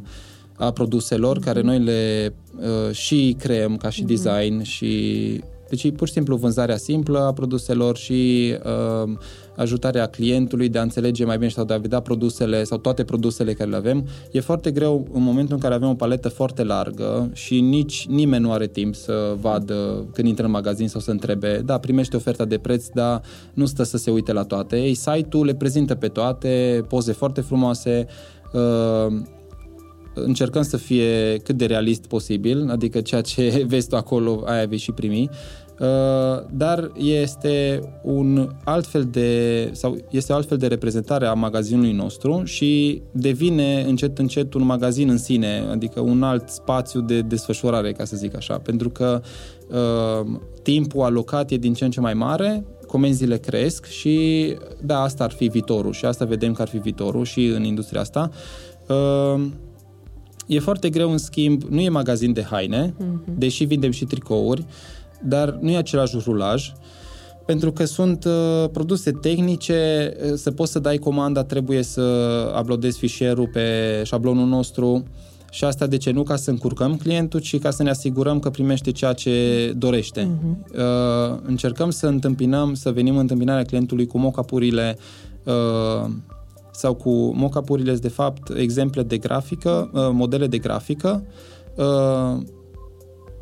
a 0.60 0.72
produselor 0.72 1.40
care 1.40 1.62
noi 1.62 1.80
le 1.80 2.34
uh, 2.60 2.96
și 2.96 3.36
creăm 3.40 3.78
ca 3.78 3.90
și 3.90 4.04
design 4.04 4.62
și 4.62 5.42
deci 5.70 5.84
e 5.84 5.92
pur 5.92 6.08
și 6.08 6.14
simplu 6.14 6.36
vânzarea 6.36 6.78
simplă 6.78 7.20
a 7.20 7.34
produselor 7.34 7.98
și 7.98 8.54
uh, 9.04 9.12
ajutarea 9.56 10.06
clientului 10.06 10.70
de 10.70 10.78
a 10.78 10.82
înțelege 10.82 11.26
mai 11.26 11.38
bine 11.38 11.50
sau 11.50 11.64
de 11.64 11.74
a 11.74 11.78
vedea 11.78 12.00
produsele 12.00 12.64
sau 12.64 12.78
toate 12.78 13.04
produsele 13.04 13.54
care 13.54 13.70
le 13.70 13.76
avem. 13.76 14.08
E 14.32 14.40
foarte 14.40 14.72
greu 14.72 15.08
în 15.14 15.24
momentul 15.24 15.56
în 15.56 15.62
care 15.62 15.74
avem 15.74 15.90
o 15.90 15.94
paletă 15.94 16.30
foarte 16.30 16.64
largă 16.64 17.30
și 17.34 17.60
nici 17.60 18.08
nimeni 18.08 18.44
nu 18.44 18.52
are 18.52 18.68
timp 18.68 18.96
să 18.96 19.36
vadă 19.42 20.06
când 20.14 20.28
intră 20.28 20.46
în 20.46 20.52
magazin 20.52 20.88
sau 20.88 21.02
să 21.02 21.12
întrebe, 21.12 21.62
da, 21.66 21.78
primește 21.78 22.16
oferta 22.16 22.46
de 22.46 22.58
preț, 22.58 22.88
dar 22.94 23.22
nu 23.54 23.66
stă 23.66 23.84
să 23.84 23.98
se 23.98 24.12
uite 24.12 24.34
la 24.34 24.44
toate. 24.44 24.78
Ei, 24.82 24.94
site-ul 24.94 25.46
le 25.46 25.54
prezintă 25.54 25.96
pe 25.96 26.08
toate, 26.08 26.84
poze 26.88 27.12
foarte 27.12 27.42
frumoase, 27.42 28.06
uh, 28.54 29.22
încercăm 30.26 30.62
să 30.62 30.78
fie 30.78 31.38
cât 31.44 31.58
de 31.58 31.66
realist 31.66 32.06
posibil, 32.06 32.70
adică 32.70 33.02
ceea 33.02 33.22
ce 33.22 33.64
vezi 33.68 33.88
tu 33.88 33.96
acolo, 33.96 34.44
aia 34.46 34.66
vei 34.66 34.78
și 34.78 34.92
primi, 34.92 35.30
Uh, 35.80 35.86
dar 36.52 36.92
este 36.98 37.80
un 38.04 38.50
alt 38.64 38.88
fel 38.88 39.08
de 39.12 39.70
sau 39.74 39.98
este 40.10 40.32
o 40.32 40.36
altfel 40.36 40.58
de 40.58 40.68
reprezentare 40.68 41.26
a 41.26 41.34
magazinului 41.34 41.92
nostru 41.92 42.42
și 42.44 43.02
devine 43.12 43.84
încet 43.88 44.18
încet 44.18 44.54
un 44.54 44.66
magazin 44.66 45.10
în 45.10 45.18
sine, 45.18 45.64
adică 45.72 46.00
un 46.00 46.24
alt 46.24 46.50
spațiu 46.50 47.02
de 47.02 47.22
desfășurare, 47.22 47.92
ca 47.92 48.06
să 48.06 48.16
zic 48.16 48.36
așa, 48.36 48.58
pentru 48.58 48.90
că 48.90 49.22
uh, 49.70 50.40
timpul 50.64 51.02
alocat 51.02 51.52
e 51.52 51.58
din 51.58 51.74
ce 51.74 51.86
în 51.86 51.92
ce 51.92 52.00
mai 52.00 52.14
mare, 52.14 52.66
comenzile 52.88 53.38
cresc 53.38 53.86
și 53.86 54.56
da, 54.82 55.02
asta 55.02 55.24
ar 55.24 55.32
fi 55.32 55.48
viitorul 55.48 55.94
și 55.94 56.06
asta 56.06 56.26
vedem 56.26 56.54
că 56.54 56.62
ar 56.62 56.68
fi 56.68 56.78
viitorul 56.78 57.26
și 57.26 57.46
în 57.46 57.64
industria 57.64 58.02
asta. 58.02 58.30
Uh, 58.88 59.42
E 60.50 60.60
foarte 60.60 60.90
greu, 60.90 61.12
în 61.12 61.18
schimb, 61.18 61.64
nu 61.64 61.80
e 61.80 61.90
magazin 61.90 62.34
de 62.34 62.44
haine, 62.44 62.94
mm-hmm. 62.94 63.38
deși 63.38 63.64
vindem 63.64 63.92
și 63.92 64.06
tricouri, 64.06 64.66
dar 65.24 65.58
nu 65.62 65.70
e 65.70 65.78
același 65.78 66.18
rulaj, 66.26 66.72
pentru 67.46 67.72
că 67.72 67.86
sunt 67.86 68.26
uh, 68.26 68.70
produse 68.72 69.12
tehnice, 69.12 70.14
uh, 70.24 70.34
să 70.36 70.52
poți 70.52 70.72
să 70.72 70.80
dai 70.80 70.98
comanda, 70.98 71.44
trebuie 71.44 71.84
să 71.84 72.02
uploadezi 72.60 72.98
fișierul 72.98 73.48
pe 73.48 73.62
șablonul 74.06 74.48
nostru 74.48 75.04
și 75.52 75.64
asta 75.64 75.88
de 75.88 75.98
ce 75.98 76.12
nu? 76.12 76.24
Ca 76.24 76.36
să 76.36 76.50
încurcăm 76.50 76.96
clientul, 76.96 77.40
ci 77.40 77.60
ca 77.60 77.72
să 77.72 77.84
ne 77.84 77.90
asigurăm 77.90 78.40
că 78.40 78.50
primește 78.50 78.92
ceea 78.92 79.14
ce 79.14 79.74
dorește. 79.78 80.22
Uh-huh. 80.22 80.78
Uh, 80.78 81.40
încercăm 81.46 81.90
să 81.90 82.08
întâmpinăm, 82.08 82.74
să 82.74 82.92
venim 82.92 83.14
în 83.14 83.20
întâmpinarea 83.20 83.64
clientului 83.64 84.08
cu 84.08 84.18
mocapurile 84.18 84.98
uh, 85.44 86.10
sau 86.80 86.94
cu 86.94 87.10
mocapurile 87.36 87.94
de 87.94 88.08
fapt 88.08 88.58
exemple 88.58 89.04
de 89.04 89.18
grafică, 89.18 89.90
uh, 89.94 90.10
modele 90.12 90.48
de 90.48 90.58
grafică 90.58 91.26
uh, 91.76 92.42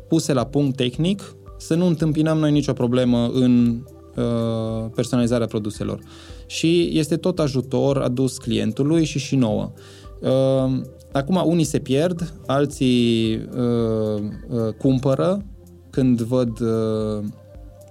puse 0.08 0.32
la 0.32 0.44
punct 0.44 0.76
tehnic, 0.76 1.36
să 1.58 1.74
nu 1.74 1.86
întâmpinăm 1.86 2.38
noi 2.38 2.52
nicio 2.52 2.72
problemă 2.72 3.30
în 3.32 3.82
uh, 4.16 4.90
personalizarea 4.94 5.46
produselor. 5.46 6.00
Și 6.46 6.90
este 6.92 7.16
tot 7.16 7.38
ajutor 7.38 7.98
adus 7.98 8.38
clientului 8.38 9.04
și 9.04 9.18
și 9.18 9.36
nouă. 9.36 9.72
Uh, 10.20 10.80
acum 11.12 11.42
unii 11.44 11.64
se 11.64 11.78
pierd, 11.78 12.34
alții 12.46 13.34
uh, 13.36 14.22
uh, 14.48 14.72
cumpără 14.78 15.44
când 15.90 16.20
văd 16.20 16.60
uh, 16.60 17.24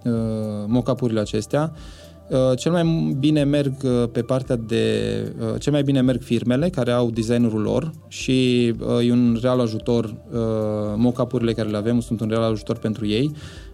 uh, 0.03 0.11
mocapurile 0.67 1.19
acestea. 1.19 1.73
Uh, 2.29 2.57
cel 2.57 2.71
mai 2.71 3.15
bine 3.19 3.43
merg 3.43 3.73
uh, 3.83 4.09
pe 4.11 4.21
partea 4.21 4.55
de... 4.55 4.83
Uh, 5.39 5.59
cel 5.59 5.71
mai 5.71 5.83
bine 5.83 6.01
merg 6.01 6.21
firmele 6.21 6.69
care 6.69 6.91
au 6.91 7.09
designerul 7.09 7.61
lor 7.61 7.91
și 8.07 8.73
uh, 8.79 9.07
e 9.07 9.11
un 9.11 9.37
real 9.41 9.59
ajutor, 9.59 10.05
uh, 10.05 10.39
mock-up-urile 10.95 11.53
care 11.53 11.69
le 11.69 11.77
avem 11.77 11.99
sunt 11.99 12.19
un 12.19 12.27
real 12.27 12.43
ajutor 12.43 12.77
pentru 12.77 13.07
ei, 13.07 13.31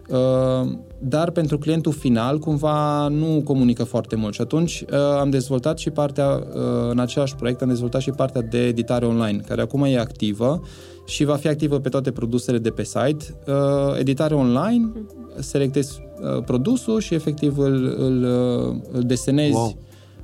uh, 0.08 0.70
dar 0.98 1.30
pentru 1.30 1.58
clientul 1.58 1.92
final 1.92 2.38
cumva 2.38 3.08
nu 3.08 3.40
comunică 3.44 3.84
foarte 3.84 4.16
mult. 4.16 4.34
Și 4.34 4.40
atunci 4.40 4.84
uh, 4.90 4.98
am 5.20 5.30
dezvoltat 5.30 5.78
și 5.78 5.90
partea, 5.90 6.28
uh, 6.28 6.62
în 6.90 6.98
același 6.98 7.34
proiect 7.34 7.62
am 7.62 7.68
dezvoltat 7.68 8.00
și 8.00 8.10
partea 8.10 8.40
de 8.40 8.66
editare 8.66 9.06
online, 9.06 9.40
care 9.46 9.60
acum 9.60 9.82
e 9.82 9.98
activă 9.98 10.62
și 11.06 11.24
va 11.24 11.36
fi 11.36 11.48
activă 11.48 11.78
pe 11.78 11.88
toate 11.88 12.10
produsele 12.10 12.58
de 12.58 12.70
pe 12.70 12.82
site. 12.82 13.24
Uh, 13.46 13.98
editare 13.98 14.34
online, 14.34 14.92
selectezi 15.38 16.00
uh, 16.00 16.13
produsul 16.44 17.00
și 17.00 17.14
efectiv 17.14 17.58
îl, 17.58 17.94
îl, 17.98 18.22
uh, 18.22 18.76
îl 18.92 19.02
desenezi 19.02 19.54
Wow. 19.54 19.78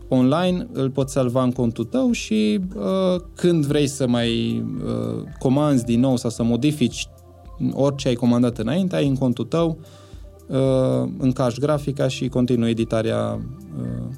online, 0.09 0.67
îl 0.73 0.91
poți 0.91 1.13
salva 1.13 1.43
în 1.43 1.53
contul 1.53 1.85
tău 1.85 2.11
și 2.11 2.61
uh, 2.77 3.21
când 3.35 3.67
vrei 3.67 3.87
să 3.87 4.07
mai 4.07 4.63
uh, 4.85 5.23
comanzi 5.39 5.85
din 5.85 6.01
nou 6.01 6.17
sau 6.17 6.31
să 6.31 6.43
modifici 6.43 7.09
orice 7.73 8.09
ai 8.09 8.15
comandat 8.15 8.59
înainte, 8.59 8.97
ai 8.97 9.07
în 9.07 9.17
contul 9.17 9.45
tău, 9.45 9.79
uh, 10.47 11.09
încarci 11.19 11.59
grafica 11.59 12.09
și 12.09 12.29
continui 12.29 12.71
editarea. 12.71 13.41
Uh, 13.81 14.15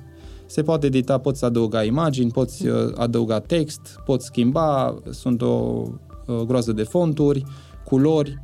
se 0.46 0.62
poate 0.62 0.86
edita, 0.86 1.18
poți 1.18 1.44
adăuga 1.44 1.82
imagini, 1.84 2.30
poți 2.30 2.66
uh, 2.66 2.92
adăuga 2.94 3.38
text, 3.38 3.80
poți 4.04 4.26
schimba, 4.26 4.98
sunt 5.10 5.42
o 5.42 5.82
uh, 6.26 6.36
groază 6.46 6.72
de 6.72 6.82
fonturi, 6.82 7.44
culori, 7.84 8.38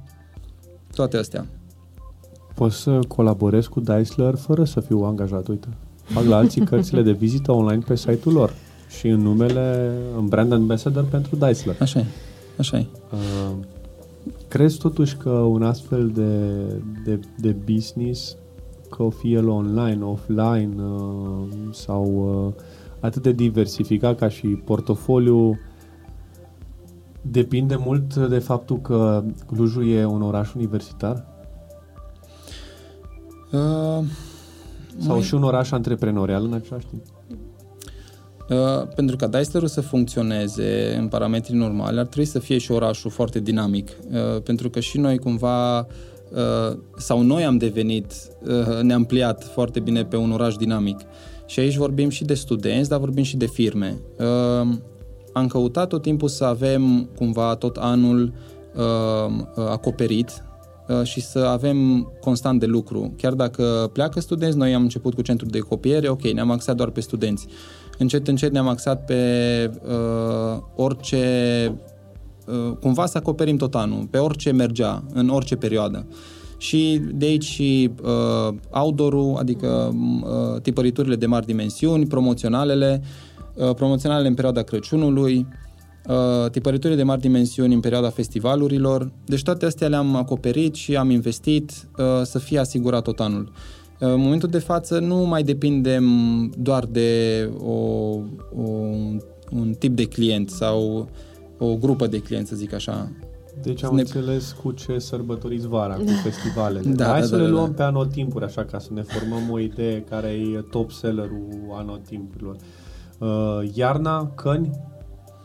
toate 0.94 1.16
astea. 1.16 1.46
Poți 2.58 2.76
să 2.76 2.98
colaborezi 3.08 3.68
cu 3.68 3.80
Daisler 3.80 4.34
fără 4.34 4.64
să 4.64 4.80
fiu 4.80 4.98
angajat, 4.98 5.48
uite. 5.48 5.68
Fac 6.02 6.24
la 6.24 6.36
alții 6.36 6.64
cărțile 6.70 7.02
de 7.02 7.12
vizită 7.12 7.52
online 7.52 7.82
pe 7.86 7.96
site-ul 7.96 8.34
lor 8.34 8.52
și 8.98 9.08
în 9.08 9.20
numele, 9.20 9.92
în 10.16 10.26
brand 10.26 10.52
ambassador 10.52 11.04
pentru 11.04 11.36
Daisler. 11.36 11.76
Așa 11.80 11.98
e, 11.98 12.04
așa 12.58 12.78
e. 12.78 12.86
Uh, 13.12 13.54
crezi 14.48 14.78
totuși 14.78 15.16
că 15.16 15.30
un 15.30 15.62
astfel 15.62 16.08
de, 16.08 16.52
de, 17.04 17.20
de 17.36 17.56
business, 17.72 18.36
că 18.90 19.02
o 19.02 19.10
fie 19.10 19.36
el 19.36 19.48
online, 19.48 20.04
offline 20.04 20.74
uh, 20.82 21.46
sau 21.72 22.04
uh, 22.46 22.62
atât 23.00 23.22
de 23.22 23.32
diversificat 23.32 24.18
ca 24.18 24.28
și 24.28 24.46
portofoliu, 24.46 25.58
depinde 27.22 27.76
mult 27.84 28.14
de 28.14 28.38
faptul 28.38 28.80
că 28.80 29.24
Clujul 29.46 29.88
e 29.88 30.04
un 30.04 30.22
oraș 30.22 30.54
universitar? 30.54 31.27
Uh, 33.52 34.04
Sau 34.98 35.14
mai... 35.14 35.22
și 35.22 35.34
un 35.34 35.42
oraș 35.42 35.70
antreprenorial 35.70 36.44
în 36.44 36.52
același 36.52 36.86
timp? 36.86 37.02
Uh, 38.48 38.88
pentru 38.94 39.16
ca 39.16 39.26
Daislerul 39.26 39.68
să 39.68 39.80
funcționeze 39.80 40.96
în 40.98 41.08
parametrii 41.08 41.56
normali, 41.56 41.98
ar 41.98 42.06
trebui 42.06 42.24
să 42.24 42.38
fie 42.38 42.58
și 42.58 42.70
orașul 42.70 43.10
foarte 43.10 43.40
dinamic. 43.40 43.88
Uh, 43.88 44.42
pentru 44.42 44.70
că 44.70 44.80
și 44.80 44.98
noi 44.98 45.18
cumva, 45.18 45.78
uh, 45.78 46.78
sau 46.96 47.22
noi 47.22 47.44
am 47.44 47.56
devenit, 47.56 48.12
uh, 48.46 48.80
ne-am 48.82 49.04
pliat 49.04 49.44
foarte 49.44 49.80
bine 49.80 50.04
pe 50.04 50.16
un 50.16 50.32
oraș 50.32 50.54
dinamic. 50.54 50.98
Și 51.46 51.60
aici 51.60 51.76
vorbim 51.76 52.08
și 52.08 52.24
de 52.24 52.34
studenți, 52.34 52.88
dar 52.88 52.98
vorbim 52.98 53.22
și 53.22 53.36
de 53.36 53.46
firme. 53.46 53.98
Uh, 54.18 54.68
am 55.32 55.46
căutat 55.46 55.88
tot 55.88 56.02
timpul 56.02 56.28
să 56.28 56.44
avem 56.44 57.08
cumva 57.16 57.54
tot 57.54 57.76
anul 57.76 58.32
uh, 58.74 59.32
uh 59.56 59.66
acoperit 59.68 60.42
Uh, 60.42 60.47
și 61.02 61.20
să 61.20 61.38
avem 61.38 62.08
constant 62.20 62.60
de 62.60 62.66
lucru. 62.66 63.12
Chiar 63.16 63.32
dacă 63.32 63.90
pleacă 63.92 64.20
studenți, 64.20 64.56
noi 64.56 64.74
am 64.74 64.82
început 64.82 65.14
cu 65.14 65.22
centrul 65.22 65.50
de 65.50 65.58
copiere, 65.58 66.08
ok, 66.08 66.22
ne-am 66.22 66.50
axat 66.50 66.76
doar 66.76 66.90
pe 66.90 67.00
studenți. 67.00 67.46
Încet, 67.98 68.28
încet 68.28 68.52
ne-am 68.52 68.68
axat 68.68 69.04
pe 69.04 69.70
uh, 69.82 70.58
orice, 70.76 71.74
uh, 72.46 72.76
cumva 72.80 73.06
să 73.06 73.18
acoperim 73.18 73.56
tot 73.56 73.74
anul, 73.74 74.06
pe 74.10 74.18
orice 74.18 74.50
mergea, 74.50 75.02
în 75.12 75.28
orice 75.28 75.56
perioadă. 75.56 76.06
Și 76.58 77.00
de 77.14 77.26
aici 77.26 77.44
și 77.44 77.90
uh, 78.02 78.54
outdoor 78.70 79.38
adică 79.38 79.96
uh, 80.22 80.60
tipăriturile 80.60 81.16
de 81.16 81.26
mari 81.26 81.46
dimensiuni, 81.46 82.06
promoționalele, 82.06 83.02
uh, 83.54 83.74
promoționalele 83.74 84.28
în 84.28 84.34
perioada 84.34 84.62
Crăciunului, 84.62 85.46
uh, 86.08 86.50
tipăriturile 86.50 86.98
de 86.98 87.04
mari 87.04 87.20
dimensiuni 87.20 87.74
în 87.74 87.80
perioada 87.80 88.10
festivalurilor. 88.10 89.12
Deci 89.24 89.42
toate 89.42 89.66
astea 89.66 89.88
le-am 89.88 90.16
acoperit 90.16 90.74
și 90.74 90.96
am 90.96 91.10
investit 91.10 91.70
uh, 91.70 92.04
să 92.22 92.38
fie 92.38 92.58
asigurat 92.58 93.02
tot 93.02 93.20
anul. 93.20 93.52
Uh, 94.00 94.08
în 94.08 94.20
momentul 94.20 94.48
de 94.48 94.58
față 94.58 94.98
nu 94.98 95.16
mai 95.16 95.42
depindem 95.42 96.04
doar 96.58 96.84
de 96.84 97.50
o, 97.58 97.72
o, 97.72 98.70
un 99.50 99.74
tip 99.78 99.96
de 99.96 100.04
client 100.04 100.50
sau 100.50 101.08
o 101.58 101.76
grupă 101.76 102.06
de 102.06 102.18
clienți, 102.18 102.48
să 102.48 102.56
zic 102.56 102.72
așa. 102.72 103.10
Deci 103.62 103.84
am 103.84 103.94
ne... 103.94 104.00
înțeles 104.00 104.56
cu 104.62 104.72
ce 104.72 104.98
sărbătoriți 104.98 105.66
vara, 105.66 105.94
cu 105.94 106.04
festivalele. 106.22 106.90
Da, 106.90 107.04
Hai 107.04 107.20
da, 107.20 107.26
să 107.26 107.36
da, 107.36 107.42
le 107.42 107.48
da, 107.48 107.50
luăm 107.50 107.66
da. 107.66 107.72
pe 107.72 107.82
anotimpuri, 107.82 108.44
așa, 108.44 108.64
ca 108.64 108.78
să 108.78 108.88
ne 108.92 109.02
formăm 109.02 109.50
o 109.50 109.58
idee 109.58 110.04
care 110.10 110.28
e 110.28 110.64
top 110.70 110.90
sellerul 110.90 111.48
anotimpurilor. 111.72 112.56
Uh, 113.18 113.70
iarna, 113.74 114.32
căni, 114.34 114.70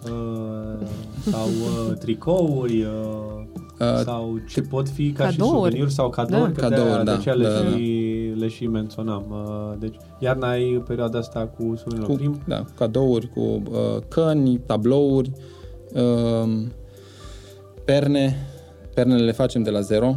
Uh, 0.09 0.87
sau 1.31 1.47
uh, 1.47 1.97
tricouri 1.97 2.81
uh, 2.81 3.43
uh, 3.79 4.01
sau 4.03 4.39
ce 4.49 4.61
pot 4.61 4.89
fi 4.89 5.11
ca 5.11 5.23
cadouri. 5.23 5.49
și 5.49 5.55
suveniri 5.55 5.91
sau 5.91 6.09
cadouri, 6.09 6.53
da. 6.53 6.61
cadouri 6.61 6.97
de, 6.97 7.03
da. 7.03 7.15
de 7.15 7.21
ce 7.21 7.31
le, 7.31 7.43
da, 7.43 7.49
și, 7.49 8.31
da. 8.33 8.39
le 8.39 8.47
și 8.47 8.67
menționam. 8.67 9.23
Uh, 9.29 9.73
deci 9.79 9.95
iarna 10.19 10.55
e 10.55 10.81
perioada 10.87 11.17
asta 11.17 11.39
cu 11.57 11.75
suveniri. 11.75 12.07
Cu, 12.07 12.15
Prim... 12.15 12.41
Da, 12.47 12.65
cadouri 12.77 13.29
cu 13.29 13.39
uh, 13.39 14.01
căni, 14.07 14.57
tablouri, 14.57 15.31
uh, 15.93 16.61
perne. 17.85 18.47
Pernele 18.93 19.23
le 19.23 19.31
facem 19.31 19.63
de 19.63 19.69
la 19.69 19.79
zero. 19.79 20.15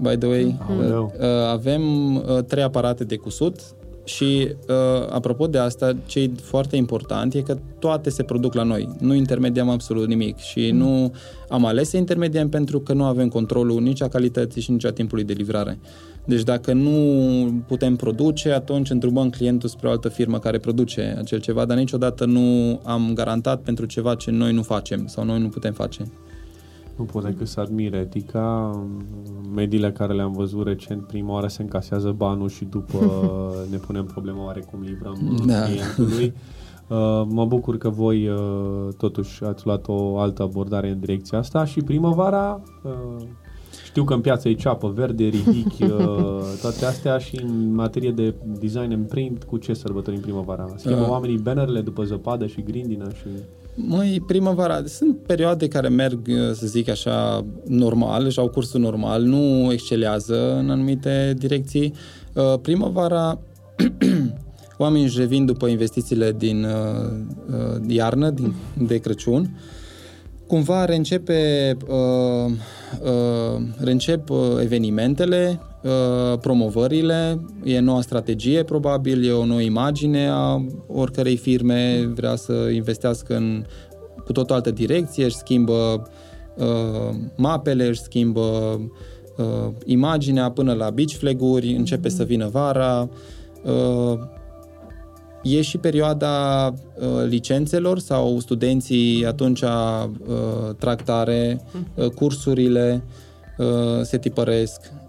By 0.00 0.16
the 0.16 0.28
way, 0.28 0.58
uh, 0.78 0.86
uh, 0.86 1.26
avem 1.50 2.14
uh, 2.14 2.22
trei 2.46 2.62
aparate 2.62 3.04
de 3.04 3.16
cusut 3.16 3.60
și, 4.04 4.48
uh, 4.68 5.08
apropo 5.10 5.46
de 5.46 5.58
asta, 5.58 5.96
ce 6.06 6.20
e 6.20 6.30
foarte 6.42 6.76
important 6.76 7.34
e 7.34 7.40
că 7.40 7.58
toate 7.78 8.10
se 8.10 8.22
produc 8.22 8.54
la 8.54 8.62
noi. 8.62 8.88
Nu 8.98 9.14
intermediam 9.14 9.68
absolut 9.68 10.06
nimic 10.06 10.38
și 10.38 10.70
mm. 10.72 10.78
nu 10.78 11.12
am 11.48 11.64
ales 11.64 11.88
să 11.88 11.96
intermediem 11.96 12.48
pentru 12.48 12.80
că 12.80 12.92
nu 12.92 13.04
avem 13.04 13.28
controlul 13.28 13.80
nici 13.80 14.02
a 14.02 14.08
calității 14.08 14.60
și 14.60 14.70
nici 14.70 14.84
a 14.84 14.92
timpului 14.92 15.24
de 15.24 15.32
livrare. 15.32 15.78
Deci 16.24 16.42
dacă 16.42 16.72
nu 16.72 17.62
putem 17.66 17.96
produce, 17.96 18.52
atunci 18.52 18.90
îndrumăm 18.90 19.30
clientul 19.30 19.68
spre 19.68 19.88
o 19.88 19.90
altă 19.90 20.08
firmă 20.08 20.38
care 20.38 20.58
produce 20.58 21.14
acel 21.18 21.40
ceva, 21.40 21.64
dar 21.64 21.76
niciodată 21.76 22.24
nu 22.24 22.80
am 22.84 23.10
garantat 23.14 23.62
pentru 23.62 23.84
ceva 23.84 24.14
ce 24.14 24.30
noi 24.30 24.52
nu 24.52 24.62
facem 24.62 25.06
sau 25.06 25.24
noi 25.24 25.40
nu 25.40 25.48
putem 25.48 25.72
face. 25.72 26.02
Nu 26.96 27.04
pot 27.04 27.24
decât 27.24 27.48
să 27.48 27.60
admir 27.60 27.94
etica. 27.94 28.70
Mediile 29.54 29.92
care 29.92 30.12
le-am 30.12 30.32
văzut 30.32 30.66
recent, 30.66 31.06
prima 31.06 31.32
oară 31.32 31.46
se 31.46 31.62
încasează 31.62 32.10
banul 32.10 32.48
și 32.48 32.64
după 32.64 32.98
ne 33.70 33.76
punem 33.76 34.04
problema 34.04 34.44
oare 34.44 34.60
cum 34.60 34.80
livrăm 34.80 35.42
da. 35.46 35.62
clientului. 35.62 36.34
Uh, 36.92 37.22
mă 37.28 37.44
bucur 37.44 37.78
că 37.78 37.88
voi 37.88 38.28
uh, 38.28 38.88
totuși 38.96 39.44
ați 39.44 39.66
luat 39.66 39.84
o 39.88 40.18
altă 40.18 40.42
abordare 40.42 40.90
în 40.90 41.00
direcția 41.00 41.38
asta 41.38 41.64
și 41.64 41.80
primăvara 41.80 42.62
uh, 42.82 43.24
știu 43.84 44.04
că 44.04 44.14
în 44.14 44.20
piață 44.20 44.48
e 44.48 44.54
ceapă 44.54 44.88
verde, 44.88 45.24
ridic, 45.24 45.76
toate 46.62 46.84
astea 46.84 47.18
și 47.18 47.40
în 47.42 47.74
materie 47.74 48.10
de 48.10 48.34
design 48.60 48.92
and 48.92 49.08
print, 49.08 49.42
cu 49.44 49.56
ce 49.56 49.74
sărbătorim 49.74 50.20
primăvara? 50.20 50.66
Schimbă 50.76 51.02
uh. 51.02 51.08
oamenii 51.08 51.38
bannerele 51.38 51.80
după 51.80 52.04
zăpadă 52.04 52.46
și 52.46 52.62
grindină 52.62 53.08
și... 53.14 53.26
Măi, 53.74 54.22
primăvara, 54.26 54.82
sunt 54.86 55.16
perioade 55.26 55.68
care 55.68 55.88
merg, 55.88 56.20
să 56.52 56.66
zic 56.66 56.88
așa, 56.88 57.44
normal 57.66 58.30
și 58.30 58.38
au 58.38 58.48
cursul 58.48 58.80
normal, 58.80 59.22
nu 59.22 59.72
excelează 59.72 60.56
în 60.56 60.70
anumite 60.70 61.34
direcții. 61.38 61.94
Uh, 62.34 62.58
primăvara, 62.62 63.38
oamenii 64.78 65.04
își 65.04 65.18
revin 65.18 65.44
după 65.44 65.66
investițiile 65.66 66.32
din 66.38 66.64
uh, 66.64 66.70
uh, 67.48 67.80
iarnă, 67.86 68.30
din, 68.30 68.54
de 68.86 68.98
Crăciun, 68.98 69.60
cumva 70.46 70.84
reîncepe, 70.84 71.76
uh, 71.88 72.52
uh, 73.02 73.62
reîncep 73.78 74.28
evenimentele, 74.60 75.60
Uh, 75.60 75.71
promovările, 76.40 77.40
e 77.64 77.80
noua 77.80 78.00
strategie 78.00 78.62
probabil, 78.62 79.28
e 79.28 79.32
o 79.32 79.44
nouă 79.44 79.60
imagine 79.60 80.28
a 80.30 80.64
oricărei 80.86 81.36
firme, 81.36 82.10
vrea 82.14 82.36
să 82.36 82.52
investească 82.52 83.36
în 83.36 83.64
cu 84.24 84.32
tot 84.32 84.50
o 84.50 84.54
altă 84.54 84.70
direcție, 84.70 85.24
își 85.24 85.36
schimbă 85.36 86.02
uh, 86.56 87.14
mapele, 87.36 87.86
își 87.86 88.00
schimbă 88.00 88.80
uh, 89.36 89.68
imaginea 89.84 90.50
până 90.50 90.72
la 90.72 90.90
beach 90.90 91.10
flag-uri, 91.10 91.74
începe 91.74 92.08
mm-hmm. 92.08 92.16
să 92.16 92.24
vină 92.24 92.48
vara. 92.48 93.08
Uh, 93.64 94.18
e 95.42 95.60
și 95.60 95.78
perioada 95.78 96.66
uh, 96.68 97.06
licențelor 97.26 97.98
sau 97.98 98.38
studenții 98.38 99.26
atunci 99.26 99.60
uh, 99.60 100.08
tractare, 100.78 101.60
uh, 101.94 102.06
cursurile 102.06 103.04
uh, 103.58 103.66
se 104.02 104.18
tipăresc 104.18 104.80
Uh, 104.80 105.01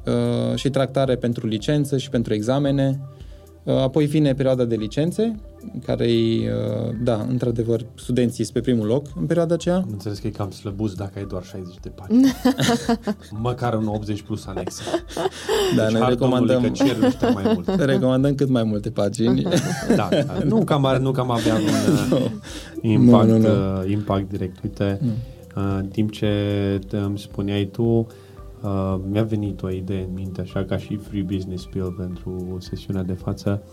și 0.55 0.69
tractare 0.69 1.15
pentru 1.15 1.47
licență 1.47 1.97
și 1.97 2.09
pentru 2.09 2.33
examene. 2.33 2.99
Uh, 3.63 3.77
apoi 3.77 4.05
vine 4.05 4.33
perioada 4.33 4.63
de 4.63 4.75
licențe, 4.75 5.35
care 5.85 6.11
e, 6.11 6.51
uh, 6.51 6.95
da, 7.03 7.25
într-adevăr, 7.29 7.85
studenții 7.95 8.43
sunt 8.43 8.55
pe 8.55 8.61
primul 8.61 8.87
loc 8.87 9.05
în 9.19 9.25
perioada 9.25 9.53
aceea. 9.53 9.75
Am 9.75 9.87
înțeles 9.91 10.19
că 10.19 10.27
e 10.27 10.29
cam 10.29 10.51
slăbuz 10.51 10.93
dacă 10.93 11.11
ai 11.15 11.25
doar 11.25 11.43
60 11.43 11.75
de 11.81 11.89
pagini. 11.89 12.33
Măcar 13.41 13.73
un 13.73 13.87
80 13.87 14.21
plus 14.21 14.45
anexe. 14.45 14.83
Da, 15.75 15.83
deci, 15.83 15.93
noi 15.93 16.09
recomandăm, 16.09 16.61
că 16.61 16.69
cer 16.69 16.95
mai 17.33 17.43
mult. 17.53 17.67
recomandăm 17.93 18.35
cât 18.35 18.49
mai 18.49 18.63
multe 18.63 18.89
pagini. 18.89 19.41
da, 19.95 20.09
da, 20.11 20.37
nu 20.45 20.63
cam, 20.63 20.97
nu 21.01 21.11
cam 21.11 21.31
avea 21.31 21.53
un 21.53 21.61
no. 22.09 22.17
impact, 22.81 23.27
no, 23.27 23.37
no, 23.37 23.47
no. 23.47 23.85
impact 23.85 24.29
direct. 24.29 24.63
Uite, 24.63 24.99
no. 25.01 25.61
în 25.77 25.87
timp 25.87 26.11
ce 26.11 26.29
îmi 26.89 27.19
spuneai 27.19 27.69
tu, 27.71 27.81
Uh, 27.81 28.05
mi-a 29.09 29.23
venit 29.23 29.61
o 29.61 29.69
idee 29.69 30.03
în 30.03 30.13
minte, 30.13 30.41
așa 30.41 30.63
ca 30.63 30.77
și 30.77 30.95
Free 30.95 31.21
Business 31.21 31.65
Bill 31.65 31.91
pentru 31.91 32.57
sesiunea 32.59 33.03
de 33.03 33.13
față. 33.13 33.63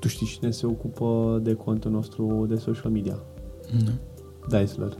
Tu 0.00 0.08
știi 0.08 0.26
cine 0.26 0.50
se 0.50 0.66
ocupă 0.66 1.40
de 1.42 1.54
contul 1.54 1.90
nostru 1.90 2.46
de 2.48 2.56
social 2.56 2.90
media? 2.90 3.18
Nu. 3.84 3.90
Daisler. 4.48 4.92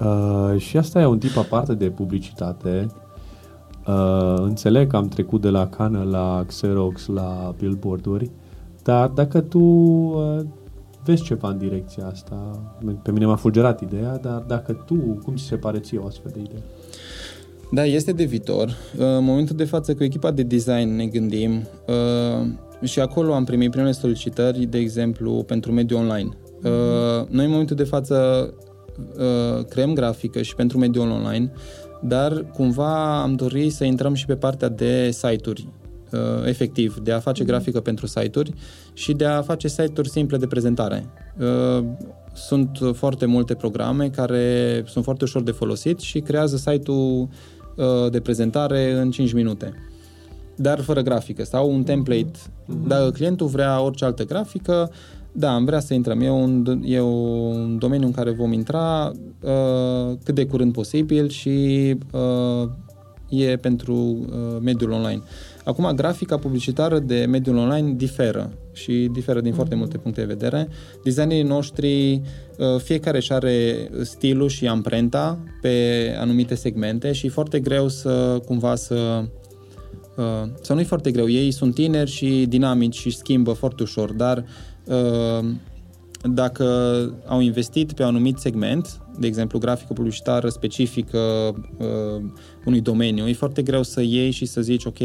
uh, 0.00 0.60
și 0.60 0.76
asta 0.76 1.00
e 1.00 1.06
un 1.06 1.18
tip 1.18 1.36
aparte 1.36 1.74
de 1.74 1.90
publicitate. 1.90 2.86
Uh, 3.86 4.34
înțeleg 4.36 4.90
că 4.90 4.96
am 4.96 5.08
trecut 5.08 5.40
de 5.40 5.50
la 5.50 5.68
cană 5.68 6.02
la 6.02 6.44
Xerox 6.46 7.06
la 7.06 7.54
billboard-uri, 7.58 8.30
dar 8.82 9.08
dacă 9.08 9.40
tu 9.40 9.58
uh, 9.58 10.40
vezi 11.04 11.22
ceva 11.22 11.48
în 11.48 11.58
direcția 11.58 12.06
asta. 12.06 12.62
Pe 13.02 13.12
mine 13.12 13.26
m-a 13.26 13.36
fulgerat 13.36 13.80
ideea, 13.80 14.18
dar 14.18 14.38
dacă 14.46 14.72
tu, 14.86 14.94
cum 15.24 15.34
ți 15.36 15.44
se 15.44 15.56
pare 15.56 15.78
ție 15.78 15.98
o 15.98 16.06
astfel 16.06 16.30
de 16.34 16.40
idee? 16.40 16.62
Da, 17.72 17.84
este 17.84 18.12
de 18.12 18.24
viitor. 18.24 18.76
În 18.96 19.24
momentul 19.24 19.56
de 19.56 19.64
față, 19.64 19.94
cu 19.94 20.04
echipa 20.04 20.30
de 20.30 20.42
design 20.42 20.96
ne 20.96 21.06
gândim 21.06 21.62
uh, 21.86 22.46
și 22.82 23.00
acolo 23.00 23.34
am 23.34 23.44
primit 23.44 23.70
primele 23.70 23.92
solicitări, 23.92 24.64
de 24.64 24.78
exemplu, 24.78 25.32
pentru 25.46 25.72
mediul 25.72 26.00
online. 26.00 26.28
Uh, 26.62 27.28
noi, 27.28 27.44
în 27.44 27.50
momentul 27.50 27.76
de 27.76 27.84
față, 27.84 28.48
uh, 29.18 29.64
creăm 29.64 29.94
grafică 29.94 30.42
și 30.42 30.54
pentru 30.54 30.78
mediul 30.78 31.10
online, 31.10 31.52
dar 32.02 32.46
cumva 32.52 33.22
am 33.22 33.34
dorit 33.34 33.72
să 33.72 33.84
intrăm 33.84 34.14
și 34.14 34.26
pe 34.26 34.36
partea 34.36 34.68
de 34.68 35.10
site-uri 35.10 35.68
uh, 35.68 35.83
efectiv, 36.44 36.98
de 37.02 37.12
a 37.12 37.18
face 37.18 37.42
mhm. 37.42 37.50
grafică 37.50 37.80
pentru 37.80 38.06
site-uri 38.06 38.52
și 38.92 39.12
de 39.12 39.24
a 39.24 39.42
face 39.42 39.68
site-uri 39.68 40.08
simple 40.08 40.36
de 40.36 40.46
prezentare. 40.46 41.06
Uh, 41.38 41.84
sunt 42.34 42.78
foarte 42.92 43.26
multe 43.26 43.54
programe 43.54 44.08
care 44.08 44.82
sunt 44.86 45.04
foarte 45.04 45.24
ușor 45.24 45.42
de 45.42 45.50
folosit 45.50 45.98
și 46.00 46.20
creează 46.20 46.56
site-ul 46.56 47.28
uh, 47.76 48.10
de 48.10 48.20
prezentare 48.20 48.92
în 48.92 49.10
5 49.10 49.32
minute. 49.32 49.74
Dar 50.56 50.80
fără 50.80 51.00
grafică 51.00 51.44
sau 51.44 51.72
un 51.72 51.82
template. 51.82 52.30
Mm-hmm. 52.32 52.86
Dacă 52.86 53.10
clientul 53.10 53.46
vrea 53.46 53.80
orice 53.80 54.04
altă 54.04 54.24
grafică, 54.24 54.90
da, 55.36 55.54
am 55.54 55.64
vrea 55.64 55.80
să 55.80 55.94
intrăm. 55.94 56.20
E 56.20 56.30
un, 56.30 56.82
e 56.84 57.00
un 57.00 57.78
domeniu 57.78 58.06
în 58.06 58.12
care 58.12 58.30
vom 58.30 58.52
intra 58.52 59.12
uh, 59.40 60.16
cât 60.24 60.34
de 60.34 60.46
curând 60.46 60.72
posibil 60.72 61.28
și 61.28 61.96
uh, 62.12 62.68
e 63.28 63.56
pentru 63.56 63.94
uh, 63.94 64.56
mediul 64.60 64.90
online. 64.90 65.22
Acum, 65.64 65.92
grafica 65.94 66.38
publicitară 66.38 66.98
de 66.98 67.26
mediul 67.28 67.56
online 67.56 67.92
diferă 67.92 68.52
și 68.72 69.08
diferă 69.12 69.40
din 69.40 69.52
foarte 69.52 69.74
multe 69.74 69.98
puncte 69.98 70.20
de 70.20 70.26
vedere. 70.26 70.68
Designerii 71.04 71.42
noștri, 71.42 72.12
uh, 72.12 72.80
fiecare 72.82 73.20
și 73.20 73.32
are 73.32 73.90
stilul 74.02 74.48
și 74.48 74.66
amprenta 74.66 75.38
pe 75.60 76.16
anumite 76.18 76.54
segmente 76.54 77.12
și 77.12 77.26
e 77.26 77.28
foarte 77.28 77.60
greu 77.60 77.88
să 77.88 78.40
cumva 78.46 78.74
să 78.74 79.24
uh, 80.16 80.50
sau 80.60 80.76
nu 80.76 80.80
e 80.80 80.84
foarte 80.84 81.10
greu, 81.10 81.28
ei 81.28 81.50
sunt 81.50 81.74
tineri 81.74 82.10
și 82.10 82.46
dinamici 82.48 82.98
și 82.98 83.10
schimbă 83.10 83.52
foarte 83.52 83.82
ușor, 83.82 84.12
dar 84.12 84.44
uh, 84.84 85.48
dacă 86.22 86.64
au 87.26 87.40
investit 87.40 87.92
pe 87.92 88.02
un 88.02 88.08
anumit 88.08 88.38
segment, 88.38 89.00
de 89.18 89.26
exemplu 89.26 89.58
grafică 89.58 89.92
publicitară 89.92 90.48
specifică 90.48 91.18
uh, 91.78 92.22
unui 92.64 92.80
domeniu, 92.80 93.28
e 93.28 93.32
foarte 93.32 93.62
greu 93.62 93.82
să 93.82 94.00
iei 94.00 94.30
și 94.30 94.44
să 94.44 94.60
zici 94.60 94.84
ok, 94.84 94.98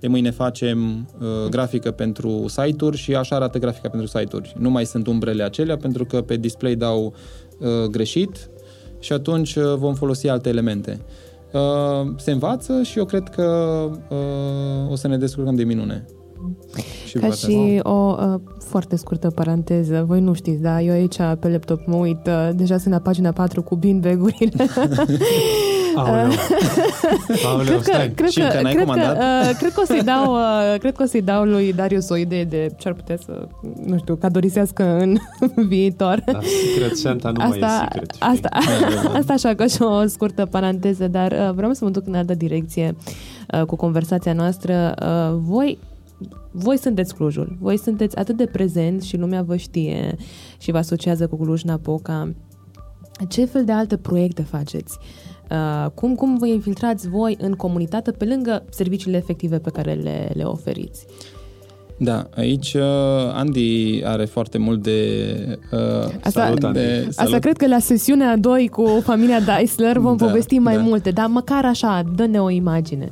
de 0.00 0.08
mâine 0.08 0.30
facem 0.30 1.08
uh, 1.20 1.48
grafică 1.50 1.90
pentru 1.90 2.44
site-uri 2.46 2.96
și 2.96 3.14
așa 3.14 3.36
arată 3.36 3.58
grafica 3.58 3.88
pentru 3.88 4.08
site-uri. 4.18 4.54
Nu 4.58 4.70
mai 4.70 4.86
sunt 4.86 5.06
umbrele 5.06 5.42
acelea 5.42 5.76
pentru 5.76 6.04
că 6.04 6.22
pe 6.22 6.36
display 6.36 6.74
dau 6.74 7.14
uh, 7.58 7.84
greșit 7.90 8.50
și 8.98 9.12
atunci 9.12 9.54
uh, 9.54 9.74
vom 9.74 9.94
folosi 9.94 10.28
alte 10.28 10.48
elemente. 10.48 11.00
Uh, 11.52 12.12
se 12.16 12.30
învață 12.30 12.82
și 12.82 12.98
eu 12.98 13.04
cred 13.04 13.28
că 13.28 13.44
uh, 14.08 14.90
o 14.90 14.94
să 14.94 15.08
ne 15.08 15.16
descurcăm 15.16 15.54
de 15.54 15.64
minune. 15.64 16.04
Și 17.06 17.18
Ca 17.18 17.30
și 17.30 17.80
o 17.82 18.16
uh, 18.18 18.40
foarte 18.58 18.96
scurtă 18.96 19.30
paranteză, 19.30 20.04
voi 20.06 20.20
nu 20.20 20.32
știți, 20.32 20.62
da, 20.62 20.80
eu 20.80 20.92
aici 20.92 21.16
pe 21.16 21.48
laptop 21.48 21.86
mă 21.86 21.96
uit, 21.96 22.26
uh, 22.26 22.50
deja 22.54 22.78
sunt 22.78 22.94
la 22.94 23.00
pagina 23.00 23.32
4 23.32 23.62
cu 23.62 23.76
beanbag-urile. 23.76 24.66
Aoleu. 25.98 26.30
Aoleu, 27.46 27.64
cred 27.64 27.76
că, 27.76 27.82
stai. 27.82 28.10
Cred 28.14 28.30
că, 28.34 28.58
cred, 28.62 28.86
că, 28.86 29.16
uh, 29.18 29.56
cred 29.58 29.72
că 29.72 29.80
o 29.80 29.84
să-i 29.84 30.02
dau, 30.02 30.34
uh, 30.34 30.78
cred 30.78 30.94
că 30.94 31.02
o 31.02 31.06
să-i 31.06 31.22
dau 31.22 31.44
lui 31.44 31.72
Darius 31.72 32.08
o 32.08 32.16
idee 32.16 32.44
de 32.44 32.74
ce 32.78 32.88
ar 32.88 32.94
putea 32.94 33.16
să, 33.24 33.48
nu 33.84 33.98
știu, 33.98 34.14
cadorisească 34.14 34.98
în 34.98 35.16
viitor. 35.68 36.22
Da, 36.26 36.38
Secret 36.72 36.96
Santa 36.96 37.30
nu 37.30 37.42
asta, 37.42 37.66
mai 37.66 37.68
e 37.68 37.88
secret. 37.90 38.16
Asta, 38.18 38.48
asta 39.18 39.32
așa 39.32 39.54
ca 39.54 39.66
și 39.66 39.82
o 39.82 40.06
scurtă 40.06 40.46
paranteză, 40.46 41.08
dar 41.08 41.32
uh, 41.32 41.54
vreau 41.54 41.72
să 41.72 41.84
mă 41.84 41.90
duc 41.90 42.06
în 42.06 42.14
altă 42.14 42.34
direcție 42.34 42.96
uh, 43.54 43.62
cu 43.62 43.76
conversația 43.76 44.32
noastră. 44.32 44.94
Uh, 45.02 45.38
voi 45.40 45.78
voi 46.50 46.78
sunteți 46.78 47.14
Clujul, 47.14 47.56
voi 47.60 47.78
sunteți 47.78 48.16
atât 48.16 48.36
de 48.36 48.46
prezent 48.46 49.02
și 49.02 49.16
lumea 49.16 49.42
vă 49.42 49.56
știe 49.56 50.16
și 50.58 50.70
vă 50.70 50.78
asociază 50.78 51.26
cu 51.26 51.36
Cluj-Napoca. 51.36 52.34
Ce 53.28 53.44
fel 53.44 53.64
de 53.64 53.72
alte 53.72 53.96
proiecte 53.96 54.42
faceți? 54.42 54.98
Uh, 55.50 55.90
cum, 55.94 56.14
cum 56.14 56.38
vă 56.38 56.46
infiltrați 56.46 57.08
voi 57.08 57.36
în 57.40 57.52
comunitate 57.52 58.10
pe 58.10 58.24
lângă 58.24 58.64
serviciile 58.70 59.16
efective 59.16 59.58
pe 59.58 59.70
care 59.70 59.92
le, 59.92 60.30
le 60.34 60.42
oferiți? 60.42 61.06
Da, 61.98 62.28
aici 62.36 62.74
uh, 62.74 62.82
Andy 63.32 64.02
are 64.04 64.24
foarte 64.24 64.58
mult 64.58 64.82
de... 64.82 65.58
Uh, 65.72 65.78
asta, 66.22 66.30
salut, 66.30 66.64
Andy. 66.64 66.78
De, 66.78 66.98
salut. 66.98 67.14
asta 67.16 67.38
cred 67.38 67.56
că 67.56 67.66
la 67.66 67.78
sesiunea 67.78 68.36
2 68.36 68.68
cu 68.68 69.00
familia 69.02 69.40
Deisler 69.40 69.98
vom 69.98 70.16
da, 70.16 70.26
povesti 70.26 70.58
mai 70.58 70.76
da. 70.76 70.82
multe, 70.82 71.10
dar 71.10 71.26
măcar 71.26 71.64
așa, 71.64 72.02
dă-ne 72.14 72.40
o 72.40 72.50
imagine. 72.50 73.10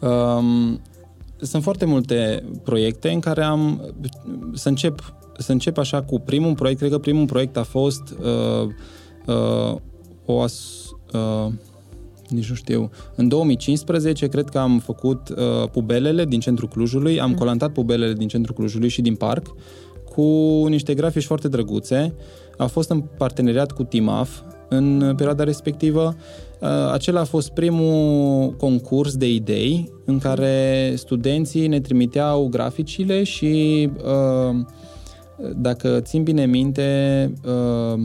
Um, 0.00 0.80
sunt 1.42 1.62
foarte 1.62 1.84
multe 1.84 2.44
proiecte 2.64 3.10
în 3.10 3.20
care 3.20 3.42
am 3.42 3.92
să 4.54 4.68
încep, 4.68 5.14
să 5.38 5.52
încep 5.52 5.78
așa 5.78 6.02
cu 6.02 6.18
primul 6.18 6.54
proiect. 6.54 6.78
Cred 6.78 6.90
că 6.90 6.98
primul 6.98 7.26
proiect 7.26 7.56
a 7.56 7.62
fost 7.62 8.02
uh, 8.20 8.68
uh, 9.26 9.76
o 10.24 10.40
as, 10.40 10.86
uh, 11.12 11.52
nici 12.28 12.48
nu 12.48 12.54
știu. 12.54 12.90
În 13.14 13.28
2015 13.28 14.26
cred 14.26 14.48
că 14.48 14.58
am 14.58 14.78
făcut 14.78 15.28
uh, 15.28 15.68
pubelele 15.72 16.24
din 16.24 16.40
centrul 16.40 16.68
Clujului, 16.68 17.20
am 17.20 17.30
mm. 17.30 17.36
colantat 17.36 17.72
pubelele 17.72 18.12
din 18.12 18.28
centrul 18.28 18.54
Clujului 18.54 18.88
și 18.88 19.02
din 19.02 19.14
parc 19.14 19.46
cu 20.14 20.22
niște 20.68 20.94
grafici 20.94 21.24
foarte 21.24 21.48
drăguțe. 21.48 22.14
A 22.56 22.66
fost 22.66 22.90
în 22.90 23.00
parteneriat 23.00 23.72
cu 23.72 23.82
Timaf 23.82 24.40
în 24.68 25.12
perioada 25.16 25.44
respectivă 25.44 26.16
Uh, 26.16 26.49
acela 26.92 27.20
a 27.20 27.24
fost 27.24 27.50
primul 27.50 28.50
concurs 28.56 29.16
de 29.16 29.32
idei 29.32 29.92
în 30.04 30.18
care 30.18 30.92
studenții 30.96 31.66
ne 31.66 31.80
trimiteau 31.80 32.48
graficile 32.48 33.22
și 33.22 33.88
uh, 34.04 34.56
dacă 35.56 36.00
țin 36.00 36.22
bine 36.22 36.46
minte, 36.46 37.32
uh, 37.46 38.00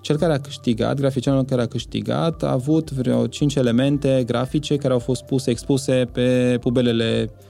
cel 0.00 0.16
care 0.16 0.32
a 0.32 0.38
câștigat, 0.40 0.96
graficianul 0.96 1.44
care 1.44 1.62
a 1.62 1.66
câștigat, 1.66 2.42
a 2.42 2.52
avut 2.52 2.90
vreo 2.90 3.26
5 3.26 3.54
elemente 3.54 4.22
grafice 4.26 4.76
care 4.76 4.92
au 4.92 4.98
fost 4.98 5.22
puse, 5.22 5.50
expuse 5.50 6.08
pe 6.12 6.58
pubelele 6.60 7.30
Uh, 7.30 7.47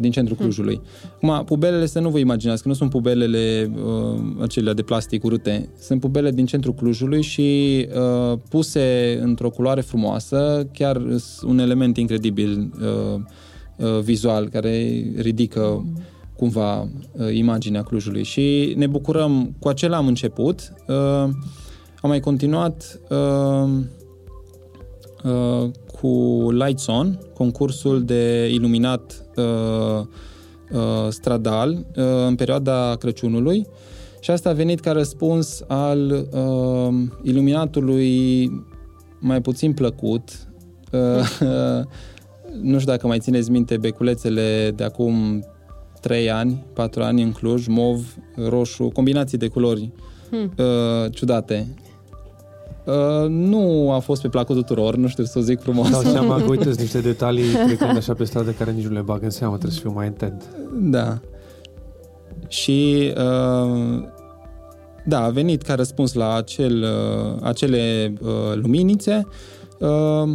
din 0.00 0.10
centrul 0.10 0.36
hmm. 0.36 0.46
Clujului. 0.46 0.80
Acum, 1.14 1.44
pubelele 1.44 1.86
să 1.86 2.00
nu 2.00 2.08
vă 2.08 2.18
imaginați, 2.18 2.62
că 2.62 2.68
nu 2.68 2.74
sunt 2.74 2.90
pubelele 2.90 3.70
uh, 3.74 4.20
acelea 4.40 4.72
de 4.72 4.82
plastic 4.82 5.24
urâte. 5.24 5.68
Sunt 5.78 6.00
pubele 6.00 6.30
din 6.30 6.46
centrul 6.46 6.74
Clujului 6.74 7.22
și 7.22 7.88
uh, 8.32 8.38
puse 8.48 9.18
într-o 9.22 9.50
culoare 9.50 9.80
frumoasă, 9.80 10.68
chiar 10.72 11.02
un 11.46 11.58
element 11.58 11.96
incredibil 11.96 12.72
uh, 12.80 13.20
uh, 13.76 14.00
vizual, 14.00 14.48
care 14.48 15.04
ridică 15.16 15.60
hmm. 15.60 16.02
cumva 16.36 16.80
uh, 16.80 16.88
imaginea 17.32 17.82
Clujului. 17.82 18.22
Și 18.22 18.74
ne 18.76 18.86
bucurăm, 18.86 19.54
cu 19.58 19.68
acela 19.68 19.96
am 19.96 20.06
început. 20.06 20.72
Uh, 20.88 21.28
am 22.02 22.08
mai 22.08 22.20
continuat 22.20 23.00
uh, 23.08 23.70
uh, 25.24 25.70
cu 26.00 26.08
Lights 26.50 26.86
On, 26.86 27.18
concursul 27.34 28.04
de 28.04 28.48
iluminat 28.52 29.24
uh, 29.36 30.04
uh, 30.72 31.08
stradal 31.08 31.70
uh, 31.70 32.04
în 32.26 32.34
perioada 32.34 32.96
Crăciunului 32.98 33.66
și 34.20 34.30
asta 34.30 34.48
a 34.48 34.52
venit 34.52 34.80
ca 34.80 34.92
răspuns 34.92 35.62
al 35.66 36.26
uh, 36.30 36.94
iluminatului 37.22 38.50
mai 39.18 39.40
puțin 39.40 39.72
plăcut. 39.72 40.30
Uh, 40.92 41.00
nu 42.70 42.78
știu 42.78 42.92
dacă 42.92 43.06
mai 43.06 43.18
țineți 43.18 43.50
minte 43.50 43.76
beculețele 43.76 44.72
de 44.76 44.84
acum 44.84 45.44
3 46.00 46.30
ani, 46.30 46.64
4 46.74 47.02
ani 47.02 47.22
în 47.22 47.32
Cluj, 47.32 47.66
mov, 47.66 48.16
roșu, 48.48 48.88
combinații 48.88 49.38
de 49.38 49.48
culori 49.48 49.90
hmm. 50.30 50.52
uh, 50.58 51.12
ciudate. 51.12 51.74
Uh, 52.84 53.28
nu 53.28 53.92
a 53.92 53.98
fost 53.98 54.22
pe 54.22 54.28
placul 54.28 54.54
tuturor, 54.54 54.96
nu 54.96 55.06
știu 55.06 55.24
să 55.24 55.38
o 55.38 55.42
zic 55.42 55.60
frumos. 55.60 55.90
Dau 55.90 56.00
seama 56.00 56.36
că 56.36 56.50
uite 56.50 56.70
niște 56.78 57.00
detalii 57.00 57.52
trecând 57.66 57.96
așa 57.96 58.14
pe 58.14 58.24
stradă 58.24 58.50
care 58.50 58.70
nici 58.70 58.86
nu 58.86 58.92
le 58.92 59.00
bag 59.00 59.22
în 59.22 59.30
seamă, 59.30 59.52
trebuie 59.52 59.76
să 59.76 59.80
fiu 59.80 59.92
mai 59.92 60.06
intent. 60.06 60.42
Da. 60.80 61.18
Și 62.48 63.12
uh, 63.16 64.02
da, 65.04 65.24
a 65.24 65.28
venit 65.28 65.62
ca 65.62 65.74
răspuns 65.74 66.12
la 66.12 66.34
acel, 66.34 66.82
uh, 66.82 67.42
acele 67.42 68.12
uh, 68.20 68.54
luminițe. 68.54 69.26
Uh, 69.78 70.30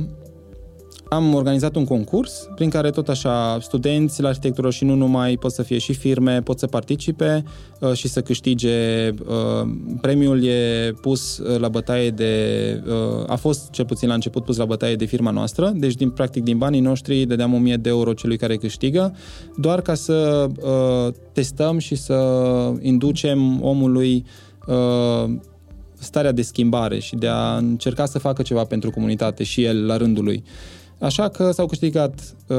am 1.10 1.34
organizat 1.34 1.76
un 1.76 1.86
concurs 1.86 2.50
prin 2.56 2.70
care 2.70 2.90
tot 2.90 3.10
așa 3.10 3.58
studenți 3.62 4.22
la 4.22 4.28
arhitectură 4.28 4.70
și 4.70 4.84
nu 4.84 4.96
numai 4.96 5.38
pot 5.38 5.52
să 5.52 5.64
fie 5.64 5.78
și 5.78 5.94
firme, 5.94 6.42
pot 6.42 6.60
să 6.60 6.68
participe 6.68 7.44
uh, 7.80 7.94
și 7.94 8.08
să 8.08 8.22
câștige. 8.22 9.10
Uh, 9.10 9.70
premiul 10.02 10.46
e 10.46 10.94
pus 11.02 11.38
uh, 11.38 11.60
la 11.60 11.70
bătaie 11.70 12.10
de... 12.10 12.84
Uh, 12.88 13.24
a 13.28 13.36
fost 13.36 13.70
cel 13.70 13.86
puțin 13.86 14.08
la 14.08 14.14
început 14.14 14.44
pus 14.44 14.58
la 14.58 14.66
bătaie 14.66 14.96
de 14.96 15.06
firma 15.06 15.32
noastră, 15.32 15.74
deci 15.76 15.96
din 15.96 16.10
practic 16.10 16.44
din 16.44 16.58
banii 16.58 16.80
noștri 16.80 17.26
dădeam 17.26 17.54
1000 17.54 17.76
de 17.76 17.90
euro 17.90 18.14
celui 18.14 18.38
care 18.38 18.56
câștigă, 18.56 19.16
doar 19.56 19.82
ca 19.82 19.94
să 19.94 20.48
uh, 20.62 21.14
testăm 21.32 21.78
și 21.78 21.96
să 21.96 22.16
inducem 22.82 23.64
omului 23.64 24.26
uh, 24.68 25.36
starea 26.00 26.32
de 26.32 26.42
schimbare 26.42 27.00
și 27.00 27.16
de 27.16 27.28
a 27.28 27.56
încerca 27.58 28.06
să 28.06 28.20
facă 28.20 28.42
ceva 28.42 28.64
pentru 28.64 28.92
comunitate 28.92 29.44
și 29.44 29.64
el 29.64 29.86
la 29.86 29.98
rândul 29.98 30.24
lui. 30.24 30.44
Așa 31.00 31.28
că 31.28 31.52
s-au 31.52 31.66
câștigat 31.66 32.36
uh, 32.48 32.58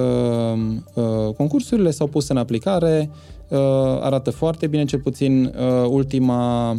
uh, 0.95 1.34
concursurile, 1.36 1.91
s-au 1.91 2.07
pus 2.07 2.28
în 2.28 2.36
aplicare, 2.36 3.11
uh, 3.49 3.59
arată 4.01 4.30
foarte 4.30 4.66
bine, 4.66 4.84
cel 4.84 5.01
puțin 5.01 5.45
uh, 5.45 5.89
ultima 5.89 6.76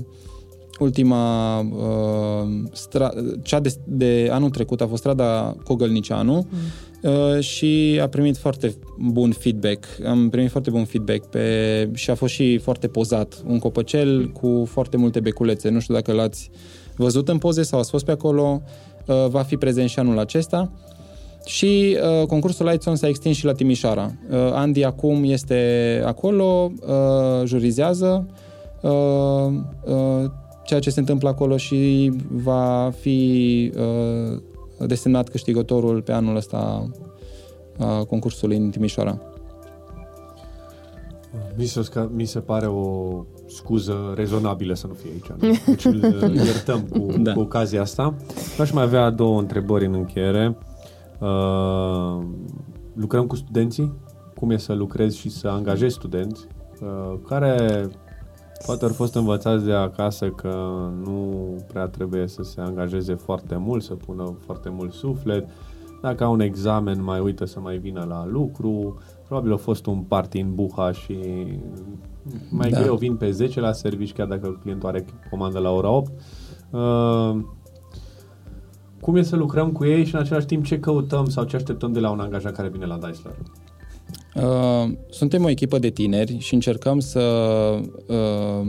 ultima 0.79 1.59
uh, 1.59 2.69
stra- 2.71 3.41
cea 3.41 3.59
de, 3.59 3.75
de 3.83 4.29
anul 4.31 4.49
trecut 4.49 4.81
a 4.81 4.87
fost 4.87 5.01
strada 5.01 5.55
Cogălnicianu 5.63 6.47
mm. 6.49 7.11
uh, 7.11 7.39
și 7.39 7.99
a 8.01 8.07
primit 8.07 8.37
foarte 8.37 8.75
bun 8.99 9.31
feedback. 9.31 9.85
Am 10.07 10.29
primit 10.29 10.51
foarte 10.51 10.69
bun 10.69 10.85
feedback 10.85 11.25
pe, 11.25 11.89
și 11.93 12.09
a 12.09 12.15
fost 12.15 12.33
și 12.33 12.57
foarte 12.57 12.87
pozat. 12.87 13.43
Un 13.47 13.59
copăcel 13.59 14.27
cu 14.27 14.67
foarte 14.71 14.97
multe 14.97 15.19
beculețe. 15.19 15.69
Nu 15.69 15.79
știu 15.79 15.93
dacă 15.93 16.11
l-ați 16.11 16.49
văzut 16.95 17.27
în 17.27 17.37
poze 17.37 17.63
sau 17.63 17.79
ați 17.79 17.89
fost 17.89 18.05
pe 18.05 18.11
acolo. 18.11 18.61
Uh, 19.05 19.27
va 19.27 19.41
fi 19.41 19.57
prezent 19.57 19.89
și 19.89 19.99
anul 19.99 20.19
acesta. 20.19 20.71
Și 21.49 21.97
uh, 22.21 22.27
concursul 22.27 22.65
Lightson 22.65 22.95
s-a 22.95 23.07
extins 23.07 23.35
și 23.35 23.45
la 23.45 23.51
Timișoara. 23.51 24.11
Uh, 24.29 24.37
Andy 24.53 24.83
acum 24.83 25.23
este 25.23 26.01
acolo, 26.05 26.71
uh, 26.81 27.45
jurizează 27.45 28.27
uh, 28.81 28.91
uh, 29.85 30.31
ceea 30.63 30.79
ce 30.79 30.89
se 30.89 30.99
întâmplă 30.99 31.29
acolo 31.29 31.57
și 31.57 32.11
va 32.31 32.91
fi 32.99 33.71
uh, 33.75 34.41
desemnat 34.87 35.29
câștigătorul 35.29 36.01
pe 36.01 36.11
anul 36.11 36.35
ăsta 36.35 36.89
uh, 37.77 38.05
concursului 38.05 38.57
în 38.57 38.69
Timișoara. 38.69 39.21
Mi 41.55 41.65
se, 41.65 41.81
mi 42.11 42.25
se 42.25 42.39
pare 42.39 42.67
o 42.67 43.09
scuză 43.47 44.13
rezonabilă 44.15 44.73
să 44.73 44.87
nu 44.87 44.93
fie 44.93 45.09
aici. 45.11 45.41
Nu? 45.41 45.57
Deci 45.73 45.85
îl 46.21 46.35
iertăm 46.35 46.81
cu, 46.81 47.13
da. 47.17 47.33
cu 47.33 47.39
ocazia 47.39 47.81
asta. 47.81 48.15
Aș 48.59 48.71
mai 48.71 48.83
avea 48.83 49.09
două 49.09 49.39
întrebări 49.39 49.85
în 49.85 49.93
încheiere. 49.93 50.57
Uh, 51.19 52.25
lucrăm 52.93 53.27
cu 53.27 53.35
studenții, 53.35 53.93
cum 54.35 54.49
e 54.49 54.57
să 54.57 54.73
lucrezi 54.73 55.17
și 55.17 55.29
să 55.29 55.47
angajezi 55.47 55.93
studenți, 55.93 56.47
uh, 56.81 57.19
care 57.27 57.87
poate 58.65 58.85
au 58.85 58.91
fost 58.91 59.15
învățați 59.15 59.65
de 59.65 59.73
acasă 59.73 60.29
că 60.29 60.55
nu 61.03 61.55
prea 61.67 61.87
trebuie 61.87 62.27
să 62.27 62.43
se 62.43 62.61
angajeze 62.61 63.13
foarte 63.13 63.55
mult, 63.55 63.83
să 63.83 63.93
pună 63.93 64.37
foarte 64.45 64.69
mult 64.69 64.93
suflet, 64.93 65.49
dacă 66.01 66.23
au 66.23 66.33
un 66.33 66.39
examen 66.39 67.03
mai 67.03 67.19
uită 67.19 67.45
să 67.45 67.59
mai 67.59 67.77
vină 67.77 68.05
la 68.09 68.25
lucru, 68.25 68.97
probabil 69.25 69.53
a 69.53 69.57
fost 69.57 69.85
un 69.85 69.99
party 69.99 70.39
în 70.39 70.55
buha 70.55 70.91
și 70.91 71.17
mai 72.49 72.69
da. 72.69 72.81
greu 72.81 72.95
vin 72.95 73.15
pe 73.15 73.31
10 73.31 73.59
la 73.59 73.71
servici, 73.71 74.13
chiar 74.13 74.27
dacă 74.27 74.59
clientul 74.61 74.89
are 74.89 75.05
comandă 75.29 75.59
la 75.59 75.71
ora 75.71 75.89
8. 75.89 76.11
Uh, 76.69 77.39
cum 79.01 79.15
e 79.15 79.21
să 79.21 79.35
lucrăm 79.35 79.71
cu 79.71 79.85
ei 79.85 80.05
și 80.05 80.15
în 80.15 80.21
același 80.21 80.45
timp 80.45 80.65
ce 80.65 80.79
căutăm 80.79 81.29
sau 81.29 81.43
ce 81.43 81.55
așteptăm 81.55 81.91
de 81.91 81.99
la 81.99 82.09
un 82.09 82.19
angajat 82.19 82.55
care 82.55 82.67
vine 82.67 82.85
la 82.85 82.97
Daisler? 82.97 83.35
Uh, 84.35 84.91
suntem 85.09 85.43
o 85.43 85.49
echipă 85.49 85.79
de 85.79 85.89
tineri 85.89 86.37
și 86.39 86.53
încercăm 86.53 86.99
să 86.99 87.19
uh, 88.07 88.67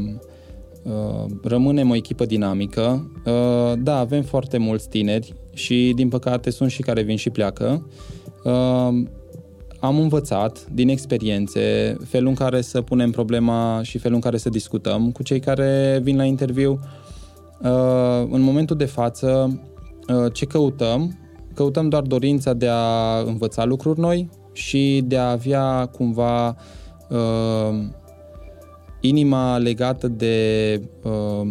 uh, 0.83 1.24
rămânem 1.43 1.91
o 1.91 1.95
echipă 1.95 2.24
dinamică. 2.24 3.11
Uh, 3.26 3.72
da, 3.78 3.99
avem 3.99 4.22
foarte 4.22 4.59
mulți 4.59 4.89
tineri 4.89 5.35
și 5.53 5.93
din 5.97 6.09
păcate 6.09 6.51
sunt 6.51 6.70
și 6.70 6.83
care 6.83 7.03
vin 7.03 7.16
și 7.16 7.31
pleacă. 7.31 7.87
Uh, 8.45 9.03
am 9.81 9.99
învățat 9.99 10.66
din 10.72 10.89
experiențe 10.89 11.97
felul 12.05 12.28
în 12.28 12.35
care 12.35 12.61
să 12.61 12.83
punem 12.83 13.11
problema 13.11 13.81
și 13.83 13.99
felul 13.99 14.14
în 14.14 14.22
care 14.22 14.37
să 14.37 14.49
discutăm 14.49 15.11
cu 15.11 15.22
cei 15.22 15.41
care 15.41 16.01
vin 16.03 16.16
la 16.16 16.24
interviu. 16.24 16.81
Uh, 17.62 18.28
în 18.31 18.41
momentul 18.41 18.76
de 18.76 18.85
față 18.85 19.59
Uh, 19.59 19.70
ce 20.32 20.44
căutăm? 20.44 21.18
Căutăm 21.54 21.88
doar 21.88 22.02
dorința 22.02 22.52
de 22.52 22.68
a 22.70 23.18
învăța 23.18 23.64
lucruri 23.64 24.00
noi 24.00 24.28
și 24.52 25.02
de 25.06 25.16
a 25.16 25.30
avea 25.30 25.86
cumva 25.86 26.56
uh, 27.08 27.78
inima 29.00 29.58
legată 29.58 30.08
de 30.08 30.80
uh, 31.02 31.50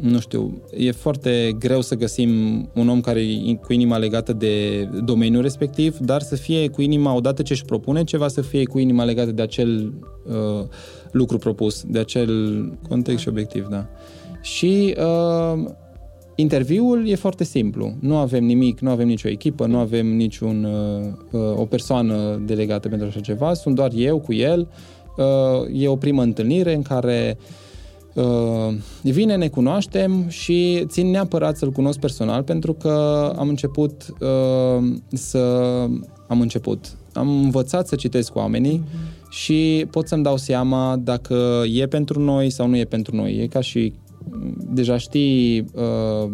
nu 0.00 0.18
știu, 0.18 0.62
e 0.76 0.90
foarte 0.90 1.56
greu 1.58 1.80
să 1.80 1.94
găsim 1.94 2.30
un 2.74 2.88
om 2.88 3.00
care 3.00 3.20
e 3.20 3.54
cu 3.54 3.72
inima 3.72 3.96
legată 3.96 4.32
de 4.32 4.84
domeniul 5.04 5.42
respectiv, 5.42 5.96
dar 5.98 6.20
să 6.20 6.36
fie 6.36 6.68
cu 6.68 6.82
inima, 6.82 7.14
odată 7.14 7.42
ce 7.42 7.52
își 7.52 7.64
propune 7.64 8.04
ceva, 8.04 8.28
să 8.28 8.40
fie 8.40 8.64
cu 8.64 8.78
inima 8.78 9.04
legată 9.04 9.30
de 9.30 9.42
acel 9.42 9.92
uh, 10.26 10.66
lucru 11.10 11.38
propus, 11.38 11.84
de 11.86 11.98
acel 11.98 12.62
context 12.88 13.20
și 13.20 13.28
obiectiv, 13.28 13.66
da. 13.66 13.86
Și 14.42 14.94
uh, 14.98 15.64
Interviul 16.40 17.08
e 17.08 17.14
foarte 17.14 17.44
simplu. 17.44 17.94
Nu 18.00 18.16
avem 18.16 18.44
nimic, 18.44 18.80
nu 18.80 18.90
avem 18.90 19.06
nicio 19.06 19.28
echipă, 19.28 19.66
nu 19.66 19.78
avem 19.78 20.06
niciun 20.06 20.64
uh, 20.64 21.40
uh, 21.40 21.58
o 21.58 21.64
persoană 21.64 22.42
delegată 22.46 22.88
pentru 22.88 23.06
așa 23.06 23.20
ceva. 23.20 23.54
Sunt 23.54 23.74
doar 23.74 23.90
eu 23.94 24.18
cu 24.18 24.32
el. 24.32 24.68
Uh, 25.16 25.82
e 25.82 25.88
o 25.88 25.96
primă 25.96 26.22
întâlnire 26.22 26.74
în 26.74 26.82
care 26.82 27.38
uh, 28.14 28.74
vine, 29.02 29.36
ne 29.36 29.48
cunoaștem 29.48 30.28
și 30.28 30.84
țin 30.86 31.10
neapărat 31.10 31.56
să-l 31.56 31.70
cunosc 31.70 31.98
personal 31.98 32.42
pentru 32.42 32.72
că 32.72 33.32
am 33.38 33.48
început 33.48 34.06
uh, 34.20 34.92
să... 35.12 35.38
Am 36.26 36.40
început. 36.40 36.96
Am 37.12 37.28
învățat 37.28 37.88
să 37.88 37.96
citesc 37.96 38.32
cu 38.32 38.38
oamenii 38.38 38.82
mm-hmm. 38.84 39.28
și 39.30 39.86
pot 39.90 40.08
să-mi 40.08 40.22
dau 40.22 40.36
seama 40.36 40.96
dacă 40.96 41.62
e 41.72 41.86
pentru 41.86 42.20
noi 42.20 42.50
sau 42.50 42.66
nu 42.66 42.76
e 42.76 42.84
pentru 42.84 43.16
noi. 43.16 43.36
E 43.36 43.46
ca 43.46 43.60
și 43.60 43.92
deja 44.70 44.96
știi 44.96 45.64
uh, 45.74 46.30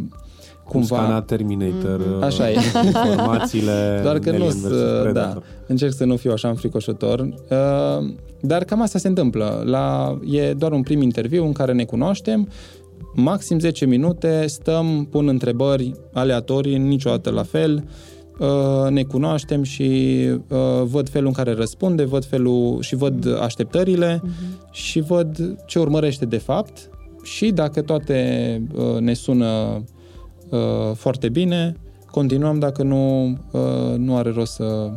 cumva... 0.65 0.97
Scana 0.97 1.23
Terminator, 1.23 2.01
mm-hmm. 2.01 2.25
așa 2.25 2.51
e. 2.51 2.57
informațiile 2.85 3.73
Doar 4.03 4.19
că 4.19 4.31
nu 4.31 4.47
da, 5.13 5.39
încerc 5.67 5.93
să 5.93 6.05
nu 6.05 6.17
fiu 6.17 6.33
așa 6.33 6.49
înfricoșător. 6.49 7.21
Uh, 7.21 8.15
dar 8.41 8.65
cam 8.65 8.83
asta 8.83 8.99
se 8.99 9.09
întâmplă. 9.09 9.63
La, 9.65 10.19
e 10.31 10.53
doar 10.53 10.73
un 10.73 10.83
prim 10.83 11.03
interviu 11.03 11.45
în 11.45 11.53
care 11.53 11.73
ne 11.73 11.85
cunoaștem, 11.85 12.49
maxim 13.15 13.59
10 13.59 13.87
minute, 13.87 14.45
stăm, 14.47 15.07
pun 15.11 15.29
întrebări 15.29 15.93
aleatorii, 16.13 16.79
niciodată 16.79 17.31
la 17.31 17.43
fel, 17.43 17.85
uh, 18.39 18.91
ne 18.91 19.03
cunoaștem 19.03 19.63
și 19.63 20.13
uh, 20.49 20.83
văd 20.85 21.09
felul 21.09 21.27
în 21.27 21.33
care 21.33 21.53
răspunde, 21.53 22.05
văd 22.05 22.25
felul 22.25 22.81
și 22.81 22.95
văd 22.95 23.39
așteptările 23.41 24.21
uh-huh. 24.25 24.71
și 24.71 25.01
văd 25.01 25.57
ce 25.67 25.79
urmărește 25.79 26.25
de 26.25 26.39
fapt 26.39 26.89
și 27.25 27.51
dacă 27.51 27.83
toate 27.83 28.63
uh, 28.75 28.99
ne 28.99 29.13
sună 29.13 29.83
uh, 30.49 30.59
foarte 30.95 31.29
bine, 31.29 31.77
continuăm, 32.11 32.59
dacă 32.59 32.83
nu, 32.83 33.29
uh, 33.51 33.97
nu 33.97 34.17
are 34.17 34.31
rost 34.31 34.53
să... 34.53 34.91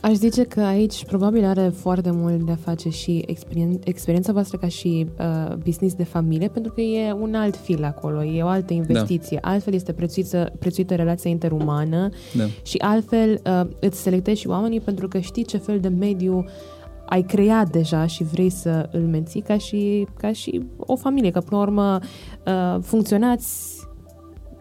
Aș 0.00 0.12
zice 0.12 0.42
că 0.42 0.60
aici 0.60 1.04
probabil 1.04 1.44
are 1.44 1.72
foarte 1.76 2.10
mult 2.10 2.42
de 2.42 2.52
a 2.52 2.56
face 2.56 2.88
și 2.88 3.24
experien- 3.26 3.78
experiența 3.84 4.32
voastră 4.32 4.58
ca 4.58 4.68
și 4.68 5.06
uh, 5.18 5.54
business 5.54 5.94
de 5.94 6.04
familie, 6.04 6.48
pentru 6.48 6.72
că 6.72 6.80
e 6.80 7.12
un 7.12 7.34
alt 7.34 7.56
fil 7.56 7.84
acolo, 7.84 8.24
e 8.24 8.42
o 8.42 8.46
altă 8.46 8.72
investiție, 8.72 9.38
da. 9.42 9.50
altfel 9.50 9.74
este 9.74 9.92
prețuită, 9.92 10.52
prețuită 10.58 10.94
relația 10.94 11.30
interumană 11.30 12.08
da. 12.36 12.44
și 12.62 12.76
altfel 12.76 13.40
uh, 13.44 13.70
îți 13.80 14.02
selectezi 14.02 14.40
și 14.40 14.48
oamenii 14.48 14.80
pentru 14.80 15.08
că 15.08 15.18
știi 15.18 15.44
ce 15.44 15.56
fel 15.56 15.80
de 15.80 15.88
mediu 15.88 16.38
uh, 16.38 16.44
ai 17.12 17.22
creat 17.22 17.70
deja 17.70 18.06
și 18.06 18.24
vrei 18.24 18.50
să 18.50 18.88
îl 18.92 19.00
menții 19.00 19.40
ca 19.40 19.58
și, 19.58 20.06
ca 20.16 20.32
și 20.32 20.62
o 20.76 20.96
familie, 20.96 21.30
că 21.30 21.40
până 21.40 21.60
la 21.60 21.66
urmă 21.66 21.98
uh, 22.46 22.82
funcționați 22.82 23.80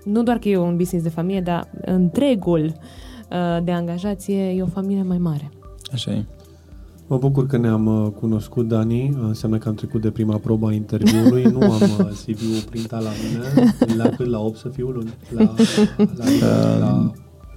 nu 0.03 0.23
doar 0.23 0.37
că 0.37 0.49
e 0.49 0.57
un 0.57 0.75
business 0.77 1.05
de 1.05 1.13
familie, 1.13 1.41
dar 1.41 1.69
întregul 1.81 2.63
uh, 2.65 3.63
de 3.63 3.71
angajație 3.71 4.49
e 4.49 4.61
o 4.61 4.65
familie 4.65 5.03
mai 5.03 5.17
mare. 5.17 5.51
Așa 5.93 6.11
e. 6.11 6.25
Mă 7.07 7.17
bucur 7.17 7.47
că 7.47 7.57
ne-am 7.57 7.85
uh, 7.85 8.11
cunoscut, 8.19 8.67
Dani. 8.67 9.13
Înseamnă 9.21 9.57
că 9.57 9.67
am 9.67 9.75
trecut 9.75 10.01
de 10.01 10.09
prima 10.09 10.37
probă 10.37 10.67
a 10.67 10.73
interviului. 10.73 11.43
Nu 11.43 11.71
am 11.71 11.79
CV-ul 12.25 12.63
printat 12.69 13.03
la 13.03 13.09
mine. 13.23 13.75
La 13.97 14.09
cât? 14.09 14.25
La 14.25 14.39
8 14.39 14.57
să 14.57 14.69
fiu 14.69 14.89
luni? 14.89 15.13
La, 15.29 15.43
la, 15.43 16.25
la, 16.79 17.11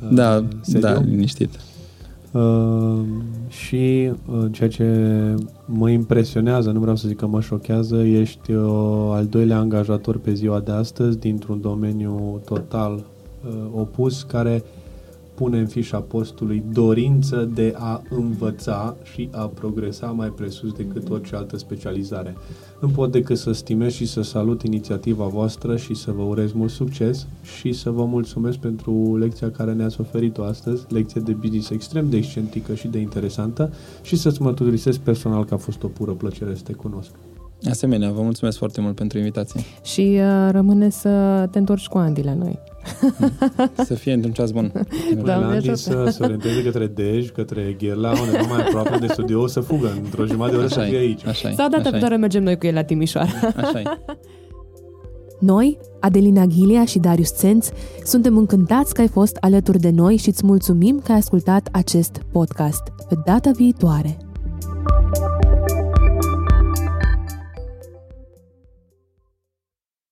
la, 0.09 0.11
da, 0.11 0.45
da, 0.81 1.01
liniștit. 1.01 1.51
Uh, 2.35 3.01
și 3.49 4.11
uh, 4.31 4.45
ceea 4.53 4.69
ce 4.69 4.85
mă 5.67 5.91
impresionează, 5.91 6.71
nu 6.71 6.81
vreau 6.81 6.97
să 6.97 7.09
zic 7.09 7.17
că 7.17 7.27
mă 7.27 7.41
șochează, 7.41 7.97
ești 7.97 8.53
uh, 8.53 9.11
al 9.11 9.27
doilea 9.27 9.59
angajator 9.59 10.19
pe 10.19 10.33
ziua 10.33 10.61
de 10.61 10.73
astăzi 10.73 11.19
dintr-un 11.19 11.61
domeniu 11.61 12.41
total 12.45 12.93
uh, 12.95 13.53
opus 13.75 14.23
care 14.23 14.63
pune 15.35 15.59
în 15.59 15.67
fișa 15.67 16.01
postului 16.01 16.65
dorință 16.73 17.51
de 17.55 17.75
a 17.77 18.03
învăța 18.11 18.97
și 19.03 19.29
a 19.33 19.47
progresa 19.47 20.07
mai 20.07 20.29
presus 20.29 20.73
decât 20.73 21.11
orice 21.11 21.37
altă 21.37 21.57
specializare. 21.57 22.37
Nu 22.81 22.89
pot 22.89 23.13
decât 23.13 23.39
să 23.39 23.53
stimez 23.53 23.93
și 23.93 24.07
să 24.07 24.23
salut 24.23 24.63
inițiativa 24.63 25.25
voastră 25.25 25.77
și 25.77 25.95
să 25.95 26.11
vă 26.11 26.23
urez 26.23 26.53
mult 26.53 26.71
succes 26.71 27.27
și 27.59 27.73
să 27.73 27.91
vă 27.91 28.05
mulțumesc 28.05 28.59
pentru 28.59 29.17
lecția 29.17 29.51
care 29.51 29.73
ne-ați 29.73 30.01
oferit-o 30.01 30.45
astăzi, 30.45 30.85
lecție 30.89 31.21
de 31.21 31.33
business 31.33 31.71
extrem 31.71 32.11
de 32.11 32.17
excentrică 32.17 32.75
și 32.75 32.89
de 32.89 32.99
interesantă 32.99 33.73
și 34.03 34.17
să-ți 34.17 34.43
mărturisesc 34.43 34.99
personal 34.99 35.45
că 35.45 35.55
a 35.55 35.57
fost 35.57 35.83
o 35.83 35.89
pură 35.89 36.13
plăcere 36.13 36.55
să 36.55 36.63
te 36.63 36.73
cunosc. 36.73 37.11
Asemenea, 37.71 38.11
vă 38.11 38.23
mulțumesc 38.23 38.59
foarte 38.59 38.81
mult 38.81 38.95
pentru 38.95 39.19
invitație. 39.19 39.61
Și 39.83 40.19
uh, 40.21 40.49
rămâne 40.51 40.91
să 40.91 41.47
te 41.51 41.59
întorci 41.59 41.87
cu 41.87 41.99
Andy 41.99 42.23
la 42.23 42.35
noi. 42.35 42.59
Să 43.77 43.95
fie 43.95 44.13
într-un 44.13 44.33
ceas 44.33 44.51
bun. 44.51 44.73
Doamne 45.25 45.55
Andy 45.55 45.77
să 45.77 46.07
se 46.11 46.23
orienteze 46.23 46.63
către 46.63 46.87
Dej, 46.87 47.31
către 47.31 47.77
Gherla, 47.79 48.11
undeva 48.11 48.47
mai 48.49 48.61
aproape 48.61 48.99
de 48.99 49.07
studio, 49.07 49.47
să 49.47 49.61
fugă 49.61 49.93
într-o 50.05 50.27
jumătate 50.27 50.57
de 50.57 50.59
oră 50.59 50.69
să 50.69 50.81
fie 50.81 50.99
aici. 50.99 51.27
Așa 51.27 51.51
Sau 51.51 51.69
data 51.69 51.91
viitoare 51.91 52.17
mergem 52.17 52.43
noi 52.43 52.59
cu 52.59 52.67
el 52.67 52.75
la 52.75 52.83
Timișoara. 52.83 53.29
Așa 53.57 54.01
Noi, 55.41 55.79
Adelina 56.01 56.45
Ghilia 56.45 56.85
și 56.85 56.99
Darius 56.99 57.33
Țenț, 57.33 57.69
suntem 58.05 58.37
încântați 58.37 58.95
că 58.95 59.01
ai 59.01 59.09
fost 59.09 59.37
alături 59.41 59.79
de 59.79 59.91
noi 59.91 60.17
și 60.17 60.29
îți 60.29 60.47
mulțumim 60.47 61.01
că 61.05 61.13
ai 61.13 61.19
ascultat 61.19 61.69
acest 61.73 62.21
podcast. 62.33 62.83
Pe 63.09 63.15
data 63.25 63.51
viitoare! 63.51 64.17